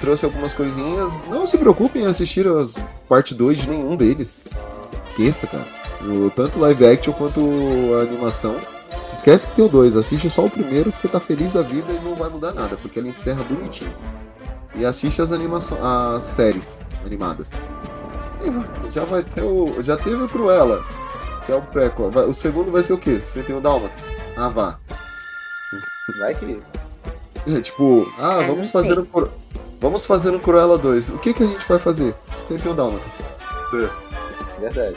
[0.00, 1.18] trouxe algumas coisinhas.
[1.28, 2.76] Não se preocupem em assistir as
[3.08, 4.46] parte 2 de nenhum deles.
[5.10, 5.75] Esqueça, cara.
[6.02, 7.40] O, tanto live action quanto
[7.94, 8.56] a animação.
[9.12, 9.96] Esquece que tem o 2.
[9.96, 12.76] Assiste só o primeiro que você tá feliz da vida e não vai mudar nada,
[12.76, 13.94] porque ele encerra bonitinho.
[14.74, 15.80] E assiste as animações.
[15.82, 17.50] as séries animadas.
[18.42, 19.82] E já vai ter o.
[19.82, 20.84] Já teve o Cruella,
[21.44, 22.10] que é o prequel.
[22.28, 23.20] O segundo vai ser o quê?
[23.22, 24.12] Você tem o Dálmatas.
[24.36, 24.78] Ah, vá.
[26.18, 26.60] Vai que.
[27.46, 29.06] É, tipo, ah, não vamos fazer um
[29.80, 31.10] Vamos fazer um Cruella 2.
[31.10, 32.14] O que, que a gente vai fazer?
[32.46, 33.18] 101 Dálmatas.
[34.60, 34.96] Verdade.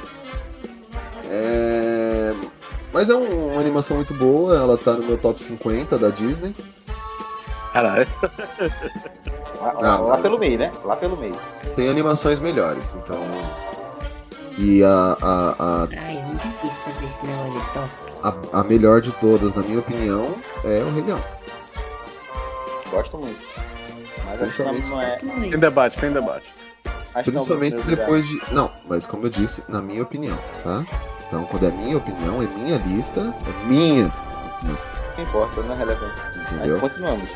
[1.30, 2.34] É...
[2.92, 6.56] Mas é um- uma animação muito boa, ela tá no meu top 50 da Disney.
[7.74, 8.08] Caralho.
[9.62, 10.72] Lá, Ah, lá mas- pelo meio, né?
[10.86, 11.36] Lá pelo meio.
[11.76, 13.18] Tem animações melhores, então.
[14.58, 17.90] E a, a, a, Ai, é muito difícil fazer não, ele é top.
[18.54, 20.34] a, a melhor de todas, na minha opinião,
[20.64, 21.22] é o Rei Leão.
[22.90, 23.40] Gosto muito.
[24.26, 25.10] Mas acho que não, é.
[25.12, 25.52] Gosto muito.
[25.52, 26.54] Tem debate, tem debate.
[27.14, 28.42] Acho é Principalmente meu depois de.
[28.54, 30.86] Não, mas como eu disse, na minha opinião, tá?
[31.30, 34.12] Então, quando é minha opinião, é minha lista, é minha,
[34.64, 36.14] Não importa, não é relevante.
[36.54, 36.80] entendeu?
[36.82, 37.30] Mas continuamos.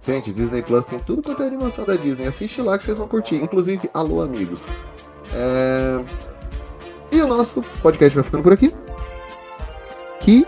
[0.00, 2.26] Gente, Disney Plus tem tudo quanto é animação da Disney.
[2.26, 3.36] Assiste lá que vocês vão curtir.
[3.36, 4.66] Inclusive, alô, amigos.
[5.32, 6.04] É,
[7.12, 8.74] E o nosso podcast vai ficando por aqui.
[10.18, 10.44] Que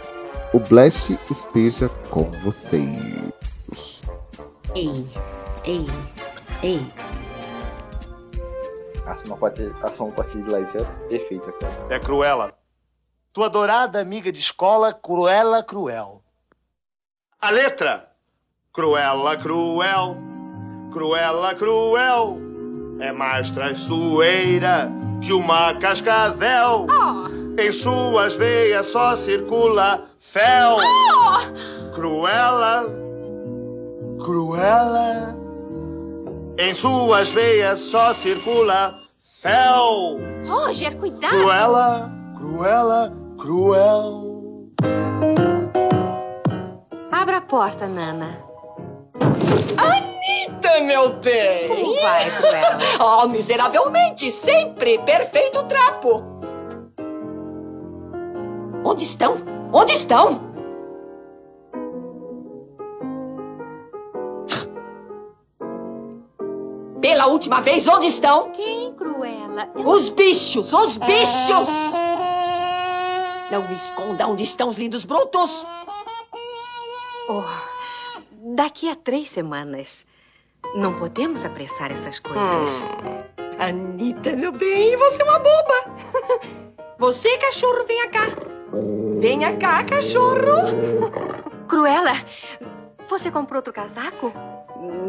[0.52, 4.02] o Blast esteja com vocês.
[4.74, 5.04] Ex,
[5.64, 5.88] ex,
[6.64, 7.23] ex.
[9.06, 11.86] A sonoplastia a sonoplastia de Laís é perfeita, cara.
[11.90, 12.54] É Cruella.
[13.32, 16.22] Tua adorada amiga de escola, Cruella Cruel.
[17.40, 18.08] A letra.
[18.72, 20.16] Cruella Cruel.
[20.92, 22.38] Cruella Cruel.
[23.00, 24.90] É mais traiçoeira
[25.20, 26.86] que uma cascavel.
[27.58, 30.78] Em suas veias só circula fel.
[31.94, 32.86] Cruella.
[34.24, 35.43] Cruella.
[36.56, 38.92] Em suas veias só circula
[39.42, 40.18] fel.
[40.46, 41.36] Roger, cuidado!
[41.36, 44.24] Cruella, Cruella, cruel.
[47.10, 48.38] Abra a porta, Nana.
[49.76, 51.68] Anitta, meu bem!
[51.68, 52.78] Como vai, Cruella?
[53.00, 54.98] Oh, miseravelmente, sempre!
[55.00, 56.22] Perfeito trapo!
[58.84, 59.36] Onde estão?
[59.72, 60.53] Onde estão?
[67.04, 68.50] Pela última vez, onde estão?
[68.52, 69.68] Quem, Cruella?
[69.74, 70.72] Eu- Os bichos!
[70.72, 71.68] Os bichos!
[73.52, 75.66] Não me esconda onde estão os lindos brutos!
[77.28, 77.42] Oh,
[78.56, 80.06] daqui a três semanas.
[80.74, 82.86] Não podemos apressar essas coisas.
[83.58, 85.84] Anitta, meu bem, você é uma boba!
[86.98, 88.28] Você, cachorro, venha cá!
[89.20, 91.10] Venha cá, cachorro!
[91.68, 92.12] Cruella,
[93.06, 94.32] você comprou outro casaco?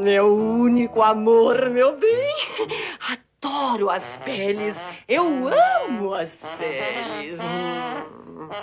[0.02, 2.35] Meu único amor, meu bem!
[3.11, 4.84] Adoro as peles!
[5.07, 5.26] Eu
[5.85, 7.39] amo as peles!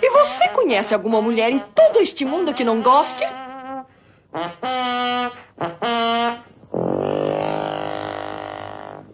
[0.01, 3.23] E você conhece alguma mulher em todo este mundo que não goste?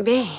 [0.01, 0.30] Bem,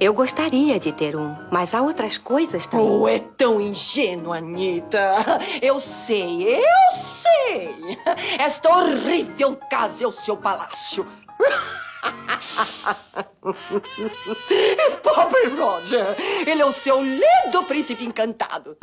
[0.00, 2.88] eu gostaria de ter um, mas há outras coisas também.
[2.88, 5.40] Oh, é tão ingênua, Anitta!
[5.60, 7.98] Eu sei, eu sei!
[8.38, 11.04] Esta horrível casa é o seu palácio!
[15.02, 16.14] Pobre Roger!
[16.46, 18.76] Ele é o seu lindo príncipe encantado!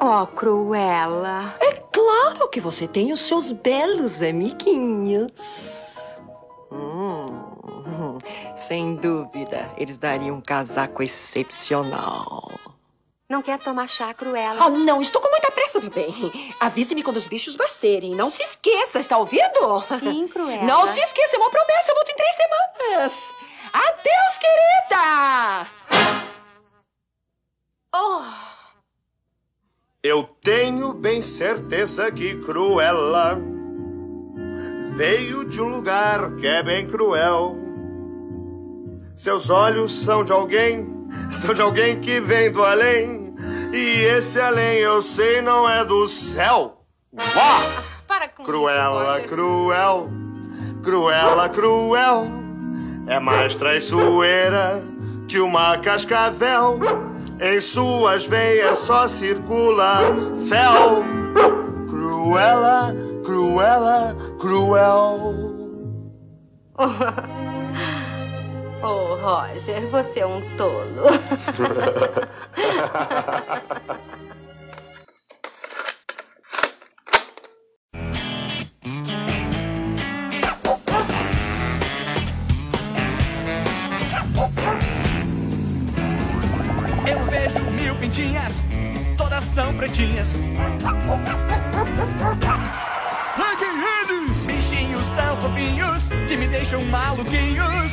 [0.00, 1.54] Oh, Cruella.
[1.60, 5.87] É claro que você tem os seus belos amiguinhos.
[8.56, 12.58] Sem dúvida, eles dariam um casaco excepcional.
[13.28, 14.64] Não quer tomar chá, Cruella?
[14.64, 16.54] Ah, não, estou com muita pressa, meu bem.
[16.58, 18.14] Avise-me quando os bichos nascerem.
[18.14, 19.80] Não se esqueça, está ouvindo?
[20.00, 20.62] Sim, Cruella.
[20.62, 21.90] Não se esqueça, é uma promessa.
[21.90, 23.34] Eu volto em três semanas.
[23.70, 25.70] Adeus, querida!
[27.94, 28.22] Oh.
[30.02, 33.38] Eu tenho bem certeza que Cruella
[34.96, 37.67] veio de um lugar que é bem cruel.
[39.18, 40.86] Seus olhos são de alguém,
[41.28, 43.34] são de alguém que vem do além.
[43.72, 46.84] E esse além eu sei não é do céu.
[47.12, 47.82] Vá!
[48.06, 50.08] Para com Cruella, cruel,
[50.84, 52.26] cruela, cruel.
[53.08, 54.80] É mais traiçoeira
[55.26, 56.78] que uma cascavel.
[57.40, 60.14] Em suas veias só circula
[60.48, 61.02] fel.
[61.88, 65.34] Cruela, cruela, cruel.
[68.80, 71.02] Oh, Roger, você é um tolo.
[87.06, 88.64] Eu vejo mil pintinhas,
[89.16, 90.36] todas tão pretinhas.
[94.46, 95.97] Bichinhos tão fofinhos
[96.58, 97.92] deixam maluquinhos.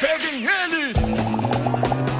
[0.00, 0.96] Peguem eles!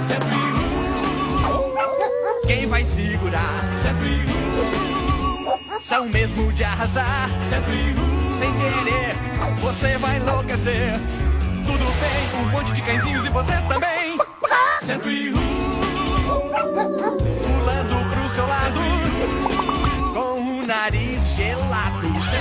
[0.07, 2.47] 101.
[2.47, 3.59] Quem vai segurar?
[3.83, 5.81] 101.
[5.83, 7.29] São mesmo de arrasar.
[7.51, 7.97] 101.
[8.39, 9.17] Sem querer,
[9.61, 10.93] você vai enlouquecer.
[11.67, 14.17] Tudo bem, um monte de cãezinhos e você também.
[14.85, 15.35] 101.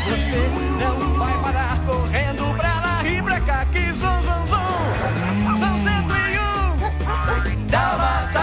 [0.06, 0.38] Você
[0.80, 3.66] não vai parar correndo pra lá e pra cá.
[3.66, 5.58] Que zum, zum, zum.
[5.58, 7.68] São 101.
[7.68, 8.36] Dálmatas.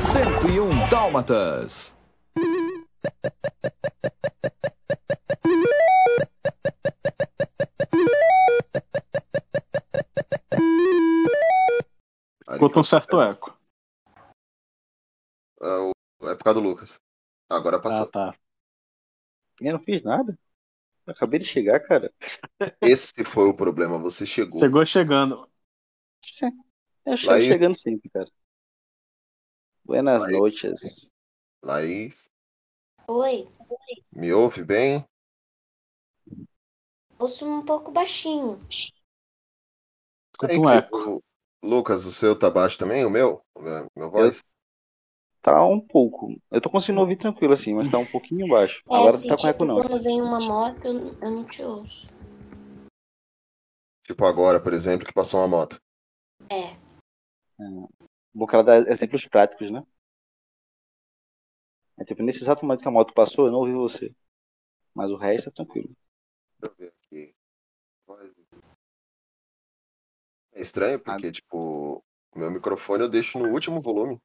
[0.00, 1.96] 101 Dálmatas.
[12.48, 13.58] Escuta um certo eco.
[15.60, 15.90] É,
[16.30, 17.00] é por causa do Lucas.
[17.50, 18.04] Agora passou.
[18.04, 18.41] Ah, tá.
[19.68, 20.38] Eu não fiz nada.
[21.06, 22.12] Eu acabei de chegar, cara.
[22.80, 23.98] Esse foi o problema.
[23.98, 24.70] Você chegou.
[24.70, 25.46] Chegou chegando.
[27.06, 27.40] Eu chego Laís.
[27.40, 28.28] chegando sempre, cara.
[29.84, 30.26] Buenas Laís.
[30.26, 31.12] noches.
[31.62, 32.30] Laís,
[33.06, 33.46] Oi,
[34.10, 35.04] me ouve bem?
[37.18, 38.60] ouço um pouco baixinho.
[40.32, 40.98] Escuta É um eco.
[41.62, 43.04] Lucas, o seu tá baixo também?
[43.04, 43.42] O meu?
[43.54, 44.42] O meu, meu voz?
[45.42, 46.40] Tá um pouco.
[46.52, 48.80] Eu tô conseguindo ouvir tranquilo assim, mas tá um pouquinho baixo.
[48.88, 49.80] É, Agora não tá com eco tipo, não.
[49.80, 52.06] quando vem uma moto, eu, eu não te ouço.
[54.02, 55.80] Tipo agora, por exemplo, que passou uma moto.
[56.48, 56.76] É.
[58.32, 59.84] Vou querer dar exemplos práticos, né?
[61.98, 64.14] É tipo, nesse exato momento que a moto passou, eu não ouvi você.
[64.94, 65.90] Mas o resto é tranquilo.
[66.60, 67.34] Deixa eu ver aqui.
[70.52, 74.20] É estranho porque, tipo, o meu microfone eu deixo no último volume.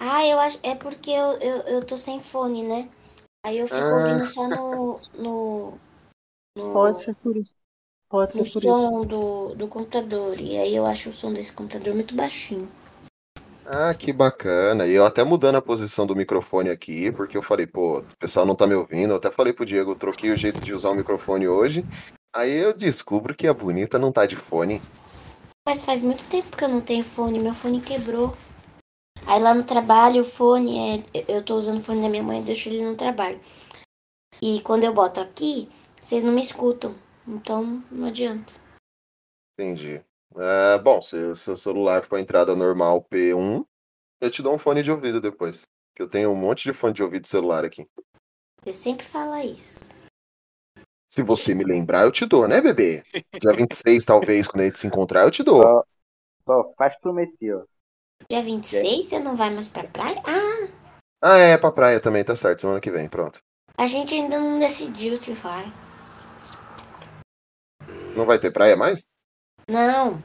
[0.00, 0.58] Ah, eu acho.
[0.62, 2.88] É porque eu, eu, eu tô sem fone, né?
[3.44, 3.94] Aí eu fico Ah.
[3.94, 4.96] ouvindo só no.
[5.16, 5.78] no.
[6.56, 7.54] no Pode ser por isso.
[8.08, 9.08] Pode no ser por som isso.
[9.08, 10.40] do, do computador.
[10.40, 12.68] E aí eu acho o som desse computador muito baixinho.
[13.66, 14.86] Ah, que bacana.
[14.86, 18.46] E eu até mudando a posição do microfone aqui, porque eu falei, pô, o pessoal
[18.46, 19.10] não tá me ouvindo.
[19.12, 21.84] Eu até falei pro Diego, eu troquei o jeito de usar o microfone hoje.
[22.34, 24.80] Aí eu descubro que a bonita não tá de fone.
[25.66, 27.38] Mas faz muito tempo que eu não tenho fone.
[27.40, 28.34] Meu fone quebrou.
[29.28, 31.24] Aí lá no trabalho, o fone é.
[31.28, 33.38] Eu tô usando o fone da minha mãe e deixo ele no trabalho.
[34.40, 35.68] E quando eu boto aqui,
[36.00, 36.94] vocês não me escutam.
[37.26, 38.54] Então não adianta.
[39.52, 40.02] Entendi.
[40.34, 43.66] É, bom, se o seu celular for a entrada normal P1,
[44.18, 45.60] eu te dou um fone de ouvido depois.
[45.94, 47.86] Que eu tenho um monte de fone de ouvido celular aqui.
[48.64, 49.78] Você sempre fala isso.
[51.06, 53.02] Se você me lembrar, eu te dou, né, bebê?
[53.38, 55.62] Dia 26, talvez, quando a gente se encontrar, eu te dou.
[55.62, 55.84] Ó,
[56.46, 57.64] ó, faz prometer, ó.
[58.30, 60.20] Dia 26 você não vai mais pra praia?
[60.26, 60.68] Ah,
[61.22, 62.60] Ah, é, pra praia também, tá certo.
[62.60, 63.40] Semana que vem, pronto.
[63.76, 65.64] a gente ainda não decidiu se vai.
[68.14, 69.00] Não vai ter praia mais?
[69.68, 70.22] Não.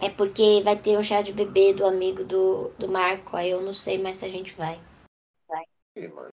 [0.00, 3.36] É porque vai ter um chá de bebê do amigo do, do Marco.
[3.36, 4.78] Aí eu não sei mais se a gente vai.
[5.96, 6.28] Ih, mano.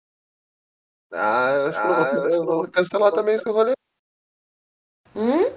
[1.12, 3.74] Ah, eu acho que eu vou, eu vou cancelar também esse rolê.
[5.16, 5.54] Hum?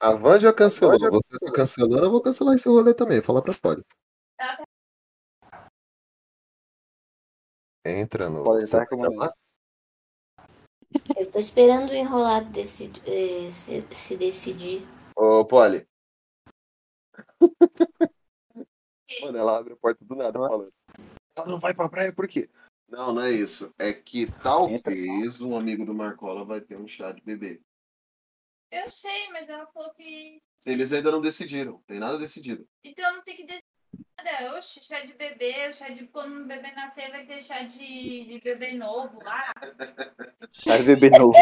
[0.00, 0.98] A Van já cancelou.
[0.98, 3.22] Você tá cancelando, eu vou cancelar esse rolê também.
[3.22, 3.82] Fala pra Polly.
[7.84, 8.44] Entra no.
[8.44, 9.04] Pode vai como?
[11.16, 14.86] Eu tô esperando o enrolado desse, eh, se, se decidir.
[15.16, 15.86] Ô, Polly.
[19.22, 20.72] Mano, ela abre a porta do nada falando.
[21.36, 22.48] Ela não vai pra praia por quê?
[22.88, 23.74] Não, não é isso.
[23.78, 27.60] É que talvez um amigo do Marcola vai ter um chá de bebê.
[28.70, 30.40] Eu sei, mas ela falou que.
[30.64, 31.82] Eles ainda não decidiram.
[31.86, 32.66] Tem nada decidido.
[32.84, 33.71] Então não tem que decidir
[34.24, 34.56] nada.
[34.56, 38.24] Oxe, chá de bebê, o chá de quando o bebê nascer vai ter chá de,
[38.24, 39.52] de bebê novo lá.
[40.52, 41.34] Chá de bebê novo.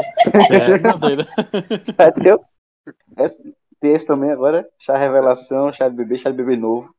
[0.51, 1.27] É, meu doido.
[2.11, 2.45] Entendeu?
[3.19, 3.43] Esse,
[3.81, 4.69] tem esse também agora.
[4.79, 6.95] Chá revelação, chá de bebê, chá de bebê novo.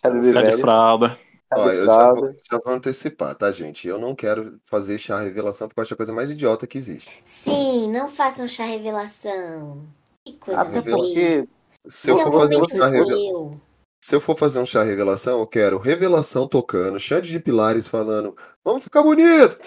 [0.00, 0.60] Chá de bebê Chá de velho.
[0.60, 1.08] fralda.
[1.08, 2.20] De Ó, eu já fralda.
[2.20, 3.88] vou, já vou antecipar, tá, gente?
[3.88, 7.10] Eu não quero fazer chá revelação porque eu acho a coisa mais idiota que existe.
[7.22, 9.86] Sim, não façam chá revelação.
[10.26, 11.48] Que coisa Revela- linda.
[11.88, 13.60] Se eu Não, for fazer um chá revelação.
[14.00, 18.36] Se eu for fazer um chá revelação, eu quero revelação tocando, Xande de Pilares falando,
[18.64, 19.58] vamos ficar bonito.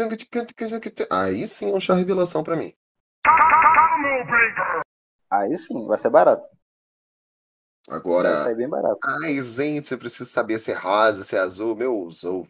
[1.12, 2.74] Aí sim é um chá revelação pra mim.
[5.30, 6.48] Aí sim, vai ser barato.
[7.88, 9.00] Vai Agora, sair bem barato.
[9.04, 11.76] ai, gente, você precisa saber se é rosa, se é azul.
[11.76, 12.48] Meu, usou.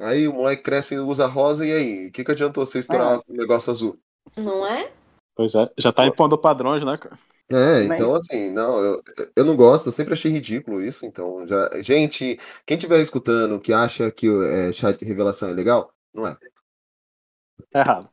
[0.00, 2.06] Aí o moleque cresce e usa rosa, e aí?
[2.08, 3.98] O que, que adiantou você estourar o negócio azul?
[4.36, 4.92] Não é?
[5.34, 7.18] Pois é, já tá impondo padrões, né, cara?
[7.50, 9.02] É, então assim, não, eu,
[9.34, 11.70] eu não gosto, eu sempre achei ridículo isso, então já.
[11.80, 16.36] Gente, quem estiver escutando que acha que é, chá de revelação é legal, não é.
[17.70, 18.10] Tá errado.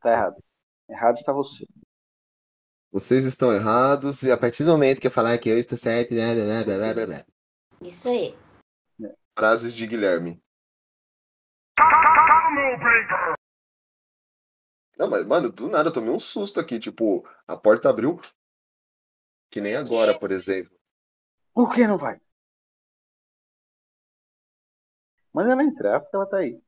[0.00, 0.42] Tá errado.
[0.88, 1.66] Errado está você.
[2.90, 6.14] Vocês estão errados, e a partir do momento que eu falar que eu estou certo,
[6.14, 7.24] blá, blá, blá, blá, blá, blá.
[7.82, 8.34] Isso aí.
[9.38, 10.40] Frases de Guilherme.
[15.00, 18.20] Não, mas, mano, do nada eu tomei um susto aqui, tipo, a porta abriu.
[19.48, 20.76] Que nem agora, por exemplo.
[21.54, 22.16] Por que não vai?
[25.34, 26.62] Manda ela entrar, porque ela tá aí.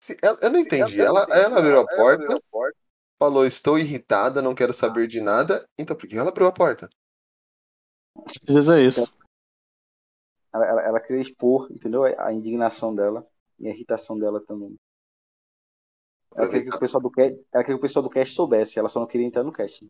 [0.00, 1.02] Se- Eu, eu não entendi.
[1.02, 2.40] Ela, ela abriu a porta,
[3.18, 5.68] falou, estou irritada, não quero saber de nada.
[5.78, 6.88] Então por que ela abriu a porta?
[8.46, 9.06] Diz é isso.
[10.52, 12.02] Ela, ela, ela queria expor, entendeu?
[12.20, 13.24] A indignação dela
[13.60, 14.76] e a irritação dela também.
[16.34, 18.78] Ela queria que o pessoal do cast, ela queria que o pessoal do cast soubesse,
[18.78, 19.86] ela só não queria entrar no cast.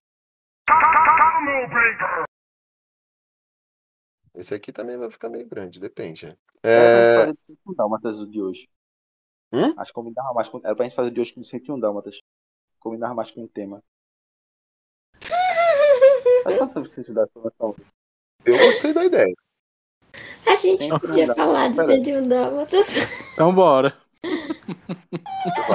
[4.34, 6.26] Esse aqui também vai ficar meio grande, depende.
[6.26, 6.36] né?
[6.62, 6.82] Era
[7.14, 7.26] pra É...
[7.26, 8.68] gente fazer 101 Dálmatas o de hoje.
[9.52, 9.72] Hum?
[9.78, 10.58] Acho que combinava mais com.
[10.58, 12.18] Era pra gente fazer o de hoje com 101 Dálmatas.
[12.80, 13.82] Combinava mais com o tema.
[18.44, 19.34] Eu gostei da ideia.
[20.46, 21.88] A gente podia falar Pera.
[21.92, 22.86] 101 Dálmatas.
[23.32, 23.96] Então bora.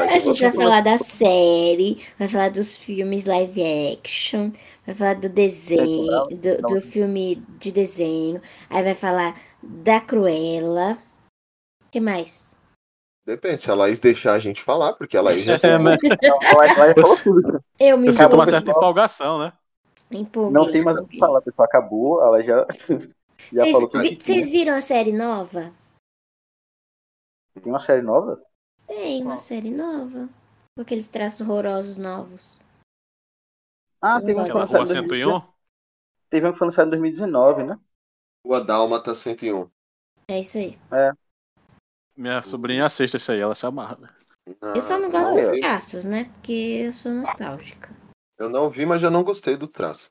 [0.09, 3.61] A gente vai falar da série, vai falar dos filmes live
[3.93, 4.51] action,
[4.85, 10.97] vai falar do desenho, do, do filme de desenho, aí vai falar da Cruella.
[11.85, 12.51] O que mais?
[13.25, 17.17] Depende, se a Laís deixar a gente falar, porque a Laís já É, ela falou
[17.23, 17.63] tudo.
[17.79, 19.53] Eu me Eu sinto uma certa empolgação, né?
[20.11, 21.65] empolguei, Não tem mais o que falar, pessoal.
[21.65, 22.67] Acabou, ela já.
[23.51, 24.03] Já Vocês falou tudo.
[24.03, 25.73] Vocês viram a série nova?
[27.55, 28.39] Tem uma série nova?
[28.91, 30.27] Tem uma série nova.
[30.75, 32.59] Com aqueles traços horrorosos novos.
[34.01, 35.07] Ah, Eu teve uma que foi Aquela lançada em 101?
[35.07, 35.53] 2019.
[36.29, 37.79] Teve uma que foi lançada em 2019, né?
[38.45, 39.69] Rua Dálmata 101.
[40.27, 40.77] É isso aí.
[42.17, 43.97] Minha sobrinha assiste isso aí, ela se amarra.
[43.97, 44.07] né?
[44.75, 46.25] Eu só não Ah, gosto não dos traços, né?
[46.25, 46.51] Porque
[46.85, 47.89] eu sou nostálgica.
[48.37, 50.09] Eu não vi, mas já não gostei do traço.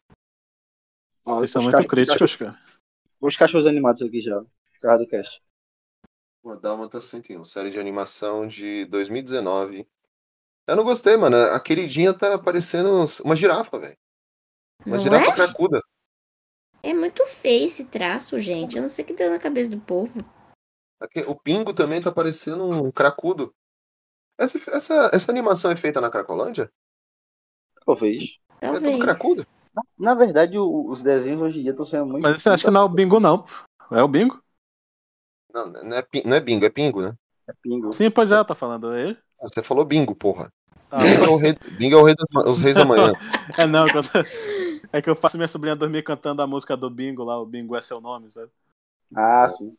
[1.25, 2.59] Vocês são Os muito cachorros- críticos, cara.
[3.21, 4.43] Os cachorros animados aqui já.
[4.81, 5.43] Carro do cast.
[6.43, 9.87] Rua Dálmata 101, série de animação de 2019.
[10.67, 11.37] Eu não gostei, mano.
[11.37, 13.97] A queridinha tá parecendo uma girafa, velho.
[14.87, 15.35] Uma Não girafa é?
[15.35, 15.83] cracuda.
[16.83, 18.77] É muito feio esse traço, gente.
[18.77, 20.13] Eu não sei o que deu na cabeça do povo.
[20.99, 23.55] Aque- O Pingo também tá parecendo um cracudo.
[24.39, 26.73] Essa, essa, essa animação é feita na Cracolândia?
[27.85, 28.39] Talvez.
[28.61, 29.03] É tudo Talvez.
[29.03, 29.47] cracudo?
[29.99, 32.23] Na verdade, o- os desenhos hoje em dia estão sendo muito.
[32.23, 33.45] Mas você acha que não é o bingo, não?
[33.91, 34.43] É o bingo?
[35.53, 37.15] Não, não é, não é bingo, é pingo, né?
[37.49, 37.93] É pingo.
[37.93, 39.17] Sim, pois é, tá falando ele.
[39.43, 40.53] Você falou bingo, porra.
[40.91, 43.13] Ah, Bingo é o rei, bingo é o rei das, ma- os reis da manhã.
[43.57, 43.85] É não,
[44.93, 47.77] é que eu faço minha sobrinha dormir cantando a música do bingo lá, o bingo
[47.77, 48.51] é seu nome, sabe?
[49.15, 49.75] Ah, sim.